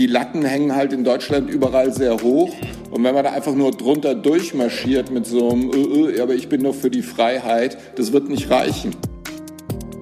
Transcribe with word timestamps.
die 0.00 0.06
Latten 0.06 0.46
hängen 0.46 0.74
halt 0.74 0.94
in 0.94 1.04
Deutschland 1.04 1.50
überall 1.50 1.92
sehr 1.92 2.22
hoch. 2.22 2.54
Und 2.90 3.04
wenn 3.04 3.14
man 3.14 3.22
da 3.22 3.32
einfach 3.32 3.54
nur 3.54 3.70
drunter 3.70 4.14
durchmarschiert 4.14 5.10
mit 5.10 5.26
so 5.26 5.50
einem, 5.50 5.70
äh, 5.70 6.16
äh, 6.16 6.20
aber 6.22 6.32
ich 6.32 6.48
bin 6.48 6.62
doch 6.62 6.74
für 6.74 6.88
die 6.88 7.02
Freiheit, 7.02 7.76
das 7.96 8.10
wird 8.10 8.30
nicht 8.30 8.48
reichen. 8.48 8.96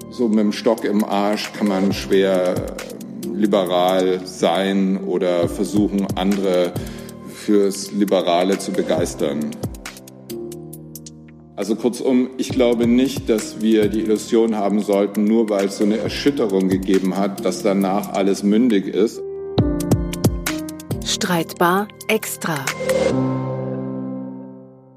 So 0.09 0.29
mit 0.29 0.39
dem 0.39 0.53
Stock 0.53 0.85
im 0.85 1.05
Arsch 1.05 1.53
kann 1.53 1.67
man 1.67 1.93
schwer 1.93 2.55
liberal 3.35 4.21
sein 4.25 5.01
oder 5.05 5.49
versuchen, 5.49 6.07
andere 6.15 6.73
fürs 7.35 7.91
Liberale 7.91 8.57
zu 8.59 8.71
begeistern. 8.71 9.51
Also 11.57 11.75
kurzum, 11.75 12.31
ich 12.37 12.51
glaube 12.51 12.87
nicht, 12.87 13.29
dass 13.29 13.61
wir 13.61 13.89
die 13.89 14.03
Illusion 14.03 14.55
haben 14.55 14.79
sollten, 14.79 15.25
nur 15.25 15.49
weil 15.49 15.67
es 15.67 15.79
so 15.79 15.83
eine 15.83 15.99
Erschütterung 15.99 16.69
gegeben 16.69 17.17
hat, 17.17 17.45
dass 17.45 17.65
danach 17.65 18.13
alles 18.13 18.45
mündig 18.45 18.87
ist. 18.87 19.21
Streitbar 21.21 21.89
extra. 22.07 22.65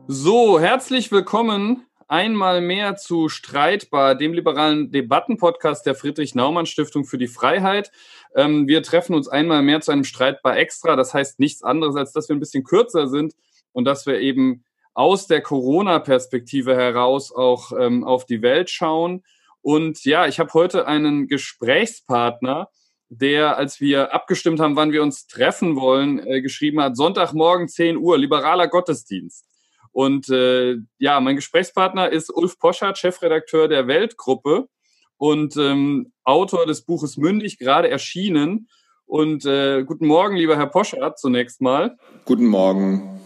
So, 0.07 0.59
herzlich 0.59 1.11
willkommen 1.11 1.87
einmal 2.07 2.61
mehr 2.61 2.95
zu 2.95 3.27
Streitbar, 3.27 4.13
dem 4.13 4.31
liberalen 4.31 4.91
Debattenpodcast 4.91 5.83
der 5.83 5.95
Friedrich-Naumann-Stiftung 5.95 7.05
für 7.05 7.17
die 7.17 7.27
Freiheit. 7.27 7.91
Ähm, 8.35 8.67
wir 8.67 8.83
treffen 8.83 9.15
uns 9.15 9.29
einmal 9.29 9.63
mehr 9.63 9.81
zu 9.81 9.91
einem 9.91 10.03
Streitbar 10.03 10.57
extra. 10.57 10.95
Das 10.95 11.15
heißt 11.15 11.39
nichts 11.39 11.63
anderes, 11.63 11.95
als 11.95 12.11
dass 12.13 12.29
wir 12.29 12.35
ein 12.35 12.39
bisschen 12.39 12.63
kürzer 12.63 13.07
sind 13.07 13.33
und 13.71 13.85
dass 13.85 14.05
wir 14.05 14.19
eben 14.19 14.63
aus 14.93 15.25
der 15.25 15.41
Corona-Perspektive 15.41 16.75
heraus 16.75 17.33
auch 17.33 17.71
ähm, 17.71 18.03
auf 18.03 18.27
die 18.27 18.43
Welt 18.43 18.69
schauen. 18.69 19.23
Und 19.63 20.05
ja, 20.05 20.27
ich 20.27 20.39
habe 20.39 20.53
heute 20.53 20.85
einen 20.85 21.27
Gesprächspartner, 21.27 22.69
der, 23.13 23.57
als 23.57 23.81
wir 23.81 24.13
abgestimmt 24.13 24.61
haben, 24.61 24.77
wann 24.77 24.93
wir 24.93 25.03
uns 25.03 25.27
treffen 25.27 25.75
wollen, 25.75 26.25
äh, 26.25 26.41
geschrieben 26.41 26.81
hat, 26.81 26.95
Sonntagmorgen 26.95 27.67
10 27.67 27.97
Uhr, 27.97 28.17
liberaler 28.17 28.69
Gottesdienst. 28.69 29.45
Und 29.91 30.29
äh, 30.29 30.77
ja, 30.97 31.19
mein 31.19 31.35
Gesprächspartner 31.35 32.09
ist 32.09 32.33
Ulf 32.33 32.57
Poschardt, 32.57 32.97
Chefredakteur 32.97 33.67
der 33.67 33.87
Weltgruppe 33.87 34.69
und 35.17 35.57
ähm, 35.57 36.13
Autor 36.23 36.65
des 36.65 36.85
Buches 36.85 37.17
Mündig, 37.17 37.59
gerade 37.59 37.89
erschienen. 37.89 38.69
Und 39.05 39.45
äh, 39.45 39.83
guten 39.83 40.07
Morgen, 40.07 40.37
lieber 40.37 40.55
Herr 40.55 40.67
Poschardt, 40.67 41.19
zunächst 41.19 41.59
mal. 41.59 41.97
Guten 42.23 42.45
Morgen. 42.45 43.19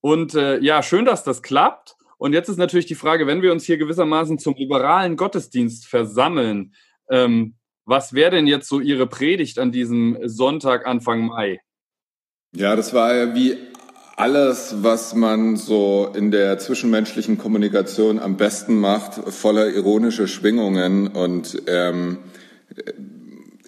Und 0.00 0.34
äh, 0.34 0.58
ja, 0.60 0.82
schön, 0.82 1.04
dass 1.04 1.22
das 1.22 1.42
klappt. 1.42 1.96
Und 2.16 2.32
jetzt 2.32 2.48
ist 2.48 2.56
natürlich 2.56 2.86
die 2.86 2.94
Frage, 2.94 3.26
wenn 3.26 3.42
wir 3.42 3.52
uns 3.52 3.66
hier 3.66 3.76
gewissermaßen 3.76 4.38
zum 4.38 4.54
liberalen 4.54 5.16
Gottesdienst 5.18 5.86
versammeln, 5.86 6.72
ähm, 7.10 7.57
was 7.88 8.12
wäre 8.12 8.32
denn 8.32 8.46
jetzt 8.46 8.68
so 8.68 8.80
Ihre 8.80 9.06
Predigt 9.06 9.58
an 9.58 9.72
diesem 9.72 10.18
Sonntag 10.24 10.86
Anfang 10.86 11.26
Mai? 11.26 11.60
Ja, 12.54 12.76
das 12.76 12.92
war 12.92 13.14
ja 13.14 13.34
wie 13.34 13.56
alles, 14.16 14.76
was 14.82 15.14
man 15.14 15.56
so 15.56 16.12
in 16.14 16.30
der 16.30 16.58
zwischenmenschlichen 16.58 17.38
Kommunikation 17.38 18.18
am 18.18 18.36
besten 18.36 18.78
macht, 18.78 19.14
voller 19.32 19.68
ironischer 19.68 20.26
Schwingungen. 20.26 21.06
Und 21.08 21.62
ähm, 21.66 22.18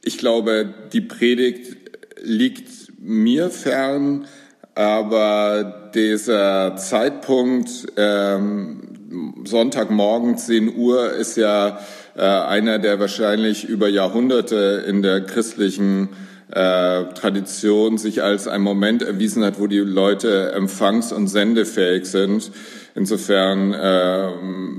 ich 0.02 0.18
glaube, 0.18 0.74
die 0.92 1.00
Predigt 1.00 1.76
liegt 2.20 2.92
mir 2.98 3.48
fern, 3.48 4.26
aber 4.74 5.90
dieser 5.94 6.76
Zeitpunkt, 6.76 7.86
ähm, 7.96 9.42
Sonntagmorgen 9.44 10.36
10 10.36 10.76
Uhr, 10.76 11.12
ist 11.12 11.36
ja 11.38 11.80
einer, 12.22 12.78
der 12.78 13.00
wahrscheinlich 13.00 13.68
über 13.68 13.88
Jahrhunderte 13.88 14.84
in 14.86 15.02
der 15.02 15.22
christlichen 15.22 16.10
äh, 16.50 17.04
Tradition 17.14 17.96
sich 17.96 18.22
als 18.22 18.48
ein 18.48 18.60
Moment 18.62 19.02
erwiesen 19.02 19.44
hat, 19.44 19.60
wo 19.60 19.66
die 19.66 19.78
Leute 19.78 20.52
empfangs- 20.52 21.12
und 21.12 21.28
sendefähig 21.28 22.06
sind. 22.06 22.50
Insofern 22.94 23.72
äh, 23.72 24.32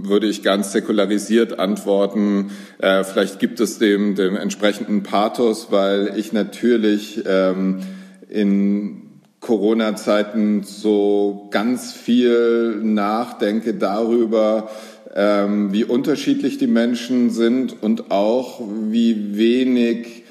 würde 0.04 0.28
ich 0.28 0.44
ganz 0.44 0.74
säkularisiert 0.74 1.60
antworten. 1.60 2.52
Äh, 2.80 3.06
vielleicht 3.06 3.40
gibt 3.40 3.60
es 3.62 3.80
dem, 3.80 4.16
dem 4.16 4.36
entsprechenden 4.36 5.04
Pathos, 5.04 5.68
weil 5.72 6.14
ich 6.18 6.34
natürlich 6.34 7.24
ähm, 7.26 7.80
in 8.28 9.02
Corona-Zeiten 9.40 10.64
so 10.64 11.48
ganz 11.52 11.94
viel 11.94 12.80
nachdenke 12.84 13.74
darüber, 13.74 14.70
ähm, 15.14 15.74
wie 15.74 15.84
unterschiedlich 15.84 16.58
die 16.58 16.68
Menschen 16.68 17.30
sind 17.30 17.82
und 17.82 18.12
auch 18.12 18.62
wie 18.90 19.38
wenig 19.38 20.24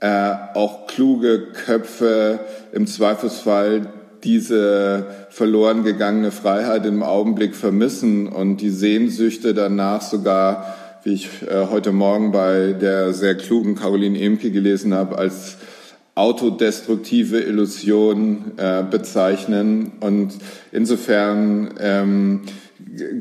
äh, 0.00 0.32
auch 0.54 0.86
kluge 0.86 1.48
Köpfe 1.52 2.40
im 2.72 2.86
Zweifelsfall 2.86 3.92
diese 4.24 5.06
verloren 5.30 5.84
gegangene 5.84 6.30
Freiheit 6.30 6.86
im 6.86 7.02
Augenblick 7.02 7.54
vermissen 7.54 8.28
und 8.28 8.58
die 8.58 8.70
Sehnsüchte 8.70 9.54
danach 9.54 10.02
sogar, 10.02 10.76
wie 11.04 11.14
ich 11.14 11.28
äh, 11.42 11.66
heute 11.70 11.92
Morgen 11.92 12.32
bei 12.32 12.72
der 12.72 13.12
sehr 13.12 13.34
klugen 13.34 13.74
Caroline 13.74 14.20
Emke 14.20 14.50
gelesen 14.50 14.94
habe, 14.94 15.16
als 15.16 15.56
autodestruktive 16.14 17.40
Illusion 17.40 18.52
äh, 18.58 18.82
bezeichnen. 18.82 19.92
Und 20.00 20.34
insofern 20.72 21.74
ähm, 21.80 22.42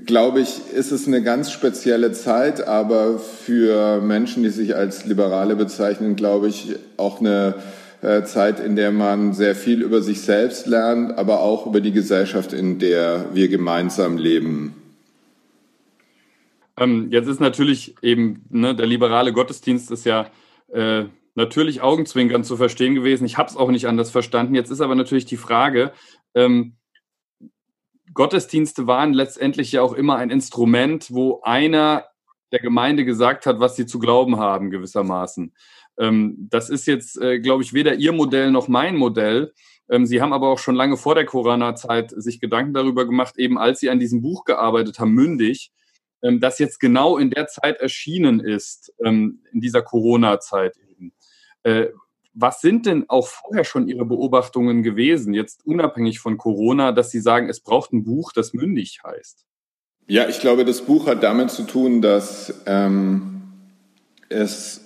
glaube 0.05 0.41
ich, 0.41 0.61
ist 0.73 0.91
es 0.91 1.07
eine 1.07 1.21
ganz 1.21 1.51
spezielle 1.51 2.11
Zeit, 2.11 2.67
aber 2.67 3.19
für 3.19 4.01
Menschen, 4.01 4.43
die 4.43 4.49
sich 4.49 4.75
als 4.75 5.05
Liberale 5.05 5.55
bezeichnen, 5.55 6.15
glaube 6.15 6.47
ich, 6.47 6.75
auch 6.97 7.19
eine 7.19 7.55
äh, 8.01 8.23
Zeit, 8.23 8.59
in 8.59 8.75
der 8.75 8.91
man 8.91 9.33
sehr 9.33 9.55
viel 9.55 9.81
über 9.81 10.01
sich 10.01 10.21
selbst 10.21 10.67
lernt, 10.67 11.17
aber 11.17 11.41
auch 11.41 11.67
über 11.67 11.81
die 11.81 11.91
Gesellschaft, 11.91 12.53
in 12.53 12.79
der 12.79 13.27
wir 13.33 13.47
gemeinsam 13.47 14.17
leben. 14.17 14.73
Ähm, 16.77 17.09
jetzt 17.11 17.27
ist 17.27 17.41
natürlich 17.41 17.95
eben 18.01 18.45
ne, 18.49 18.73
der 18.73 18.87
liberale 18.87 19.33
Gottesdienst 19.33 19.91
ist 19.91 20.05
ja 20.05 20.27
äh, 20.71 21.05
natürlich 21.35 21.81
augenzwinkernd 21.81 22.45
zu 22.45 22.57
verstehen 22.57 22.95
gewesen. 22.95 23.25
Ich 23.25 23.37
habe 23.37 23.49
es 23.49 23.57
auch 23.57 23.69
nicht 23.69 23.85
anders 23.85 24.11
verstanden. 24.11 24.55
Jetzt 24.55 24.71
ist 24.71 24.81
aber 24.81 24.95
natürlich 24.95 25.25
die 25.25 25.37
Frage, 25.37 25.91
ähm, 26.33 26.73
Gottesdienste 28.19 28.85
waren 28.85 29.13
letztendlich 29.13 29.71
ja 29.71 29.81
auch 29.81 29.93
immer 29.93 30.17
ein 30.17 30.29
Instrument, 30.29 31.09
wo 31.09 31.39
einer 31.41 32.03
der 32.51 32.59
Gemeinde 32.59 33.05
gesagt 33.05 33.45
hat, 33.45 33.61
was 33.61 33.77
sie 33.77 33.85
zu 33.85 33.97
glauben 33.97 34.35
haben, 34.35 34.71
gewissermaßen. 34.71 35.53
Ähm, 35.97 36.35
das 36.51 36.69
ist 36.69 36.85
jetzt, 36.85 37.17
äh, 37.21 37.39
glaube 37.39 37.63
ich, 37.63 37.73
weder 37.73 37.95
Ihr 37.95 38.11
Modell 38.11 38.51
noch 38.51 38.67
mein 38.67 38.97
Modell. 38.97 39.53
Ähm, 39.89 40.05
sie 40.05 40.21
haben 40.21 40.33
aber 40.33 40.49
auch 40.49 40.59
schon 40.59 40.75
lange 40.75 40.97
vor 40.97 41.15
der 41.15 41.25
Corona-Zeit 41.25 42.11
sich 42.11 42.41
Gedanken 42.41 42.73
darüber 42.73 43.05
gemacht, 43.05 43.35
eben 43.37 43.57
als 43.57 43.79
Sie 43.79 43.89
an 43.89 44.01
diesem 44.01 44.21
Buch 44.21 44.43
gearbeitet 44.43 44.99
haben, 44.99 45.13
mündig, 45.13 45.71
ähm, 46.21 46.41
das 46.41 46.59
jetzt 46.59 46.81
genau 46.81 47.17
in 47.17 47.29
der 47.29 47.47
Zeit 47.47 47.77
erschienen 47.77 48.41
ist, 48.41 48.93
in 48.99 49.39
dieser 49.53 49.81
Corona-Zeit 49.81 50.75
eben. 50.89 51.13
Was 52.33 52.61
sind 52.61 52.85
denn 52.85 53.05
auch 53.09 53.27
vorher 53.27 53.63
schon 53.63 53.87
Ihre 53.87 54.05
Beobachtungen 54.05 54.83
gewesen, 54.83 55.33
jetzt 55.33 55.65
unabhängig 55.65 56.19
von 56.19 56.37
Corona, 56.37 56.91
dass 56.91 57.11
Sie 57.11 57.19
sagen, 57.19 57.49
es 57.49 57.59
braucht 57.59 57.91
ein 57.91 58.03
Buch, 58.03 58.31
das 58.31 58.53
mündig 58.53 58.99
heißt? 59.03 59.45
Ja, 60.07 60.27
ich 60.27 60.39
glaube, 60.39 60.65
das 60.65 60.81
Buch 60.81 61.07
hat 61.07 61.23
damit 61.23 61.51
zu 61.51 61.63
tun, 61.63 62.01
dass 62.01 62.53
ähm, 62.65 63.41
es 64.29 64.81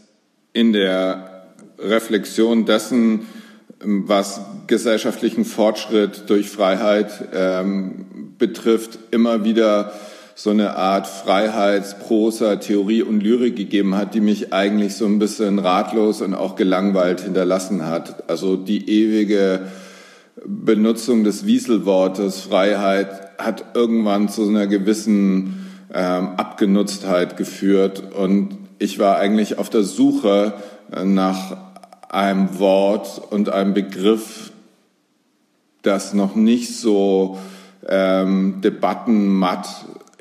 in 0.53 0.73
der 0.73 1.53
Reflexion 1.79 2.65
dessen, 2.65 3.27
was 3.79 4.41
gesellschaftlichen 4.67 5.45
Fortschritt 5.45 6.29
durch 6.29 6.49
Freiheit 6.49 7.29
ähm, 7.33 8.35
betrifft, 8.37 8.99
immer 9.11 9.43
wieder 9.43 9.93
so 10.35 10.49
eine 10.49 10.75
Art 10.75 11.07
Freiheitsprosa, 11.07 12.55
Theorie 12.55 13.03
und 13.03 13.21
Lyrik 13.21 13.55
gegeben 13.55 13.95
hat, 13.95 14.16
die 14.16 14.21
mich 14.21 14.53
eigentlich 14.53 14.96
so 14.96 15.05
ein 15.05 15.19
bisschen 15.19 15.59
ratlos 15.59 16.22
und 16.22 16.34
auch 16.34 16.55
gelangweilt 16.55 17.22
hinterlassen 17.22 17.85
hat. 17.85 18.29
Also 18.29 18.55
die 18.55 18.90
ewige 18.90 19.67
Benutzung 20.46 21.23
des 21.23 21.46
Wieselwortes 21.46 22.41
Freiheit 22.41 23.37
hat 23.37 23.75
irgendwann 23.75 24.29
zu 24.29 24.47
einer 24.47 24.67
gewissen 24.67 25.67
ähm, 25.93 26.29
Abgenutztheit 26.37 27.37
geführt 27.37 28.03
und 28.16 28.58
ich 28.79 28.99
war 28.99 29.17
eigentlich 29.17 29.59
auf 29.59 29.69
der 29.69 29.84
Suche 29.84 30.53
nach 31.03 31.55
einem 32.09 32.59
Wort 32.59 33.22
und 33.31 33.49
einem 33.49 33.73
Begriff, 33.73 34.52
das 35.81 36.13
noch 36.13 36.35
nicht 36.35 36.75
so 36.75 37.37
ähm, 37.87 38.61
debattenmatt 38.61 39.67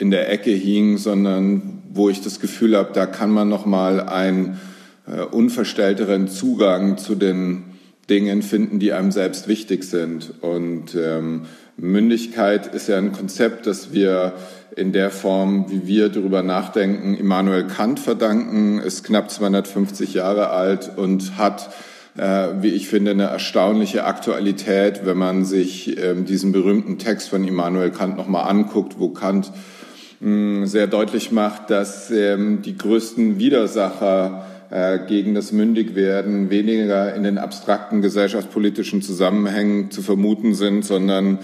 in 0.02 0.10
der 0.10 0.32
Ecke 0.32 0.50
hing, 0.50 0.98
sondern 0.98 1.80
wo 1.94 2.08
ich 2.08 2.20
das 2.20 2.40
Gefühl 2.40 2.76
habe, 2.76 2.90
da 2.92 3.06
kann 3.06 3.30
man 3.30 3.48
noch 3.48 3.66
mal 3.66 4.00
einen 4.00 4.58
äh, 5.06 5.20
unverstellteren 5.20 6.26
Zugang 6.26 6.98
zu 6.98 7.14
den 7.14 7.62
Dingen 8.10 8.42
finden, 8.42 8.80
die 8.80 8.92
einem 8.92 9.12
selbst 9.12 9.46
wichtig 9.46 9.84
sind. 9.84 10.34
Und 10.40 10.96
ähm, 10.96 11.42
Mündigkeit 11.76 12.74
ist 12.74 12.88
ja 12.88 12.98
ein 12.98 13.12
Konzept, 13.12 13.68
das 13.68 13.92
wir 13.92 14.32
in 14.74 14.90
der 14.90 15.12
Form, 15.12 15.66
wie 15.70 15.86
wir 15.86 16.08
darüber 16.08 16.42
nachdenken, 16.42 17.14
Immanuel 17.14 17.68
Kant 17.68 18.00
verdanken, 18.00 18.80
ist 18.80 19.04
knapp 19.04 19.30
250 19.30 20.14
Jahre 20.14 20.50
alt 20.50 20.90
und 20.96 21.38
hat 21.38 21.70
äh, 22.16 22.48
wie 22.60 22.70
ich 22.70 22.88
finde, 22.88 23.12
eine 23.12 23.24
erstaunliche 23.24 24.04
Aktualität, 24.04 25.06
wenn 25.06 25.16
man 25.16 25.44
sich 25.44 25.96
ähm, 26.02 26.26
diesen 26.26 26.50
berühmten 26.52 26.98
Text 26.98 27.30
von 27.30 27.46
Immanuel 27.46 27.90
Kant 27.90 28.16
nochmal 28.16 28.50
anguckt, 28.50 28.98
wo 28.98 29.10
Kant 29.10 29.52
sehr 30.22 30.86
deutlich 30.86 31.32
macht, 31.32 31.70
dass 31.70 32.10
ähm, 32.10 32.62
die 32.62 32.76
größten 32.76 33.38
Widersacher 33.38 34.46
äh, 34.70 35.00
gegen 35.08 35.34
das 35.34 35.50
Mündigwerden 35.50 36.48
weniger 36.48 37.12
in 37.14 37.24
den 37.24 37.38
abstrakten 37.38 38.02
gesellschaftspolitischen 38.02 39.02
Zusammenhängen 39.02 39.90
zu 39.90 40.00
vermuten 40.00 40.54
sind, 40.54 40.84
sondern 40.84 41.40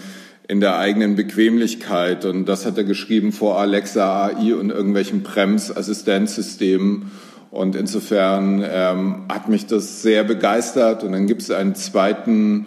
in 0.46 0.60
der 0.60 0.78
eigenen 0.78 1.16
Bequemlichkeit. 1.16 2.24
Und 2.24 2.46
das 2.46 2.66
hat 2.66 2.78
er 2.78 2.84
geschrieben 2.84 3.32
vor 3.32 3.58
Alexa 3.58 4.26
AI 4.26 4.54
und 4.54 4.70
irgendwelchen 4.70 5.24
Brems-Assistenzsystemen. 5.24 7.10
Und 7.50 7.74
insofern 7.74 8.64
ähm, 8.64 9.24
hat 9.28 9.48
mich 9.48 9.66
das 9.66 10.02
sehr 10.02 10.22
begeistert. 10.22 11.02
Und 11.02 11.12
dann 11.12 11.26
gibt 11.26 11.42
es 11.42 11.50
einen 11.50 11.74
zweiten 11.74 12.66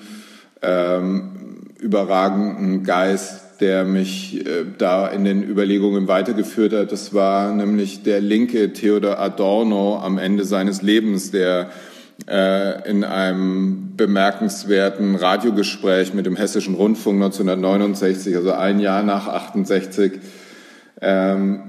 ähm, 0.61 1.69
überragenden 1.79 2.83
Geist, 2.83 3.50
der 3.61 3.85
mich 3.85 4.45
äh, 4.45 4.65
da 4.77 5.07
in 5.07 5.23
den 5.23 5.43
Überlegungen 5.43 6.07
weitergeführt 6.07 6.73
hat. 6.73 6.91
Das 6.91 7.13
war 7.13 7.53
nämlich 7.53 8.03
der 8.03 8.19
linke 8.19 8.73
Theodor 8.73 9.19
Adorno 9.19 9.99
am 9.99 10.17
Ende 10.17 10.43
seines 10.43 10.81
Lebens, 10.81 11.31
der 11.31 11.69
äh, 12.27 12.89
in 12.89 13.03
einem 13.03 13.93
bemerkenswerten 13.95 15.15
Radiogespräch 15.15 16.13
mit 16.13 16.25
dem 16.25 16.35
Hessischen 16.35 16.75
Rundfunk 16.75 17.15
1969, 17.23 18.35
also 18.35 18.51
ein 18.51 18.79
Jahr 18.79 19.03
nach 19.03 19.27
68, 19.27 20.13
ähm, 21.01 21.61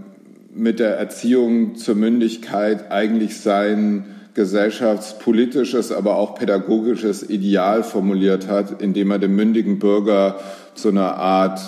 mit 0.54 0.80
der 0.80 0.96
Erziehung 0.96 1.76
zur 1.76 1.94
Mündigkeit 1.94 2.90
eigentlich 2.90 3.40
sein 3.40 4.11
gesellschaftspolitisches, 4.34 5.92
aber 5.92 6.16
auch 6.16 6.34
pädagogisches 6.34 7.28
Ideal 7.28 7.82
formuliert 7.82 8.48
hat, 8.48 8.80
indem 8.80 9.10
er 9.10 9.18
den 9.18 9.34
mündigen 9.34 9.78
Bürger 9.78 10.40
zu 10.74 10.88
einer 10.88 11.16
Art 11.16 11.60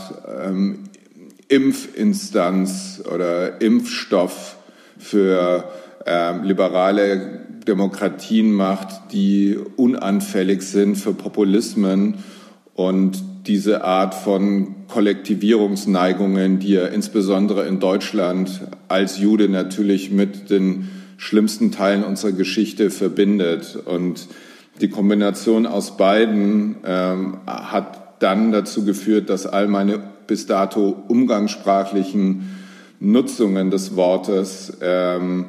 ähm, 0.43 0.85
Impfinstanz 1.49 3.03
oder 3.13 3.61
Impfstoff 3.61 4.57
für 4.99 5.65
ähm, 6.07 6.45
liberale 6.45 7.41
Demokratien 7.67 8.53
macht, 8.53 9.13
die 9.13 9.59
unanfällig 9.77 10.63
sind 10.63 10.97
für 10.97 11.13
Populismen 11.13 12.17
und 12.75 13.23
diese 13.47 13.85
Art 13.85 14.15
von 14.15 14.75
Kollektivierungsneigungen, 14.89 16.59
die 16.59 16.77
er 16.77 16.93
insbesondere 16.93 17.67
in 17.67 17.79
Deutschland 17.79 18.63
als 18.89 19.19
Jude 19.19 19.49
natürlich 19.49 20.11
mit 20.11 20.51
den 20.51 20.89
schlimmsten 21.25 21.73
Teilen 21.73 22.05
unserer 22.05 22.33
Geschichte 22.33 22.91
verbindet. 22.91 23.77
Und 23.77 24.29
die 24.83 24.91
Kombination 24.91 25.65
aus 25.67 25.97
beiden 25.97 26.77
ähm, 26.85 27.39
hat 27.47 28.23
dann 28.23 28.53
dazu 28.53 28.85
geführt, 28.85 29.31
dass 29.31 29.47
all 29.47 29.67
meine 29.67 30.03
bis 30.27 30.47
dato 30.47 31.03
umgangssprachlichen 31.09 32.51
Nutzungen 33.01 33.71
des 33.71 33.97
Wortes 33.97 34.77
ähm, 34.83 35.47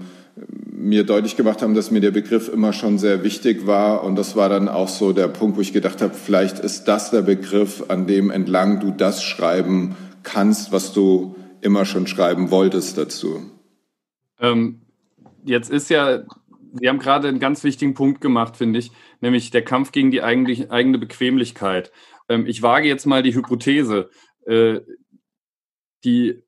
mir 0.71 1.03
deutlich 1.03 1.35
gemacht 1.35 1.61
haben, 1.61 1.75
dass 1.75 1.91
mir 1.91 2.01
der 2.01 2.11
Begriff 2.11 2.47
immer 2.47 2.71
schon 2.71 2.97
sehr 2.97 3.23
wichtig 3.23 3.67
war. 3.67 4.03
Und 4.03 4.15
das 4.15 4.37
war 4.37 4.47
dann 4.47 4.69
auch 4.69 4.89
so 4.89 5.11
der 5.11 5.27
Punkt, 5.27 5.57
wo 5.57 5.61
ich 5.61 5.73
gedacht 5.73 6.01
habe, 6.01 6.13
vielleicht 6.13 6.59
ist 6.59 6.85
das 6.85 7.11
der 7.11 7.21
Begriff, 7.21 7.83
an 7.89 8.07
dem 8.07 8.31
entlang 8.31 8.79
du 8.79 8.91
das 8.91 9.23
schreiben 9.23 9.95
kannst, 10.23 10.71
was 10.71 10.93
du 10.93 11.35
immer 11.59 11.83
schon 11.83 12.07
schreiben 12.07 12.49
wolltest 12.49 12.97
dazu. 12.97 13.41
Ähm, 14.39 14.84
jetzt 15.45 15.69
ist 15.69 15.89
ja, 15.89 16.23
Sie 16.73 16.89
haben 16.89 16.99
gerade 16.99 17.29
einen 17.29 17.39
ganz 17.39 17.63
wichtigen 17.63 17.93
Punkt 17.93 18.19
gemacht, 18.19 18.57
finde 18.57 18.79
ich, 18.79 18.91
nämlich 19.21 19.49
der 19.49 19.63
Kampf 19.63 19.91
gegen 19.93 20.11
die 20.11 20.21
eigene 20.21 20.97
Bequemlichkeit. 20.97 21.91
Ähm, 22.27 22.45
ich 22.45 22.61
wage 22.61 22.87
jetzt 22.87 23.05
mal 23.05 23.23
die 23.23 23.33
Hypothese, 23.33 24.09
äh, 24.45 24.81
die 26.03 26.43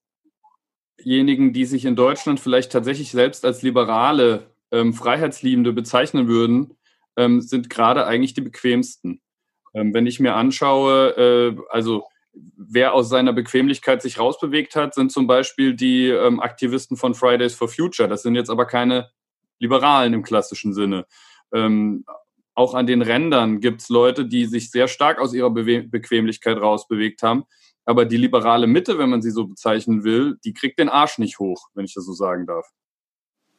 diejenigen, 1.03 1.53
die 1.53 1.65
sich 1.65 1.85
in 1.85 1.95
Deutschland 1.95 2.39
vielleicht 2.39 2.71
tatsächlich 2.71 3.11
selbst 3.11 3.45
als 3.45 3.61
liberale, 3.61 4.51
ähm, 4.71 4.93
Freiheitsliebende 4.93 5.71
bezeichnen 5.71 6.27
würden, 6.27 6.73
ähm, 7.15 7.41
sind 7.41 7.69
gerade 7.69 8.05
eigentlich 8.05 8.33
die 8.33 8.41
bequemsten. 8.41 9.21
Ähm, 9.73 9.93
wenn 9.93 10.07
ich 10.07 10.19
mir 10.19 10.35
anschaue, 10.35 11.15
äh, 11.17 11.61
also 11.69 12.03
wer 12.57 12.93
aus 12.93 13.09
seiner 13.09 13.33
Bequemlichkeit 13.33 14.01
sich 14.01 14.19
rausbewegt 14.19 14.75
hat, 14.75 14.93
sind 14.93 15.11
zum 15.11 15.27
Beispiel 15.27 15.75
die 15.75 16.09
ähm, 16.09 16.39
Aktivisten 16.39 16.97
von 16.97 17.13
Fridays 17.13 17.53
for 17.53 17.67
Future. 17.67 18.07
Das 18.09 18.23
sind 18.23 18.35
jetzt 18.35 18.49
aber 18.49 18.65
keine 18.65 19.09
Liberalen 19.59 20.13
im 20.13 20.23
klassischen 20.23 20.73
Sinne. 20.73 21.05
Ähm, 21.53 22.05
auch 22.53 22.73
an 22.73 22.87
den 22.87 23.01
Rändern 23.01 23.59
gibt 23.59 23.81
es 23.81 23.89
Leute, 23.89 24.25
die 24.25 24.45
sich 24.45 24.71
sehr 24.71 24.87
stark 24.87 25.19
aus 25.19 25.33
ihrer 25.33 25.51
Bewe 25.51 25.83
Bequemlichkeit 25.83 26.57
rausbewegt 26.57 27.21
haben. 27.21 27.43
Aber 27.85 28.03
die 28.03 28.17
liberale 28.17 28.67
Mitte, 28.67 28.97
wenn 28.97 29.09
man 29.09 29.21
sie 29.21 29.31
so 29.31 29.47
bezeichnen 29.47 30.03
will, 30.03 30.37
die 30.43 30.53
kriegt 30.53 30.79
den 30.79 30.89
Arsch 30.89 31.19
nicht 31.19 31.39
hoch, 31.39 31.67
wenn 31.73 31.85
ich 31.85 31.93
das 31.93 32.05
so 32.05 32.13
sagen 32.13 32.45
darf. 32.45 32.65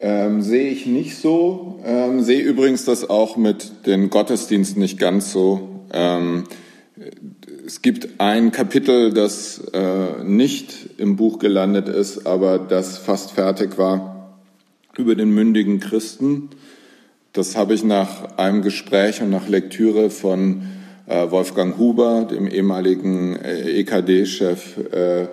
Ähm, 0.00 0.42
sehe 0.42 0.70
ich 0.70 0.86
nicht 0.86 1.16
so. 1.16 1.80
Ähm, 1.84 2.22
sehe 2.22 2.42
übrigens 2.42 2.84
das 2.84 3.08
auch 3.08 3.36
mit 3.36 3.86
den 3.86 4.10
Gottesdiensten 4.10 4.80
nicht 4.80 4.98
ganz 4.98 5.32
so. 5.32 5.86
Ähm, 5.92 6.44
es 7.68 7.82
gibt 7.82 8.08
ein 8.16 8.50
Kapitel, 8.50 9.12
das 9.12 9.58
äh, 9.74 10.24
nicht 10.24 10.88
im 10.96 11.16
Buch 11.16 11.38
gelandet 11.38 11.86
ist, 11.86 12.26
aber 12.26 12.58
das 12.58 12.96
fast 12.96 13.32
fertig 13.32 13.76
war, 13.76 14.38
über 14.96 15.14
den 15.14 15.34
mündigen 15.34 15.78
Christen. 15.78 16.48
Das 17.34 17.58
habe 17.58 17.74
ich 17.74 17.84
nach 17.84 18.38
einem 18.38 18.62
Gespräch 18.62 19.20
und 19.20 19.28
nach 19.28 19.48
Lektüre 19.48 20.08
von 20.08 20.62
äh, 21.08 21.30
Wolfgang 21.30 21.76
Huber, 21.76 22.26
dem 22.30 22.46
ehemaligen 22.46 23.36
äh, 23.36 23.80
EKD-Chef, 23.80 24.78
äh, 24.90 25.26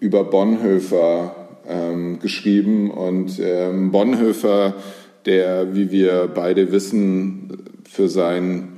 über 0.00 0.24
Bonhoeffer 0.24 1.36
ähm, 1.68 2.18
geschrieben. 2.18 2.90
Und 2.90 3.38
ähm, 3.40 3.90
Bonhoeffer, 3.90 4.72
der, 5.26 5.74
wie 5.74 5.90
wir 5.90 6.30
beide 6.34 6.72
wissen, 6.72 7.58
für 7.84 8.08
sein 8.08 8.73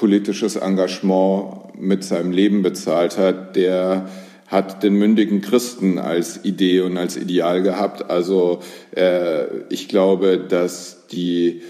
politisches 0.00 0.56
Engagement 0.56 1.78
mit 1.78 2.04
seinem 2.04 2.32
Leben 2.32 2.62
bezahlt 2.62 3.18
hat, 3.18 3.54
der 3.54 4.08
hat 4.46 4.82
den 4.82 4.94
mündigen 4.94 5.42
Christen 5.42 5.98
als 5.98 6.42
Idee 6.42 6.80
und 6.80 6.96
als 6.96 7.18
Ideal 7.18 7.62
gehabt. 7.62 8.10
Also 8.10 8.60
äh, 8.96 9.44
ich 9.68 9.88
glaube, 9.88 10.38
dass 10.38 11.06
die 11.08 11.60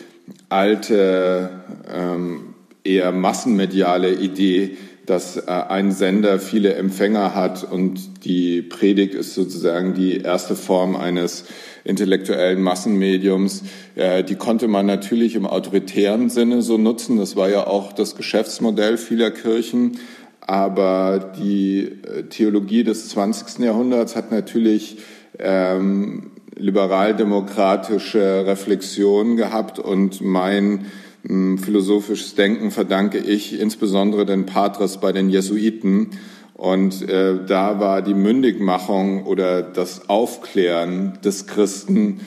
alte 0.49 1.51
ähm, 1.93 2.55
eher 2.85 3.11
massenmediale 3.11 4.15
Idee, 4.15 4.77
dass 5.07 5.37
äh, 5.37 5.51
ein 5.51 5.91
Sender 5.91 6.39
viele 6.39 6.75
Empfänger 6.75 7.35
hat 7.35 7.65
und 7.65 8.25
die 8.25 8.63
Predigt 8.63 9.15
ist 9.15 9.35
sozusagen 9.35 9.95
die 9.95 10.19
erste 10.19 10.55
Form 10.55 10.95
eines 10.95 11.47
intellektuellen 11.91 12.63
Massenmediums. 12.63 13.65
Äh, 13.97 14.25
die 14.25 14.37
konnte 14.37 14.69
man 14.69 14.87
natürlich 14.87 15.35
im 15.35 15.47
autoritären 15.47 16.31
Sinne 16.31 16.63
so 16.63 16.79
nutzen. 16.79 17.19
Das 17.19 17.37
war 17.37 17.51
ja 17.51 17.67
auch 17.67 17.93
das 17.93 18.17
Geschäftsmodell 18.17 18.97
vieler 18.97 19.31
Kirchen. 19.31 19.99
Aber 20.41 21.33
die 21.39 21.81
äh, 21.83 22.23
Theologie 22.31 22.85
des 22.85 23.11
20. 23.11 23.59
Jahrhunderts 23.59 24.17
hat 24.17 24.33
natürlich 24.33 24.99
ähm, 25.39 26.31
liberal-demokratische 26.57 28.47
Reflexionen 28.47 29.37
gehabt 29.37 29.79
und 29.79 30.21
mein 30.21 30.87
Philosophisches 31.23 32.35
Denken 32.35 32.71
verdanke 32.71 33.19
ich 33.19 33.61
insbesondere 33.61 34.25
den 34.25 34.47
Patres 34.47 34.99
bei 34.99 35.13
den 35.13 35.29
Jesuiten. 35.29 36.13
Und 36.61 37.09
äh, 37.09 37.39
da 37.47 37.81
war 37.81 38.03
die 38.03 38.13
Mündigmachung 38.13 39.25
oder 39.25 39.63
das 39.63 40.11
Aufklären 40.11 41.19
des 41.25 41.47
Christen 41.47 42.21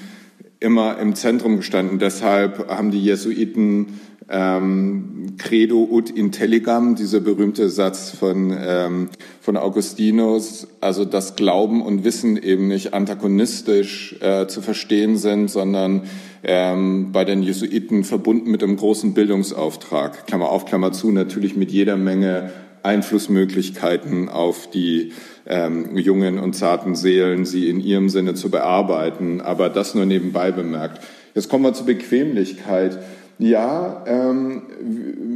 immer 0.59 0.97
im 0.97 1.13
Zentrum 1.13 1.57
gestanden. 1.57 1.99
Deshalb 1.99 2.67
haben 2.67 2.89
die 2.89 3.03
Jesuiten 3.03 3.99
ähm, 4.27 5.35
Credo 5.37 5.87
ut 5.87 6.09
intelligam, 6.09 6.95
dieser 6.95 7.19
berühmte 7.19 7.69
Satz 7.69 8.09
von, 8.09 8.51
ähm, 8.59 9.09
von 9.39 9.55
Augustinus, 9.55 10.67
also 10.81 11.05
dass 11.05 11.35
Glauben 11.35 11.83
und 11.83 12.03
Wissen 12.03 12.35
eben 12.35 12.67
nicht 12.67 12.95
antagonistisch 12.95 14.15
äh, 14.19 14.47
zu 14.47 14.63
verstehen 14.63 15.15
sind, 15.15 15.51
sondern 15.51 16.05
ähm, 16.43 17.11
bei 17.11 17.23
den 17.23 17.43
Jesuiten 17.43 18.03
verbunden 18.03 18.49
mit 18.49 18.63
einem 18.63 18.77
großen 18.77 19.13
Bildungsauftrag, 19.13 20.25
Klammer 20.25 20.49
auf, 20.49 20.65
Klammer 20.65 20.91
zu, 20.91 21.11
natürlich 21.11 21.55
mit 21.55 21.71
jeder 21.71 21.97
Menge 21.97 22.51
Einflussmöglichkeiten 22.83 24.29
auf 24.29 24.69
die 24.69 25.13
ähm, 25.45 25.97
jungen 25.97 26.39
und 26.39 26.53
zarten 26.53 26.95
Seelen, 26.95 27.45
sie 27.45 27.69
in 27.69 27.79
ihrem 27.79 28.09
Sinne 28.09 28.33
zu 28.33 28.49
bearbeiten, 28.49 29.41
aber 29.41 29.69
das 29.69 29.95
nur 29.95 30.05
nebenbei 30.05 30.51
bemerkt. 30.51 31.01
Jetzt 31.33 31.49
kommen 31.49 31.63
wir 31.63 31.73
zur 31.73 31.85
Bequemlichkeit. 31.85 32.99
Ja, 33.39 34.03
ähm, 34.05 34.63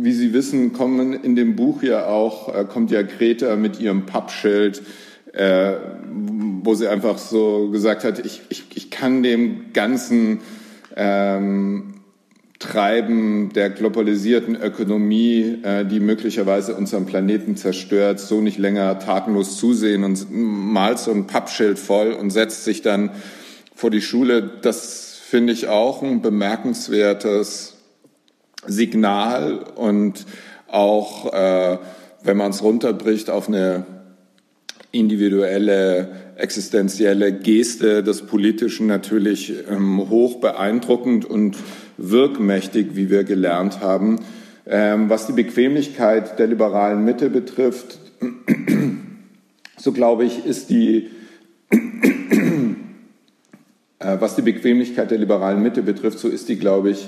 wie 0.01 0.11
Sie 0.11 0.33
wissen, 0.33 0.71
kommen 0.71 1.13
in 1.13 1.35
dem 1.35 1.55
Buch 1.55 1.81
ja 1.81 2.05
auch, 2.05 2.53
äh, 2.53 2.63
kommt 2.63 2.91
ja 2.91 3.01
Greta 3.01 3.55
mit 3.55 3.79
ihrem 3.79 4.05
Pappschild, 4.05 4.83
äh, 5.33 5.73
wo 6.63 6.73
sie 6.75 6.87
einfach 6.87 7.17
so 7.17 7.69
gesagt 7.69 8.03
hat, 8.03 8.23
ich, 8.23 8.41
ich, 8.49 8.65
ich 8.75 8.91
kann 8.91 9.23
dem 9.23 9.73
ganzen 9.73 10.39
ähm, 10.95 11.95
Treiben 12.59 13.51
der 13.53 13.69
globalisierten 13.69 14.55
Ökonomie, 14.55 15.59
äh, 15.61 15.85
die 15.85 15.99
möglicherweise 15.99 16.75
unseren 16.75 17.05
Planeten 17.05 17.55
zerstört, 17.55 18.19
so 18.19 18.41
nicht 18.41 18.57
länger 18.57 18.97
tatenlos 18.97 19.57
zusehen 19.57 20.03
und 20.03 20.27
malt 20.31 20.97
so 20.97 21.11
ein 21.11 21.27
Pappschild 21.27 21.77
voll 21.77 22.13
und 22.13 22.31
setzt 22.31 22.63
sich 22.63 22.81
dann 22.81 23.11
vor 23.75 23.91
die 23.91 24.01
Schule. 24.01 24.49
Das 24.61 25.19
finde 25.23 25.53
ich 25.53 25.67
auch 25.67 26.01
ein 26.01 26.23
bemerkenswertes 26.23 27.75
Signal 28.65 29.59
und 29.75 30.25
auch, 30.67 31.31
äh, 31.31 31.77
wenn 32.23 32.37
man 32.37 32.51
es 32.51 32.63
runterbricht 32.63 33.29
auf 33.29 33.47
eine 33.47 33.85
individuelle, 34.91 36.09
existenzielle 36.37 37.33
Geste 37.33 38.03
des 38.03 38.23
Politischen 38.23 38.87
natürlich 38.87 39.53
ähm, 39.69 40.09
hoch 40.09 40.39
beeindruckend 40.39 41.25
und 41.25 41.55
wirkmächtig, 41.97 42.95
wie 42.95 43.09
wir 43.09 43.23
gelernt 43.23 43.81
haben. 43.81 44.19
Ähm, 44.65 45.09
was 45.09 45.27
die 45.27 45.33
Bequemlichkeit 45.33 46.39
der 46.39 46.47
liberalen 46.47 47.05
Mitte 47.05 47.29
betrifft, 47.29 47.99
so 49.77 49.91
glaube 49.93 50.25
ich, 50.25 50.45
ist 50.45 50.69
die, 50.69 51.09
äh, 53.99 54.17
was 54.19 54.35
die 54.35 54.41
Bequemlichkeit 54.41 55.11
der 55.11 55.19
liberalen 55.19 55.61
Mitte 55.63 55.83
betrifft, 55.83 56.19
so 56.19 56.27
ist 56.27 56.49
die, 56.49 56.57
glaube 56.57 56.89
ich, 56.89 57.07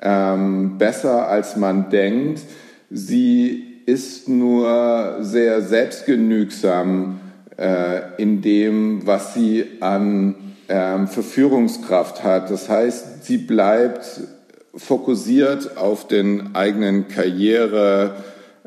ähm, 0.00 0.78
besser, 0.78 1.28
als 1.28 1.56
man 1.56 1.90
denkt. 1.90 2.42
Sie 2.90 3.64
ist 3.86 4.28
nur 4.28 5.18
sehr 5.20 5.62
selbstgenügsam 5.62 7.20
äh, 7.56 8.00
in 8.18 8.42
dem, 8.42 9.06
was 9.06 9.32
sie 9.32 9.64
an 9.80 10.34
ähm, 10.68 11.08
Verführungskraft 11.08 12.22
hat. 12.22 12.50
Das 12.50 12.68
heißt, 12.68 13.24
sie 13.24 13.38
bleibt 13.38 14.20
fokussiert 14.74 15.76
auf 15.76 16.06
den 16.06 16.54
eigenen 16.54 17.08
Karriere, 17.08 18.16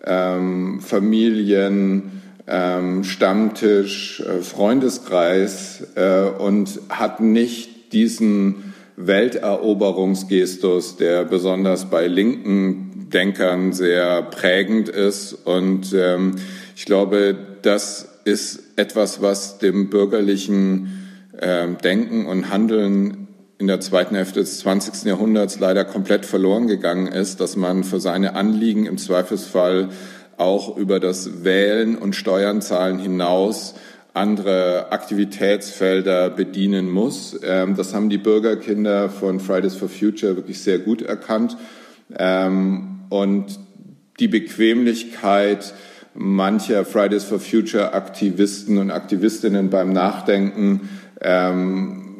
ähm, 0.03 0.81
Familien, 0.81 2.21
ähm, 2.47 3.03
Stammtisch, 3.03 4.21
äh, 4.21 4.41
Freundeskreis 4.41 5.83
äh, 5.95 6.23
und 6.23 6.79
hat 6.89 7.21
nicht 7.21 7.93
diesen 7.93 8.73
Welteroberungsgestus, 8.97 10.97
der 10.97 11.23
besonders 11.23 11.89
bei 11.89 12.07
linken 12.07 13.07
Denkern 13.13 13.73
sehr 13.73 14.23
prägend 14.23 14.89
ist. 14.89 15.33
Und 15.33 15.93
ähm, 15.93 16.35
ich 16.75 16.85
glaube, 16.85 17.35
das 17.61 18.19
ist 18.25 18.59
etwas, 18.75 19.21
was 19.21 19.59
dem 19.59 19.89
bürgerlichen 19.89 21.00
Denken 21.41 22.27
und 22.27 22.49
Handeln 22.51 23.27
in 23.57 23.67
der 23.67 23.79
zweiten 23.79 24.15
Hälfte 24.15 24.39
des 24.39 24.59
20. 24.59 25.05
Jahrhunderts 25.05 25.59
leider 25.59 25.85
komplett 25.85 26.25
verloren 26.25 26.67
gegangen 26.67 27.07
ist, 27.07 27.39
dass 27.39 27.55
man 27.55 27.83
für 27.83 27.99
seine 27.99 28.35
Anliegen 28.35 28.85
im 28.85 28.97
Zweifelsfall 28.97 29.89
auch 30.37 30.77
über 30.77 30.99
das 30.99 31.43
Wählen 31.43 31.95
und 31.95 32.15
Steuern 32.15 32.61
zahlen 32.61 32.97
hinaus 32.97 33.75
andere 34.13 34.91
Aktivitätsfelder 34.91 36.29
bedienen 36.29 36.89
muss. 36.89 37.39
Ähm, 37.43 37.75
das 37.75 37.93
haben 37.93 38.09
die 38.09 38.17
Bürgerkinder 38.17 39.09
von 39.09 39.39
Fridays 39.39 39.75
for 39.75 39.89
Future 39.89 40.35
wirklich 40.35 40.61
sehr 40.61 40.79
gut 40.79 41.01
erkannt. 41.01 41.55
Ähm, 42.17 43.01
und 43.09 43.59
die 44.19 44.27
Bequemlichkeit, 44.27 45.73
mancher 46.13 46.83
Fridays 46.83 47.23
for 47.23 47.39
Future 47.39 47.93
Aktivisten 47.93 48.77
und 48.79 48.91
Aktivistinnen 48.91 49.69
beim 49.69 49.93
Nachdenken 49.93 50.89
ähm, 51.21 52.11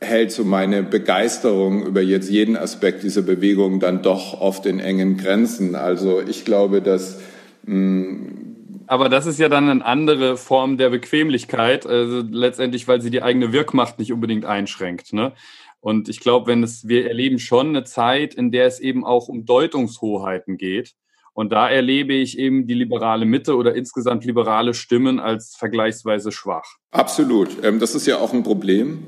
hält 0.00 0.32
so 0.32 0.44
meine 0.44 0.82
Begeisterung 0.82 1.84
über 1.84 2.00
jetzt 2.00 2.30
jeden 2.30 2.56
Aspekt 2.56 3.02
dieser 3.02 3.22
Bewegung 3.22 3.80
dann 3.80 4.02
doch 4.02 4.40
oft 4.40 4.66
in 4.66 4.80
engen 4.80 5.16
Grenzen. 5.16 5.74
Also 5.74 6.22
ich 6.22 6.44
glaube, 6.44 6.80
dass 6.80 7.20
mm, 7.64 8.50
aber 8.90 9.08
das 9.08 9.26
ist 9.26 9.38
ja 9.38 9.48
dann 9.48 9.68
eine 9.68 9.84
andere 9.84 10.36
Form 10.36 10.76
der 10.76 10.90
Bequemlichkeit, 10.90 11.86
also 11.86 12.24
letztendlich, 12.28 12.88
weil 12.88 13.00
sie 13.00 13.10
die 13.10 13.22
eigene 13.22 13.52
Wirkmacht 13.52 14.00
nicht 14.00 14.12
unbedingt 14.12 14.44
einschränkt. 14.44 15.12
Ne? 15.12 15.32
Und 15.78 16.08
ich 16.08 16.18
glaube, 16.18 16.48
wenn 16.48 16.64
es, 16.64 16.88
wir 16.88 17.06
erleben 17.06 17.38
schon 17.38 17.68
eine 17.68 17.84
Zeit, 17.84 18.34
in 18.34 18.50
der 18.50 18.66
es 18.66 18.80
eben 18.80 19.04
auch 19.04 19.28
um 19.28 19.44
Deutungshoheiten 19.46 20.58
geht. 20.58 20.96
Und 21.40 21.52
da 21.52 21.70
erlebe 21.70 22.12
ich 22.12 22.38
eben 22.38 22.66
die 22.66 22.74
liberale 22.74 23.24
Mitte 23.24 23.56
oder 23.56 23.74
insgesamt 23.74 24.26
liberale 24.26 24.74
Stimmen 24.74 25.18
als 25.18 25.56
vergleichsweise 25.56 26.32
schwach. 26.32 26.76
Absolut. 26.90 27.64
Ähm, 27.64 27.78
das 27.78 27.94
ist 27.94 28.06
ja 28.06 28.18
auch 28.18 28.34
ein 28.34 28.42
Problem. 28.42 29.04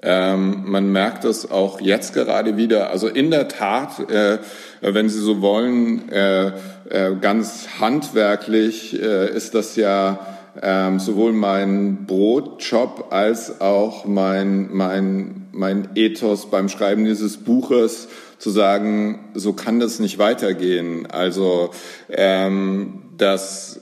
Ähm, 0.00 0.62
man 0.70 0.92
merkt 0.92 1.24
es 1.24 1.50
auch 1.50 1.80
jetzt 1.80 2.14
gerade 2.14 2.56
wieder. 2.56 2.90
Also 2.90 3.08
in 3.08 3.32
der 3.32 3.48
Tat, 3.48 3.98
äh, 4.08 4.38
wenn 4.80 5.08
Sie 5.08 5.18
so 5.18 5.42
wollen, 5.42 6.08
äh, 6.08 6.52
äh, 6.88 7.16
ganz 7.20 7.80
handwerklich 7.80 8.94
ist 8.94 9.56
das 9.56 9.74
ja 9.74 10.20
ähm, 10.62 11.00
sowohl 11.00 11.32
mein 11.32 12.06
Brotjob 12.06 13.06
als 13.10 13.60
auch 13.60 14.04
mein, 14.04 14.68
mein, 14.70 15.48
mein 15.50 15.88
Ethos 15.96 16.48
beim 16.48 16.68
Schreiben 16.68 17.04
dieses 17.04 17.38
Buches 17.38 18.06
zu 18.42 18.50
sagen, 18.50 19.20
so 19.34 19.52
kann 19.52 19.78
das 19.78 20.00
nicht 20.00 20.18
weitergehen. 20.18 21.06
Also 21.06 21.70
ähm, 22.08 23.04
dass 23.16 23.80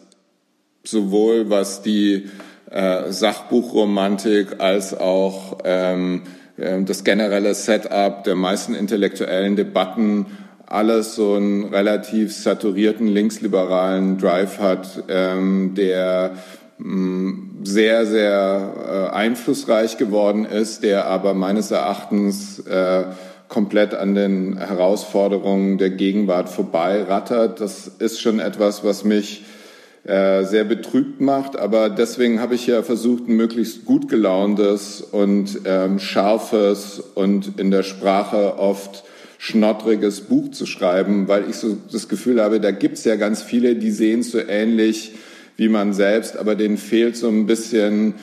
sowohl 0.84 1.48
was 1.48 1.80
die 1.80 2.28
äh, 2.70 3.10
Sachbuchromantik 3.10 4.60
als 4.60 4.92
auch 4.92 5.60
ähm, 5.64 6.24
äh, 6.58 6.82
das 6.82 7.04
generelle 7.04 7.54
Setup 7.54 8.22
der 8.22 8.34
meisten 8.34 8.74
intellektuellen 8.74 9.56
Debatten 9.56 10.26
alles 10.66 11.14
so 11.14 11.36
einen 11.36 11.64
relativ 11.64 12.36
saturierten 12.36 13.06
linksliberalen 13.08 14.18
Drive 14.18 14.58
hat, 14.58 15.04
ähm, 15.08 15.72
der 15.74 16.32
mm, 16.76 17.64
sehr, 17.64 18.04
sehr 18.04 19.08
äh, 19.10 19.14
einflussreich 19.16 19.96
geworden 19.96 20.44
ist, 20.44 20.82
der 20.82 21.06
aber 21.06 21.32
meines 21.32 21.70
Erachtens 21.70 22.58
äh, 22.58 23.04
komplett 23.50 23.94
an 23.94 24.14
den 24.14 24.56
Herausforderungen 24.56 25.76
der 25.76 25.90
Gegenwart 25.90 26.48
vorbei 26.48 27.02
rattert. 27.02 27.60
Das 27.60 27.88
ist 27.98 28.20
schon 28.20 28.40
etwas, 28.40 28.84
was 28.84 29.04
mich 29.04 29.44
äh, 30.04 30.44
sehr 30.44 30.64
betrübt 30.64 31.20
macht. 31.20 31.58
Aber 31.58 31.90
deswegen 31.90 32.40
habe 32.40 32.54
ich 32.54 32.66
ja 32.66 32.82
versucht, 32.82 33.28
ein 33.28 33.36
möglichst 33.36 33.84
gut 33.84 34.08
gelauntes 34.08 35.02
und 35.02 35.60
ähm, 35.66 35.98
scharfes 35.98 37.00
und 37.14 37.58
in 37.58 37.70
der 37.70 37.82
Sprache 37.82 38.58
oft 38.58 39.04
schnottriges 39.36 40.22
Buch 40.22 40.52
zu 40.52 40.64
schreiben, 40.64 41.26
weil 41.26 41.50
ich 41.50 41.56
so 41.56 41.76
das 41.90 42.08
Gefühl 42.08 42.40
habe, 42.40 42.60
da 42.60 42.70
gibt 42.70 42.98
es 42.98 43.04
ja 43.04 43.16
ganz 43.16 43.42
viele, 43.42 43.74
die 43.74 43.90
sehen 43.90 44.20
es 44.20 44.30
so 44.30 44.38
ähnlich 44.38 45.12
wie 45.56 45.68
man 45.68 45.92
selbst, 45.92 46.38
aber 46.38 46.54
denen 46.54 46.76
fehlt 46.78 47.16
so 47.16 47.28
ein 47.28 47.46
bisschen 47.46 48.14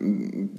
ähm, 0.00 0.50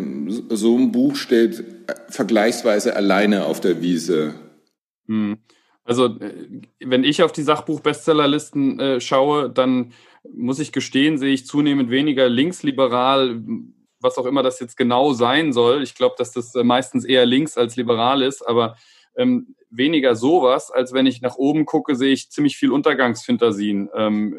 so 0.49 0.77
ein 0.77 0.91
Buch 0.91 1.17
steht 1.17 1.63
vergleichsweise 2.09 2.97
alleine 2.97 3.45
auf 3.45 3.61
der 3.61 3.83
Wiese. 3.83 4.35
Hm. 5.07 5.37
Also 5.85 6.07
äh, 6.07 6.63
wenn 6.81 7.05
ich 7.05 7.23
auf 7.23 7.33
die 7.33 7.43
Sachbuch-Bestsellerlisten 7.43 8.81
äh, 8.81 9.01
schaue, 9.03 9.51
dann 9.51 9.93
muss 10.33 10.59
ich 10.59 10.73
gestehen, 10.73 11.19
sehe 11.19 11.35
ich 11.35 11.47
zunehmend 11.47 11.91
weniger 11.91 12.31
linksliberal, 12.31 13.43
was 14.01 14.17
auch 14.17 14.27
immer 14.27 14.43
das 14.43 14.61
jetzt 14.61 14.79
genau 14.79 15.13
sein 15.13 15.53
soll. 15.53 15.83
Ich 15.83 15.95
glaube, 15.95 16.15
dass 16.17 16.33
das 16.33 16.55
äh, 16.55 16.65
meistens 16.65 17.05
eher 17.05 17.27
links 17.27 17.59
als 17.59 17.77
liberal 17.77 18.23
ist, 18.23 18.49
aber 18.49 18.77
ähm, 19.15 19.55
weniger 19.73 20.15
sowas, 20.15 20.71
als 20.71 20.93
wenn 20.93 21.07
ich 21.07 21.23
nach 21.23 21.37
oben 21.37 21.65
gucke, 21.65 21.97
sehe 21.97 22.13
ich 22.13 22.31
ziemlich 22.31 22.57
viel 22.57 22.71
Untergangsfantasien. 22.71 23.89
Ähm, 23.95 24.37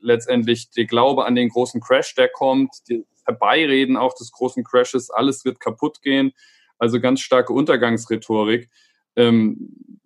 letztendlich 0.00 0.70
der 0.70 0.84
Glaube 0.84 1.24
an 1.24 1.34
den 1.34 1.48
großen 1.48 1.80
Crash, 1.80 2.14
der 2.14 2.28
kommt, 2.28 2.70
das 2.88 2.98
Herbeireden 3.24 3.96
auch 3.96 4.14
des 4.14 4.30
großen 4.32 4.64
Crashes, 4.64 5.10
alles 5.10 5.44
wird 5.44 5.60
kaputt 5.60 6.00
gehen. 6.02 6.32
Also 6.78 7.00
ganz 7.00 7.20
starke 7.20 7.52
Untergangsrhetorik. 7.52 8.70
Ähm, 9.16 10.00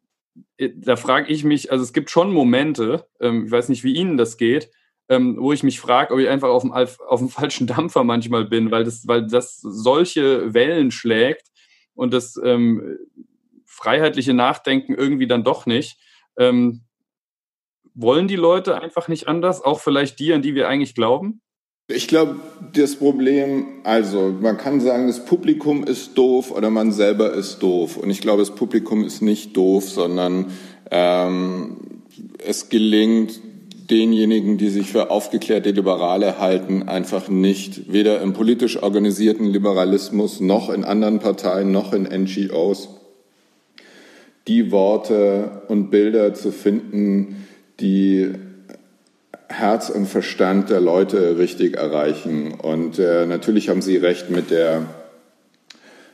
äh, 0.57 0.71
da 0.75 0.97
frage 0.97 1.33
ich 1.33 1.45
mich, 1.45 1.71
also 1.71 1.83
es 1.85 1.93
gibt 1.93 2.11
schon 2.11 2.33
Momente, 2.33 3.07
ähm, 3.21 3.47
ich 3.47 3.51
weiß 3.51 3.69
nicht, 3.69 3.85
wie 3.85 3.95
Ihnen 3.95 4.17
das 4.17 4.37
geht, 4.37 4.71
ähm, 5.09 5.37
wo 5.39 5.53
ich 5.53 5.63
mich 5.63 5.81
frage, 5.81 6.15
ob 6.15 6.21
ich 6.21 6.29
einfach 6.29 6.49
auf 6.49 6.63
dem, 6.63 6.73
auf 6.73 7.21
dem 7.21 7.29
falschen 7.29 7.67
Dampfer 7.67 8.05
manchmal 8.05 8.45
bin, 8.45 8.71
weil 8.71 8.85
das, 8.85 9.07
weil 9.07 9.27
das 9.27 9.61
solche 9.61 10.55
Wellen 10.55 10.91
schlägt 10.91 11.49
und 11.95 12.15
das 12.15 12.41
ähm, 12.43 12.99
freiheitliche 13.81 14.35
Nachdenken 14.35 14.95
irgendwie 14.95 15.27
dann 15.27 15.43
doch 15.43 15.67
nicht. 15.67 15.99
Ähm, 16.39 16.83
wollen 17.95 18.29
die 18.29 18.37
Leute 18.37 18.81
einfach 18.81 19.09
nicht 19.09 19.27
anders, 19.27 19.63
auch 19.63 19.81
vielleicht 19.81 20.19
die, 20.21 20.33
an 20.33 20.43
die 20.43 20.55
wir 20.55 20.69
eigentlich 20.69 20.95
glauben? 20.95 21.41
Ich 21.89 22.07
glaube, 22.07 22.37
das 22.73 22.97
Problem, 22.97 23.67
also 23.83 24.33
man 24.41 24.57
kann 24.59 24.81
sagen, 24.81 25.09
das 25.09 25.25
Publikum 25.25 25.83
ist 25.83 26.17
doof 26.17 26.53
oder 26.53 26.71
man 26.71 26.93
selber 26.93 27.33
ist 27.33 27.59
doof. 27.61 27.97
Und 27.97 28.11
ich 28.11 28.21
glaube, 28.21 28.43
das 28.43 28.55
Publikum 28.55 29.03
ist 29.05 29.23
nicht 29.23 29.57
doof, 29.57 29.89
sondern 29.89 30.53
ähm, 30.91 32.03
es 32.39 32.69
gelingt 32.69 33.41
denjenigen, 33.91 34.57
die 34.57 34.69
sich 34.69 34.93
für 34.93 35.11
aufgeklärte 35.11 35.73
Liberale 35.73 36.39
halten, 36.39 36.85
einfach 36.85 37.29
nicht, 37.29 37.93
weder 37.93 38.21
im 38.21 38.35
politisch 38.35 38.81
organisierten 38.81 39.47
Liberalismus 39.47 40.39
noch 40.39 40.71
in 40.71 40.85
anderen 40.85 41.19
Parteien 41.19 41.73
noch 41.73 41.93
in 41.93 42.05
NGOs, 42.05 43.00
die 44.49 44.71
Worte 44.71 45.63
und 45.69 45.91
Bilder 45.91 46.35
zu 46.35 46.53
finden, 46.53 47.47
die 47.81 48.33
Herz 49.49 49.91
und 49.91 50.07
Verstand 50.07 50.71
der 50.71 50.81
Leute 50.81 51.39
richtig 51.39 51.77
erreichen. 51.77 52.53
Und 52.53 52.99
äh, 52.99 53.27
natürlich 53.27 53.69
haben 53.69 53.83
Sie 53.83 53.97
recht 53.97 54.31
mit 54.31 54.51
der 54.51 54.87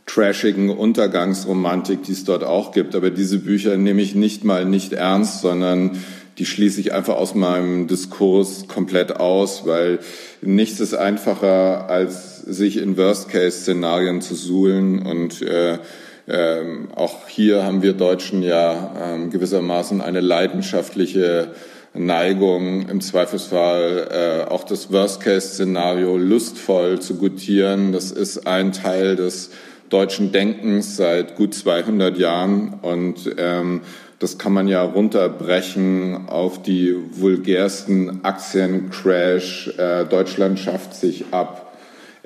trashigen 0.07 0.71
Untergangsromantik, 0.71 2.03
die 2.05 2.13
es 2.13 2.25
dort 2.25 2.45
auch 2.45 2.73
gibt. 2.73 2.95
Aber 2.95 3.11
diese 3.11 3.39
Bücher 3.39 3.77
nehme 3.77 4.01
ich 4.01 4.15
nicht 4.15 4.45
mal 4.45 4.65
nicht 4.65 4.93
ernst, 4.93 5.41
sondern 5.43 5.99
die 6.39 6.47
schließe 6.47 6.81
ich 6.81 6.93
einfach 6.93 7.17
aus 7.17 7.35
meinem 7.35 7.87
Diskurs 7.89 8.69
komplett 8.69 9.17
aus, 9.17 9.67
weil 9.67 9.99
nichts 10.43 10.81
ist 10.81 10.95
einfacher, 10.95 11.89
als 11.89 12.43
sich 12.43 12.77
in 12.77 12.97
Worst-Case-Szenarien 12.97 14.21
zu 14.21 14.35
suhlen. 14.35 15.05
Und 15.05 15.43
äh, 15.43 15.79
äh, 16.27 16.63
auch 16.95 17.29
hier 17.29 17.65
haben 17.65 17.83
wir 17.83 17.93
Deutschen 17.93 18.43
ja 18.43 19.17
äh, 19.17 19.29
gewissermaßen 19.29 20.01
eine 20.01 20.21
leidenschaftliche 20.21 21.49
Neigung, 21.95 22.89
im 22.89 23.01
Zweifelsfall 23.01 24.09
äh, 24.49 24.51
auch 24.51 24.65
das 24.65 24.93
Worst-Case-Szenario 24.93 26.17
lustvoll 26.17 27.01
zu 27.01 27.17
gutieren. 27.17 27.93
Das 27.93 28.11
ist 28.11 28.47
ein 28.47 28.73
Teil 28.73 29.17
des 29.17 29.51
deutschen 29.89 30.33
Denkens 30.33 30.97
seit 30.97 31.37
gut 31.37 31.55
200 31.55 32.19
Jahren 32.19 32.75
und 32.83 33.35
ähm, 33.39 33.83
das 34.19 34.39
kann 34.39 34.53
man 34.53 34.67
ja 34.67 34.83
runterbrechen 34.83 36.29
auf 36.29 36.63
die 36.63 36.95
vulgärsten 37.13 38.25
Aktiencrash, 38.25 39.75
äh, 39.77 40.05
Deutschland 40.07 40.59
schafft 40.59 40.95
sich 40.95 41.27
ab, 41.33 41.66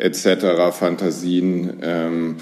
etc. 0.00 0.73
Fantasien. 0.73 1.78
Ähm, 1.83 2.37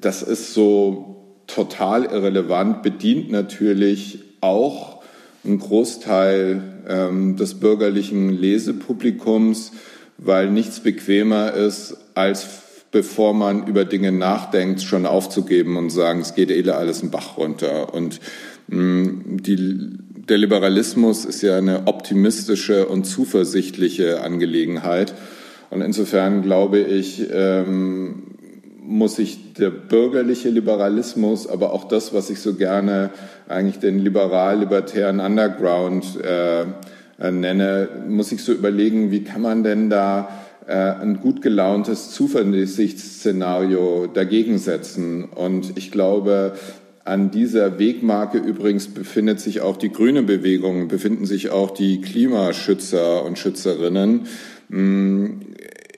das 0.00 0.22
ist 0.22 0.54
so 0.54 1.42
total 1.46 2.04
irrelevant, 2.04 2.82
bedient 2.82 3.30
natürlich 3.30 4.20
auch 4.40 5.02
ein 5.44 5.58
Großteil 5.58 6.62
ähm, 6.88 7.36
des 7.36 7.54
bürgerlichen 7.54 8.30
Lesepublikums, 8.30 9.72
weil 10.18 10.50
nichts 10.50 10.80
bequemer 10.80 11.52
ist, 11.52 11.96
als 12.14 12.46
bevor 12.90 13.34
man 13.34 13.66
über 13.66 13.84
Dinge 13.84 14.12
nachdenkt, 14.12 14.82
schon 14.82 15.06
aufzugeben 15.06 15.76
und 15.76 15.90
sagen, 15.90 16.20
es 16.20 16.34
geht 16.34 16.50
eh 16.50 16.68
alles 16.70 17.00
einen 17.00 17.10
Bach 17.10 17.38
runter. 17.38 17.92
Und 17.94 18.20
mh, 18.68 18.78
mm, 18.78 19.36
die, 19.42 19.88
der 20.28 20.38
Liberalismus 20.38 21.24
ist 21.24 21.42
ja 21.42 21.56
eine 21.56 21.86
optimistische 21.86 22.86
und 22.86 23.04
zuversichtliche 23.04 24.22
Angelegenheit. 24.22 25.14
Und 25.72 25.80
insofern 25.80 26.42
glaube 26.42 26.80
ich, 26.80 27.28
ähm, 27.32 28.24
muss 28.82 29.16
sich 29.16 29.54
der 29.54 29.70
bürgerliche 29.70 30.50
Liberalismus, 30.50 31.46
aber 31.46 31.72
auch 31.72 31.84
das, 31.84 32.12
was 32.12 32.28
ich 32.28 32.40
so 32.40 32.54
gerne 32.54 33.08
eigentlich 33.48 33.78
den 33.78 33.98
liberal-libertären 33.98 35.18
Underground 35.18 36.04
äh, 36.22 36.66
nenne, 37.30 37.88
muss 38.06 38.32
ich 38.32 38.44
so 38.44 38.52
überlegen, 38.52 39.10
wie 39.10 39.24
kann 39.24 39.40
man 39.40 39.64
denn 39.64 39.88
da 39.88 40.28
äh, 40.66 40.74
ein 40.74 41.20
gut 41.20 41.40
gelauntes 41.40 42.10
Zuversichtsszenario 42.10 44.08
dagegen 44.12 44.58
setzen. 44.58 45.24
Und 45.24 45.78
ich 45.78 45.90
glaube, 45.90 46.52
an 47.04 47.30
dieser 47.30 47.78
Wegmarke 47.78 48.36
übrigens 48.36 48.88
befindet 48.88 49.40
sich 49.40 49.62
auch 49.62 49.78
die 49.78 49.90
grüne 49.90 50.22
Bewegung, 50.22 50.88
befinden 50.88 51.24
sich 51.24 51.48
auch 51.48 51.70
die 51.70 52.02
Klimaschützer 52.02 53.24
und 53.24 53.38
Schützerinnen. 53.38 54.26
Hm, 54.72 55.40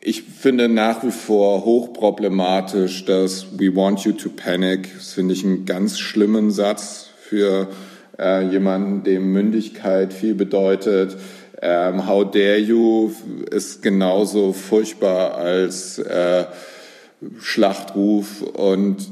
ich 0.03 0.25
finde 0.25 0.69
nach 0.69 1.05
wie 1.05 1.13
vor 1.13 1.65
hochproblematisch, 1.65 3.05
dass 3.05 3.59
We 3.59 3.75
want 3.75 4.01
you 4.01 4.13
to 4.13 4.29
panic. 4.29 4.93
Das 4.95 5.13
finde 5.13 5.33
ich 5.33 5.45
einen 5.45 5.65
ganz 5.65 5.99
schlimmen 5.99 6.51
Satz 6.51 7.09
für 7.23 7.69
äh, 8.19 8.47
jemanden, 8.49 9.05
dem 9.05 9.33
Mündigkeit 9.33 10.13
viel 10.13 10.35
bedeutet. 10.35 11.17
Ähm, 11.63 12.07
How 12.07 12.29
dare 12.29 12.59
you 12.59 13.13
ist 13.51 13.83
genauso 13.83 14.53
furchtbar 14.53 15.37
als 15.37 15.99
äh, 15.99 16.45
Schlachtruf. 17.39 18.43
Und 18.43 19.09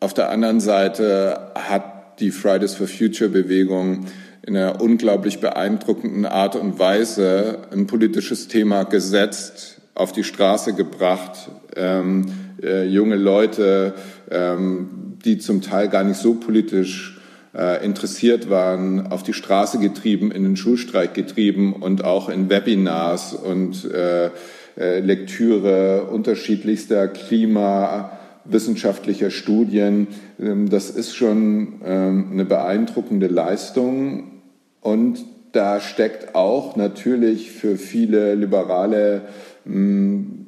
auf 0.00 0.12
der 0.12 0.28
anderen 0.30 0.60
Seite 0.60 1.52
hat 1.54 2.20
die 2.20 2.32
Fridays 2.32 2.74
for 2.74 2.88
Future 2.88 3.30
Bewegung 3.30 4.06
in 4.48 4.56
einer 4.56 4.80
unglaublich 4.80 5.38
beeindruckenden 5.40 6.24
Art 6.24 6.56
und 6.56 6.78
Weise 6.78 7.58
ein 7.70 7.86
politisches 7.86 8.48
Thema 8.48 8.84
gesetzt, 8.84 9.82
auf 9.94 10.12
die 10.12 10.24
Straße 10.24 10.72
gebracht, 10.72 11.50
ähm, 11.76 12.32
äh, 12.62 12.86
junge 12.86 13.16
Leute, 13.16 13.92
ähm, 14.30 15.18
die 15.22 15.36
zum 15.36 15.60
Teil 15.60 15.90
gar 15.90 16.02
nicht 16.02 16.18
so 16.18 16.32
politisch 16.32 17.20
äh, 17.54 17.84
interessiert 17.84 18.48
waren, 18.48 19.08
auf 19.08 19.22
die 19.22 19.34
Straße 19.34 19.80
getrieben, 19.80 20.32
in 20.32 20.44
den 20.44 20.56
Schulstreik 20.56 21.12
getrieben 21.12 21.74
und 21.74 22.02
auch 22.02 22.30
in 22.30 22.48
Webinars 22.48 23.34
und 23.34 23.84
äh, 23.84 24.30
äh 24.78 25.00
Lektüre 25.00 26.04
unterschiedlichster 26.04 27.08
klimawissenschaftlicher 27.08 29.30
Studien. 29.30 30.06
Ähm, 30.40 30.70
das 30.70 30.88
ist 30.88 31.14
schon 31.14 31.82
ähm, 31.84 32.28
eine 32.32 32.46
beeindruckende 32.46 33.26
Leistung 33.26 34.37
und 34.80 35.24
da 35.52 35.80
steckt 35.80 36.34
auch 36.34 36.76
natürlich 36.76 37.50
für 37.50 37.76
viele 37.76 38.34
liberale 38.34 39.22
hm, 39.64 40.46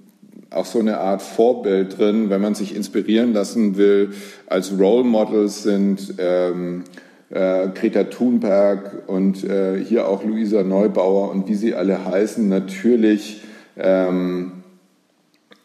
auch 0.50 0.66
so 0.66 0.80
eine 0.80 0.98
Art 0.98 1.22
Vorbild 1.22 1.98
drin, 1.98 2.28
wenn 2.28 2.40
man 2.40 2.54
sich 2.54 2.74
inspirieren 2.74 3.32
lassen 3.32 3.76
will. 3.76 4.10
Als 4.46 4.76
Role 4.76 5.04
Models 5.04 5.62
sind 5.62 6.14
ähm, 6.18 6.84
äh, 7.30 7.68
Greta 7.68 8.04
Thunberg 8.04 9.04
und 9.06 9.44
äh, 9.44 9.82
hier 9.82 10.08
auch 10.08 10.24
Luisa 10.24 10.62
Neubauer 10.64 11.30
und 11.30 11.48
wie 11.48 11.54
sie 11.54 11.74
alle 11.74 12.04
heißen, 12.04 12.48
natürlich 12.48 13.42
ähm, 13.76 14.52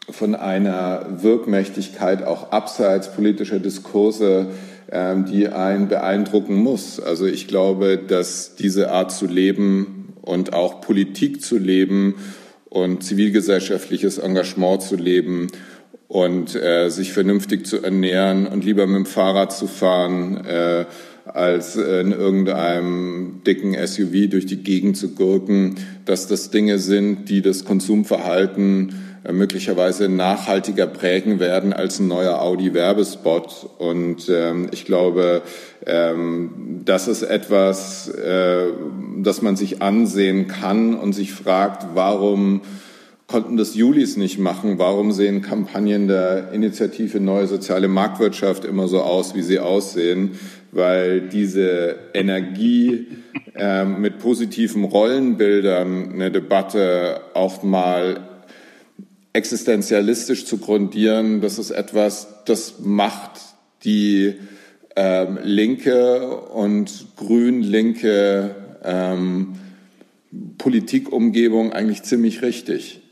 von 0.08 0.36
einer 0.36 1.06
Wirkmächtigkeit 1.22 2.22
auch 2.22 2.52
abseits 2.52 3.12
politischer 3.12 3.58
Diskurse, 3.58 4.46
die 4.88 5.48
einen 5.48 5.88
beeindrucken 5.88 6.54
muss. 6.54 7.00
Also 7.00 7.26
ich 7.26 7.48
glaube, 7.48 7.98
dass 7.98 8.54
diese 8.54 8.92
Art 8.92 9.10
zu 9.10 9.26
leben 9.26 10.14
und 10.22 10.52
auch 10.52 10.80
Politik 10.80 11.42
zu 11.42 11.58
leben 11.58 12.14
und 12.68 13.02
zivilgesellschaftliches 13.02 14.18
Engagement 14.18 14.82
zu 14.82 14.96
leben 14.96 15.48
und 16.08 16.54
äh, 16.54 16.88
sich 16.88 17.12
vernünftig 17.12 17.66
zu 17.66 17.82
ernähren 17.82 18.46
und 18.46 18.64
lieber 18.64 18.86
mit 18.86 18.96
dem 18.96 19.06
Fahrrad 19.06 19.52
zu 19.52 19.66
fahren, 19.66 20.44
äh, 20.44 20.84
als 21.24 21.74
in 21.74 22.12
irgendeinem 22.12 23.40
dicken 23.44 23.74
SUV 23.74 24.30
durch 24.30 24.46
die 24.46 24.62
Gegend 24.62 24.96
zu 24.96 25.14
gurken, 25.14 25.74
dass 26.04 26.28
das 26.28 26.50
Dinge 26.50 26.78
sind, 26.78 27.28
die 27.28 27.42
das 27.42 27.64
Konsumverhalten 27.64 29.05
möglicherweise 29.32 30.08
nachhaltiger 30.08 30.86
prägen 30.86 31.40
werden 31.40 31.72
als 31.72 31.98
ein 31.98 32.08
neuer 32.08 32.40
Audi-Werbespot. 32.40 33.70
Und 33.78 34.28
ähm, 34.28 34.68
ich 34.72 34.84
glaube, 34.84 35.42
ähm, 35.86 36.82
das 36.84 37.08
ist 37.08 37.22
etwas, 37.22 38.08
äh, 38.08 38.68
das 39.18 39.42
man 39.42 39.56
sich 39.56 39.82
ansehen 39.82 40.46
kann 40.46 40.94
und 40.94 41.12
sich 41.14 41.32
fragt, 41.32 41.86
warum 41.94 42.62
konnten 43.26 43.56
das 43.56 43.74
Julis 43.74 44.16
nicht 44.16 44.38
machen? 44.38 44.78
Warum 44.78 45.10
sehen 45.10 45.42
Kampagnen 45.42 46.06
der 46.06 46.52
Initiative 46.52 47.18
Neue 47.18 47.48
Soziale 47.48 47.88
Marktwirtschaft 47.88 48.64
immer 48.64 48.86
so 48.86 49.00
aus, 49.02 49.34
wie 49.34 49.42
sie 49.42 49.58
aussehen? 49.58 50.38
Weil 50.70 51.22
diese 51.22 51.96
Energie 52.14 53.08
äh, 53.56 53.84
mit 53.84 54.18
positiven 54.18 54.84
Rollenbildern 54.84 56.12
eine 56.12 56.30
Debatte 56.30 57.20
auch 57.34 57.62
mal 57.62 58.20
existenzialistisch 59.36 60.46
zu 60.46 60.58
grundieren, 60.58 61.40
das 61.40 61.58
ist 61.58 61.70
etwas, 61.70 62.42
das 62.46 62.80
macht 62.80 63.32
die 63.84 64.34
ähm, 64.96 65.38
linke 65.42 66.26
und 66.30 67.08
grün-linke 67.16 68.56
ähm, 68.82 69.56
Politikumgebung 70.56 71.72
eigentlich 71.72 72.02
ziemlich 72.02 72.40
richtig. 72.40 73.02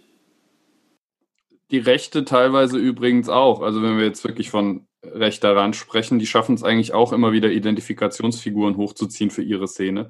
Die 1.70 1.78
Rechte 1.78 2.24
teilweise 2.24 2.78
übrigens 2.78 3.28
auch. 3.28 3.60
Also 3.60 3.82
wenn 3.82 3.98
wir 3.98 4.04
jetzt 4.04 4.24
wirklich 4.24 4.50
von 4.50 4.86
Rechter 5.12 5.54
ran 5.54 5.74
sprechen. 5.74 6.18
Die 6.18 6.26
schaffen 6.26 6.54
es 6.54 6.62
eigentlich 6.62 6.94
auch 6.94 7.12
immer 7.12 7.32
wieder, 7.32 7.50
Identifikationsfiguren 7.50 8.76
hochzuziehen 8.76 9.30
für 9.30 9.42
ihre 9.42 9.68
Szene. 9.68 10.08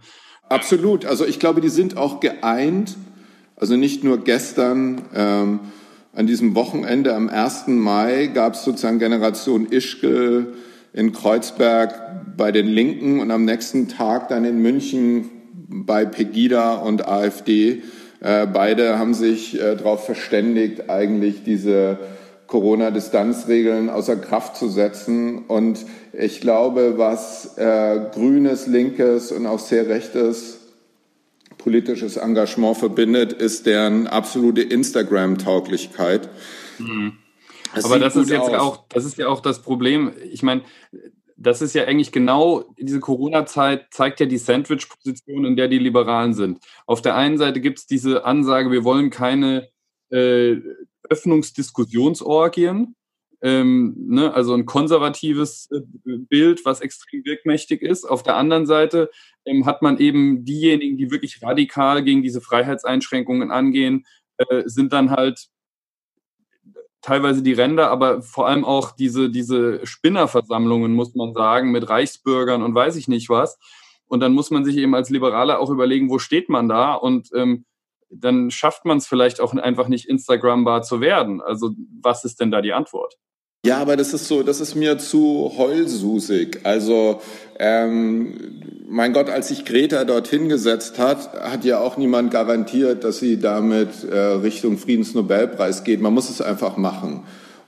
Absolut. 0.49 1.05
Also 1.05 1.27
ich 1.27 1.41
glaube, 1.41 1.61
die 1.61 1.69
sind 1.69 1.97
auch 1.97 2.21
geeint. 2.21 2.97
Also 3.57 3.77
nicht 3.77 4.05
nur 4.05 4.19
gestern. 4.19 5.03
Ähm, 5.15 5.61
an 6.15 6.27
diesem 6.27 6.55
Wochenende 6.55 7.15
am 7.15 7.29
1. 7.29 7.65
Mai 7.69 8.31
gab 8.33 8.55
es 8.55 8.65
sozusagen 8.65 8.99
Generation 8.99 9.67
Ischgl 9.71 10.55
in 10.93 11.13
Kreuzberg 11.13 12.37
bei 12.37 12.53
den 12.53 12.69
Linken 12.69 13.21
und 13.21 13.31
am 13.31 13.45
nächsten 13.45 13.89
Tag 13.89 14.29
dann 14.29 14.45
in 14.45 14.63
München 14.63 15.31
bei 15.69 16.05
Pegida 16.05 16.75
und 16.77 17.09
AfD. 17.09 17.83
Äh, 18.21 18.47
beide 18.47 18.99
haben 18.99 19.15
sich 19.15 19.61
äh, 19.61 19.75
darauf 19.75 20.05
verständigt, 20.07 20.89
eigentlich 20.89 21.43
diese 21.43 21.99
Corona-Distanzregeln 22.47 23.91
außer 23.91 24.17
Kraft 24.17 24.57
zu 24.57 24.69
setzen. 24.69 25.39
Und 25.49 25.81
ich 26.13 26.41
glaube, 26.41 26.95
was 26.97 27.59
äh, 27.59 28.01
grünes, 28.13 28.69
linkes 28.69 29.33
und 29.33 29.47
auch 29.47 29.59
sehr 29.59 29.89
rechtes 29.89 30.61
politisches 31.65 32.19
Engagement 32.19 32.77
verbindet, 32.77 33.33
ist 33.33 33.65
deren 33.65 34.07
absolute 34.07 34.61
Instagram-Tauglichkeit. 34.61 36.29
Mhm. 36.79 37.15
Aber 37.83 37.99
das 37.99 38.15
ist 38.17 38.29
jetzt 38.29 38.43
aus. 38.43 38.61
auch, 38.61 38.85
das 38.91 39.07
ist 39.07 39.17
ja 39.17 39.29
auch 39.29 39.41
das 39.41 39.63
Problem. 39.63 40.13
Ich 40.31 40.43
meine, 40.43 40.63
das 41.39 41.63
ist 41.63 41.75
ja 41.75 41.85
eigentlich 41.85 42.13
genau, 42.13 42.65
diese 42.79 43.01
Corona-Zeit 43.01 43.87
zeigt 43.91 44.21
ja 44.21 44.27
die 44.27 44.37
Sandwich-Position, 44.37 45.47
in 45.47 45.57
der 45.57 45.69
die 45.69 45.79
Liberalen 45.79 46.35
sind. 46.35 46.59
Auf 46.87 47.01
der 47.01 47.17
einen 47.17 47.39
Seite 47.39 47.63
gibt 47.63 47.79
es 47.79 47.87
diese 47.87 48.27
Ansage, 48.27 48.71
wir 48.71 48.85
wollen 48.85 49.09
keine 49.09 49.69
äh, 50.11 50.57
Öffnungsdiskussionsorgien, 51.09 52.95
ähm, 53.43 53.95
ne, 53.97 54.33
also 54.33 54.55
ein 54.55 54.67
konservatives 54.67 55.69
äh, 55.71 55.81
Bild, 56.05 56.65
was 56.65 56.81
extrem 56.81 57.25
wirkmächtig 57.25 57.83
ist. 57.83 58.05
Auf 58.05 58.23
der 58.23 58.37
anderen 58.37 58.67
Seite 58.67 59.11
ähm, 59.45 59.67
hat 59.67 59.83
man 59.83 59.99
eben 59.99 60.45
diejenigen, 60.45 60.97
die 60.97 61.11
wirklich 61.11 61.43
radikal 61.43 62.03
gegen 62.03 62.23
diese 62.23 62.41
Freiheitseinschränkungen 62.41 63.51
angehen, 63.51 64.07
äh, 64.39 64.63
sind 64.67 64.93
dann 64.93 65.11
halt 65.11 65.49
teilweise 67.03 67.43
die 67.43 67.53
Ränder, 67.53 67.91
aber 67.91 68.23
vor 68.23 68.49
allem 68.49 68.65
auch 68.65 68.93
diese, 68.93 69.29
diese 69.29 69.85
Spinnerversammlungen, 69.87 70.95
muss 70.95 71.15
man 71.15 71.35
sagen, 71.35 71.71
mit 71.71 71.89
Reichsbürgern 71.89 72.63
und 72.63 72.75
weiß 72.75 72.97
ich 72.97 73.09
nicht 73.09 73.29
was. 73.29 73.59
Und 74.07 74.21
dann 74.21 74.33
muss 74.33 74.51
man 74.51 74.65
sich 74.65 74.77
eben 74.79 74.95
als 74.95 75.11
Liberaler 75.11 75.61
auch 75.61 75.71
überlegen, 75.71 76.09
wo 76.09 76.19
steht 76.19 76.49
man 76.49 76.69
da? 76.69 76.95
Und 76.95 77.31
ähm, 77.35 77.67
dann 78.21 78.51
schafft 78.51 78.85
man 78.85 78.99
es 78.99 79.07
vielleicht 79.07 79.41
auch 79.41 79.55
einfach 79.55 79.89
nicht, 79.89 80.09
Instagrambar 80.09 80.83
zu 80.83 81.01
werden. 81.01 81.41
Also 81.41 81.71
was 82.01 82.25
ist 82.25 82.41
denn 82.41 82.51
da 82.51 82.61
die 82.61 82.73
Antwort? 82.73 83.17
Ja, 83.65 83.79
aber 83.79 83.97
das 83.97 84.13
ist 84.13 84.29
so, 84.29 84.43
das 84.43 84.61
ist 84.61 84.75
mir 84.75 84.99
zu 84.99 85.53
heulsusig. 85.57 86.61
Also, 86.65 87.23
ähm, 87.59 88.35
mein 88.87 89.15
Gott, 89.15 89.31
als 89.31 89.49
sich 89.49 89.65
Greta 89.65 90.05
dorthin 90.05 90.51
gesetzt 90.51 90.99
hat, 90.99 91.33
hat 91.33 91.65
ja 91.65 91.81
auch 91.81 91.97
niemand 91.97 92.31
garantiert, 92.31 93.05
dass 93.05 93.21
sie 93.21 93.41
damit 93.41 94.05
äh, 94.05 94.17
Richtung 94.19 94.77
Friedensnobelpreis 94.77 95.83
geht. 95.83 96.03
Man 96.03 96.13
muss 96.13 96.29
es 96.29 96.43
einfach 96.43 96.77
machen. 96.77 97.25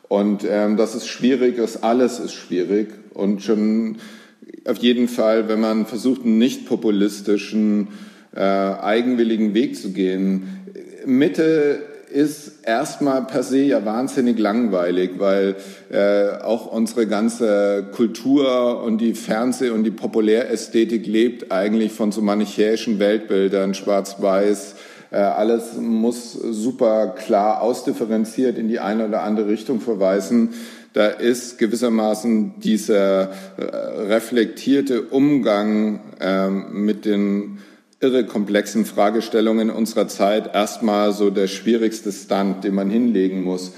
Und 0.09 0.45
ähm, 0.49 0.77
das 0.77 0.95
ist 0.95 1.09
schwierig, 1.09 1.57
das 1.57 1.83
alles 1.83 2.21
ist 2.21 2.35
schwierig. 2.35 2.93
Und 3.15 3.43
schon 3.43 3.97
auf 4.67 4.77
jeden 4.79 5.09
Fall, 5.09 5.49
wenn 5.49 5.61
man 5.61 5.87
versucht, 5.87 6.25
einen 6.25 6.39
nicht 6.39 6.67
populistischen, 6.67 7.89
äh, 8.37 8.41
eigenwilligen 8.41 9.55
Weg 9.55 9.77
zu 9.77 9.93
gehen. 9.93 10.63
Mitte 11.05 11.81
ist 12.11 12.65
erstmal 12.65 13.27
per 13.27 13.43
se 13.43 13.59
ja 13.59 13.85
wahnsinnig 13.85 14.39
langweilig, 14.39 15.13
weil 15.19 15.57
äh, 15.91 16.43
auch 16.43 16.67
unsere 16.73 17.07
ganze 17.07 17.89
Kultur 17.93 18.83
und 18.83 18.99
die 18.99 19.15
Fernseh- 19.15 19.71
und 19.71 19.85
die 19.85 19.91
Populärästhetik 19.91 21.07
lebt 21.07 21.51
eigentlich 21.53 21.93
von 21.93 22.13
so 22.13 22.23
manichäischen 22.23 22.99
Weltbildern, 22.99 23.75
schwarz-weiß. 23.75 24.77
Äh, 25.11 25.17
alles 25.17 25.77
muss 25.79 26.33
super 26.33 27.09
klar 27.09 27.61
ausdifferenziert 27.61 28.57
in 28.57 28.69
die 28.69 28.79
eine 28.79 29.09
oder 29.09 29.23
andere 29.23 29.49
Richtung 29.49 29.81
verweisen. 29.81 30.55
Da 30.93 31.09
ist 31.09 31.59
gewissermaßen 31.59 32.61
dieser 32.61 33.25
äh, 33.25 33.65
reflektierte 34.09 35.03
Umgang 35.03 36.01
äh, 36.21 36.49
mit 36.49 37.05
den 37.05 37.59
irre 38.07 38.25
komplexen 38.25 38.85
Fragestellungen 38.85 39.71
unserer 39.71 40.07
Zeit 40.07 40.55
erstmal 40.55 41.13
so 41.13 41.31
der 41.31 41.49
schwierigste 41.49 42.13
Stand, 42.13 42.65
den 42.65 42.75
man 42.75 42.89
hinlegen 42.89 43.43
muss. 43.43 43.73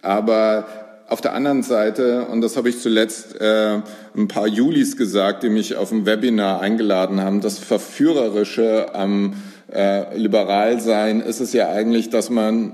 Aber 0.00 0.66
auf 1.08 1.20
der 1.20 1.34
anderen 1.34 1.62
Seite, 1.62 2.26
und 2.30 2.40
das 2.40 2.56
habe 2.56 2.70
ich 2.70 2.80
zuletzt 2.80 3.40
äh, 3.40 3.80
ein 4.16 4.28
paar 4.28 4.46
Julis 4.46 4.96
gesagt, 4.96 5.42
die 5.42 5.50
mich 5.50 5.76
auf 5.76 5.92
ein 5.92 6.06
Webinar 6.06 6.60
eingeladen 6.60 7.20
haben, 7.20 7.40
das 7.40 7.58
Verführerische 7.58 8.94
am 8.94 9.34
äh, 9.70 10.16
Liberalsein 10.16 11.20
ist 11.20 11.40
es 11.40 11.52
ja 11.52 11.68
eigentlich, 11.68 12.08
dass 12.08 12.30
man 12.30 12.72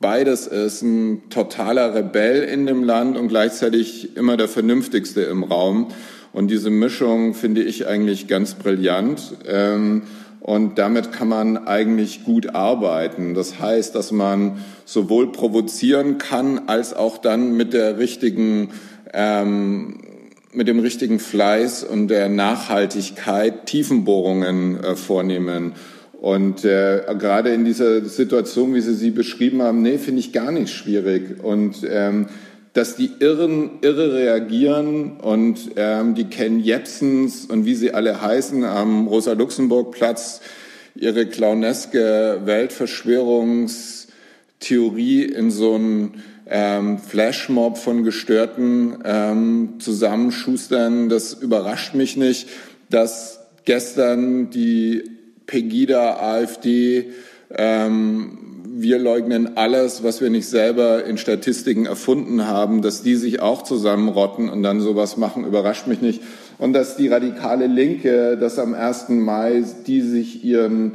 beides 0.00 0.46
ist, 0.46 0.82
ein 0.82 1.28
totaler 1.30 1.94
Rebell 1.94 2.42
in 2.42 2.66
dem 2.66 2.84
Land 2.84 3.16
und 3.16 3.28
gleichzeitig 3.28 4.16
immer 4.16 4.36
der 4.36 4.48
Vernünftigste 4.48 5.22
im 5.22 5.42
Raum. 5.42 5.88
Und 6.32 6.50
diese 6.50 6.70
Mischung 6.70 7.34
finde 7.34 7.62
ich 7.62 7.86
eigentlich 7.86 8.26
ganz 8.26 8.54
brillant. 8.54 9.34
Ähm, 9.46 10.02
und 10.42 10.76
damit 10.76 11.12
kann 11.12 11.28
man 11.28 11.68
eigentlich 11.68 12.24
gut 12.24 12.52
arbeiten. 12.52 13.34
Das 13.34 13.60
heißt, 13.60 13.94
dass 13.94 14.10
man 14.10 14.58
sowohl 14.84 15.30
provozieren 15.30 16.18
kann, 16.18 16.62
als 16.66 16.94
auch 16.94 17.18
dann 17.18 17.56
mit 17.56 17.72
der 17.72 17.98
richtigen, 17.98 18.70
ähm, 19.12 20.00
mit 20.52 20.66
dem 20.66 20.80
richtigen 20.80 21.20
Fleiß 21.20 21.84
und 21.84 22.08
der 22.08 22.28
Nachhaltigkeit 22.28 23.66
Tiefenbohrungen 23.66 24.82
äh, 24.82 24.96
vornehmen. 24.96 25.74
Und 26.20 26.64
äh, 26.64 27.02
gerade 27.18 27.50
in 27.50 27.64
dieser 27.64 28.04
Situation, 28.04 28.74
wie 28.74 28.80
Sie 28.80 28.94
sie 28.94 29.12
beschrieben 29.12 29.62
haben, 29.62 29.80
nee, 29.80 29.98
finde 29.98 30.20
ich 30.20 30.32
gar 30.32 30.50
nicht 30.50 30.72
schwierig. 30.72 31.42
Und 31.42 31.86
ähm, 31.88 32.26
dass 32.72 32.96
die 32.96 33.10
Irren 33.18 33.80
irre 33.82 34.14
reagieren 34.14 35.18
und 35.18 35.72
ähm, 35.76 36.14
die 36.14 36.24
Ken 36.24 36.58
Jepsens 36.60 37.44
und 37.44 37.66
wie 37.66 37.74
sie 37.74 37.92
alle 37.92 38.22
heißen 38.22 38.64
am 38.64 39.08
Rosa-Luxemburg-Platz 39.08 40.40
ihre 40.94 41.26
clowneske 41.26 42.40
Weltverschwörungstheorie 42.44 45.24
in 45.24 45.50
so 45.50 45.74
einen 45.74 46.22
ähm, 46.46 46.98
Flashmob 46.98 47.78
von 47.78 48.04
Gestörten 48.04 48.98
ähm, 49.04 49.74
zusammenschustern. 49.78 51.08
Das 51.08 51.32
überrascht 51.34 51.94
mich 51.94 52.16
nicht, 52.16 52.48
dass 52.88 53.40
gestern 53.64 54.50
die 54.50 55.04
Pegida 55.46 56.20
AfD 56.20 57.12
ähm, 57.50 58.51
wir 58.82 58.98
leugnen 58.98 59.56
alles, 59.56 60.02
was 60.02 60.20
wir 60.20 60.30
nicht 60.30 60.48
selber 60.48 61.04
in 61.04 61.16
Statistiken 61.16 61.86
erfunden 61.86 62.46
haben, 62.46 62.82
dass 62.82 63.02
die 63.02 63.16
sich 63.16 63.40
auch 63.40 63.62
zusammenrotten 63.62 64.48
und 64.48 64.62
dann 64.62 64.80
sowas 64.80 65.16
machen, 65.16 65.44
überrascht 65.44 65.86
mich 65.86 66.02
nicht. 66.02 66.22
Und 66.58 66.72
dass 66.72 66.96
die 66.96 67.08
radikale 67.08 67.66
Linke, 67.66 68.36
dass 68.36 68.58
am 68.58 68.74
1. 68.74 69.08
Mai 69.10 69.64
die 69.86 70.00
sich 70.00 70.44
ihren 70.44 70.94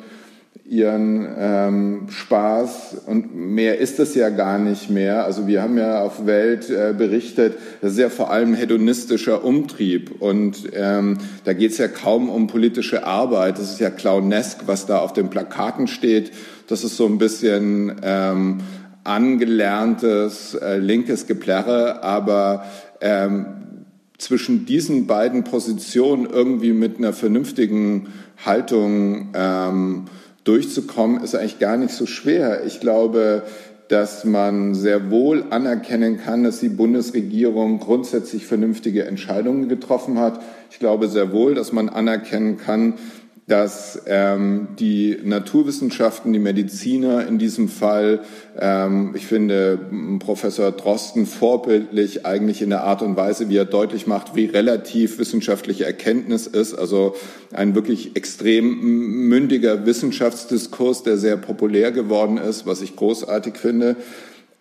ihren 0.69 1.27
ähm, 1.37 2.07
Spaß 2.09 3.03
und 3.05 3.33
mehr 3.35 3.77
ist 3.77 3.99
es 3.99 4.15
ja 4.15 4.29
gar 4.29 4.59
nicht 4.59 4.89
mehr. 4.89 5.23
Also 5.23 5.47
wir 5.47 5.61
haben 5.61 5.77
ja 5.77 6.01
auf 6.01 6.25
Welt 6.25 6.69
äh, 6.69 6.93
berichtet, 6.97 7.57
das 7.81 7.93
ist 7.93 7.99
ja 7.99 8.09
vor 8.09 8.31
allem 8.31 8.53
hedonistischer 8.53 9.45
Umtrieb 9.45 10.19
und 10.19 10.69
ähm, 10.73 11.19
da 11.45 11.53
geht 11.53 11.71
es 11.71 11.77
ja 11.77 11.87
kaum 11.87 12.29
um 12.29 12.47
politische 12.47 13.05
Arbeit. 13.05 13.59
Das 13.59 13.71
ist 13.71 13.79
ja 13.79 13.89
clownesk, 13.89 14.63
was 14.65 14.85
da 14.85 14.99
auf 14.99 15.13
den 15.13 15.29
Plakaten 15.29 15.87
steht. 15.87 16.31
Das 16.67 16.83
ist 16.83 16.97
so 16.97 17.05
ein 17.05 17.17
bisschen 17.17 17.95
ähm, 18.03 18.57
angelerntes 19.05 20.53
äh, 20.55 20.79
linkes 20.79 21.27
Geplärre, 21.27 22.03
aber 22.03 22.65
ähm, 22.99 23.45
zwischen 24.17 24.65
diesen 24.65 25.07
beiden 25.07 25.43
Positionen 25.45 26.25
irgendwie 26.25 26.73
mit 26.73 26.97
einer 26.97 27.13
vernünftigen 27.13 28.07
Haltung 28.43 29.29
ähm, 29.33 30.05
durchzukommen, 30.47 31.23
ist 31.23 31.35
eigentlich 31.35 31.59
gar 31.59 31.77
nicht 31.77 31.93
so 31.93 32.05
schwer. 32.05 32.65
Ich 32.65 32.79
glaube, 32.79 33.43
dass 33.87 34.25
man 34.25 34.75
sehr 34.75 35.09
wohl 35.09 35.45
anerkennen 35.49 36.17
kann, 36.17 36.43
dass 36.43 36.59
die 36.59 36.69
Bundesregierung 36.69 37.79
grundsätzlich 37.79 38.45
vernünftige 38.45 39.05
Entscheidungen 39.05 39.69
getroffen 39.69 40.19
hat. 40.19 40.41
Ich 40.71 40.79
glaube 40.79 41.07
sehr 41.07 41.31
wohl, 41.31 41.55
dass 41.55 41.71
man 41.71 41.89
anerkennen 41.89 42.57
kann, 42.57 42.95
dass 43.47 44.01
ähm, 44.07 44.67
die 44.77 45.17
Naturwissenschaften, 45.23 46.33
die 46.33 46.39
Mediziner 46.39 47.25
in 47.25 47.37
diesem 47.37 47.69
Fall, 47.69 48.19
ähm, 48.59 49.13
ich 49.15 49.25
finde 49.25 49.79
Professor 50.19 50.73
Drosten 50.73 51.25
vorbildlich 51.25 52.25
eigentlich 52.25 52.61
in 52.61 52.69
der 52.69 52.83
Art 52.83 53.01
und 53.01 53.15
Weise, 53.15 53.47
wie 53.47 53.55
er 53.55 53.63
deutlich 53.63 54.05
macht, 54.05 54.35
wie 54.35 54.45
relativ 54.45 55.17
wissenschaftliche 55.17 55.85
Erkenntnis 55.85 56.45
ist. 56.45 56.73
Also 56.73 57.15
ein 57.53 57.73
wirklich 57.73 58.17
extrem 58.17 59.29
mündiger 59.29 59.85
Wissenschaftsdiskurs, 59.85 61.03
der 61.03 61.17
sehr 61.17 61.37
populär 61.37 61.93
geworden 61.93 62.37
ist, 62.37 62.65
was 62.65 62.81
ich 62.81 62.97
großartig 62.97 63.55
finde. 63.55 63.95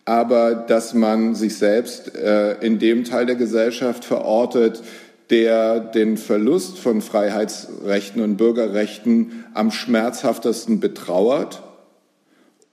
aber 0.05 0.55
dass 0.55 0.93
man 0.93 1.35
sich 1.35 1.57
selbst 1.57 2.15
äh, 2.15 2.53
in 2.65 2.79
dem 2.79 3.03
Teil 3.03 3.25
der 3.25 3.35
Gesellschaft 3.35 4.05
verortet, 4.05 4.81
der 5.29 5.79
den 5.79 6.17
Verlust 6.17 6.79
von 6.79 7.01
Freiheitsrechten 7.01 8.21
und 8.21 8.37
Bürgerrechten 8.37 9.45
am 9.53 9.71
schmerzhaftesten 9.71 10.79
betrauert, 10.79 11.63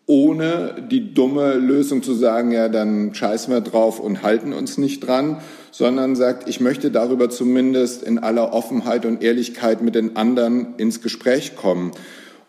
ohne 0.07 0.87
die 0.91 1.15
dumme 1.15 1.55
Lösung 1.55 2.03
zu 2.03 2.15
sagen, 2.15 2.53
ja, 2.53 2.69
dann 2.69 3.15
scheißen 3.15 3.53
wir 3.53 3.63
drauf 3.63 4.01
und 4.01 4.23
halten 4.23 4.53
uns 4.53 4.77
nicht 4.77 5.01
dran, 5.07 5.41
sondern 5.71 6.15
sagt, 6.15 6.49
ich 6.49 6.61
möchte 6.61 6.91
darüber 6.91 7.31
zumindest 7.31 8.03
in 8.03 8.19
aller 8.19 8.53
Offenheit 8.53 9.07
und 9.07 9.23
Ehrlichkeit 9.23 9.83
mit 9.83 9.95
den 9.95 10.17
anderen 10.17 10.75
ins 10.77 11.01
Gespräch 11.01 11.57
kommen. 11.57 11.93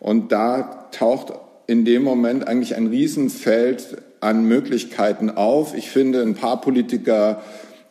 Und 0.00 0.32
da 0.32 0.88
taucht 0.92 1.32
in 1.66 1.84
dem 1.84 2.02
Moment 2.04 2.46
eigentlich 2.46 2.76
ein 2.76 2.88
Riesenfeld 2.88 3.96
an 4.20 4.44
Möglichkeiten 4.44 5.30
auf. 5.30 5.74
Ich 5.76 5.90
finde, 5.90 6.22
ein 6.22 6.34
paar 6.34 6.60
Politiker 6.60 7.42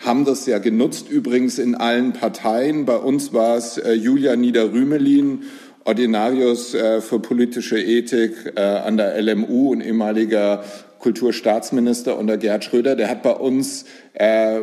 haben 0.05 0.25
das 0.25 0.45
ja 0.45 0.59
genutzt, 0.59 1.09
übrigens 1.09 1.59
in 1.59 1.75
allen 1.75 2.13
Parteien. 2.13 2.85
Bei 2.85 2.97
uns 2.97 3.33
war 3.33 3.57
es 3.57 3.77
äh, 3.77 3.93
Julia 3.93 4.35
Niederrümelin, 4.35 5.43
Ordinarius 5.83 6.73
äh, 6.73 7.01
für 7.01 7.19
politische 7.19 7.79
Ethik 7.79 8.53
äh, 8.55 8.61
an 8.61 8.97
der 8.97 9.21
LMU 9.21 9.71
und 9.71 9.81
ehemaliger 9.81 10.63
Kulturstaatsminister 10.99 12.17
unter 12.17 12.37
Gerhard 12.37 12.63
Schröder. 12.63 12.95
Der 12.95 13.09
hat 13.09 13.21
bei 13.21 13.33
uns 13.33 13.85
äh, 14.13 14.59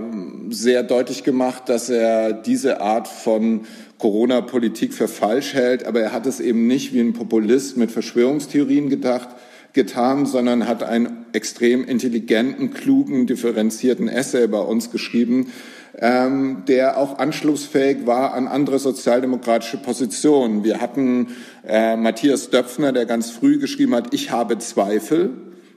sehr 0.50 0.82
deutlich 0.82 1.22
gemacht, 1.22 1.68
dass 1.68 1.88
er 1.88 2.32
diese 2.32 2.80
Art 2.80 3.06
von 3.06 3.60
Corona-Politik 3.98 4.92
für 4.94 5.06
falsch 5.06 5.54
hält, 5.54 5.86
aber 5.86 6.00
er 6.00 6.12
hat 6.12 6.26
es 6.26 6.40
eben 6.40 6.66
nicht 6.66 6.92
wie 6.92 7.00
ein 7.00 7.12
Populist 7.12 7.76
mit 7.76 7.92
Verschwörungstheorien 7.92 8.88
gedacht, 8.88 9.28
getan, 9.72 10.26
sondern 10.26 10.66
hat 10.66 10.82
einen 10.82 11.21
extrem 11.32 11.84
intelligenten, 11.84 12.72
klugen, 12.72 13.26
differenzierten 13.26 14.08
Essay 14.08 14.46
bei 14.46 14.60
uns 14.60 14.90
geschrieben, 14.90 15.52
ähm, 15.98 16.64
der 16.66 16.98
auch 16.98 17.18
anschlussfähig 17.18 18.06
war 18.06 18.34
an 18.34 18.48
andere 18.48 18.78
sozialdemokratische 18.78 19.76
Positionen. 19.78 20.64
Wir 20.64 20.80
hatten 20.80 21.28
äh, 21.66 21.96
Matthias 21.96 22.50
Döpfner, 22.50 22.92
der 22.92 23.06
ganz 23.06 23.30
früh 23.30 23.58
geschrieben 23.58 23.94
hat, 23.94 24.14
ich 24.14 24.30
habe 24.30 24.58
Zweifel 24.58 25.30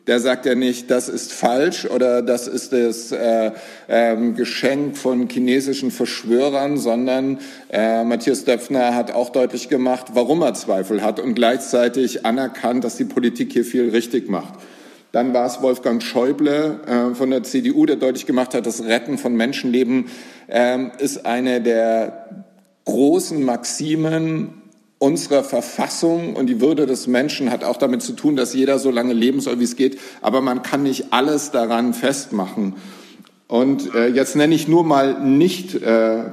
der 0.07 0.19
sagt 0.19 0.45
ja 0.45 0.53
nicht, 0.53 0.91
das 0.91 1.09
ist 1.09 1.33
falsch 1.33 1.85
oder 1.85 2.21
das 2.21 2.47
ist 2.47 2.73
das 2.73 3.11
äh, 3.11 3.51
äh, 3.87 4.31
Geschenk 4.33 4.97
von 4.97 5.27
chinesischen 5.29 5.89
Verschwörern, 5.89 6.77
sondern 6.77 7.39
äh, 7.71 8.03
Matthias 8.03 8.45
Döpfner 8.45 8.93
hat 8.93 9.11
auch 9.11 9.29
deutlich 9.29 9.67
gemacht, 9.67 10.07
warum 10.13 10.43
er 10.43 10.53
Zweifel 10.53 11.01
hat 11.01 11.19
und 11.19 11.33
gleichzeitig 11.33 12.25
anerkannt, 12.25 12.83
dass 12.83 12.97
die 12.97 13.05
Politik 13.05 13.53
hier 13.53 13.65
viel 13.65 13.89
richtig 13.89 14.29
macht. 14.29 14.53
Dann 15.15 15.33
war 15.33 15.45
es 15.45 15.61
Wolfgang 15.61 16.03
Schäuble 16.03 16.81
äh, 16.85 17.15
von 17.15 17.29
der 17.29 17.41
CDU, 17.41 17.85
der 17.85 17.95
deutlich 17.95 18.25
gemacht 18.25 18.53
hat, 18.53 18.65
das 18.65 18.83
Retten 18.83 19.17
von 19.17 19.33
Menschenleben 19.33 20.09
äh, 20.47 20.77
ist 20.97 21.25
eine 21.25 21.61
der 21.61 22.43
großen 22.83 23.41
Maximen 23.41 24.61
unserer 24.99 25.45
Verfassung 25.45 26.35
und 26.35 26.47
die 26.47 26.59
Würde 26.59 26.85
des 26.85 27.07
Menschen 27.07 27.49
hat 27.49 27.63
auch 27.63 27.77
damit 27.77 28.01
zu 28.01 28.11
tun, 28.11 28.35
dass 28.35 28.53
jeder 28.53 28.77
so 28.77 28.91
lange 28.91 29.13
leben 29.13 29.39
soll, 29.39 29.61
wie 29.61 29.63
es 29.63 29.77
geht. 29.77 29.97
Aber 30.21 30.41
man 30.41 30.63
kann 30.63 30.83
nicht 30.83 31.13
alles 31.13 31.49
daran 31.49 31.93
festmachen. 31.93 32.73
Und 33.47 33.93
äh, 33.93 34.07
jetzt 34.07 34.35
nenne 34.35 34.55
ich 34.55 34.67
nur 34.67 34.83
mal 34.83 35.19
nicht 35.19 35.75
äh, 35.75 36.23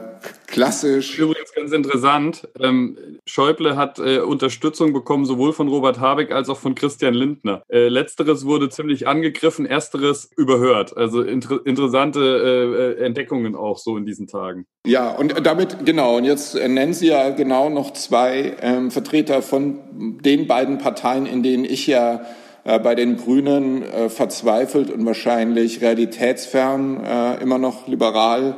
klassisch. 0.47 1.19
Übrigens 1.19 1.53
ganz 1.55 1.73
interessant. 1.73 2.49
Ähm, 2.61 2.97
Schäuble 3.27 3.77
hat 3.77 3.99
äh, 3.99 4.21
Unterstützung 4.21 4.93
bekommen, 4.93 5.25
sowohl 5.25 5.53
von 5.53 5.69
Robert 5.69 6.01
Habeck 6.01 6.33
als 6.33 6.49
auch 6.49 6.59
von 6.59 6.75
Christian 6.75 7.15
Lindner. 7.15 7.63
Äh, 7.69 7.89
letzteres 7.89 8.47
wurde 8.47 8.69
ziemlich 8.69 9.07
angegriffen, 9.07 9.67
ersteres 9.67 10.31
überhört. 10.37 10.97
Also 10.97 11.23
inter 11.23 11.61
interessante 11.65 12.21
äh, 12.21 13.03
äh 13.03 13.05
Entdeckungen 13.05 13.57
auch 13.57 13.79
so 13.79 13.97
in 13.97 14.07
diesen 14.07 14.27
Tagen. 14.27 14.67
Ja, 14.87 15.11
und 15.11 15.47
damit, 15.47 15.85
genau, 15.85 16.17
und 16.17 16.25
jetzt 16.25 16.55
nennen 16.55 16.95
Sie 16.95 17.09
ja 17.09 17.31
genau 17.31 17.69
noch 17.69 17.93
zwei 17.93 18.57
ähm, 18.61 18.91
Vertreter 18.91 19.43
von 19.43 20.19
den 20.23 20.47
beiden 20.47 20.79
Parteien, 20.79 21.27
in 21.27 21.43
denen 21.43 21.65
ich 21.65 21.87
ja 21.87 22.15
äh, 22.15 22.21
bei 22.65 22.95
den 22.95 23.17
Grünen 23.17 23.83
äh, 23.83 24.09
verzweifelt 24.09 24.91
und 24.91 25.05
wahrscheinlich 25.05 25.81
realitätsfern 25.81 27.39
immer 27.41 27.59
noch 27.59 27.89
liberal 27.89 28.57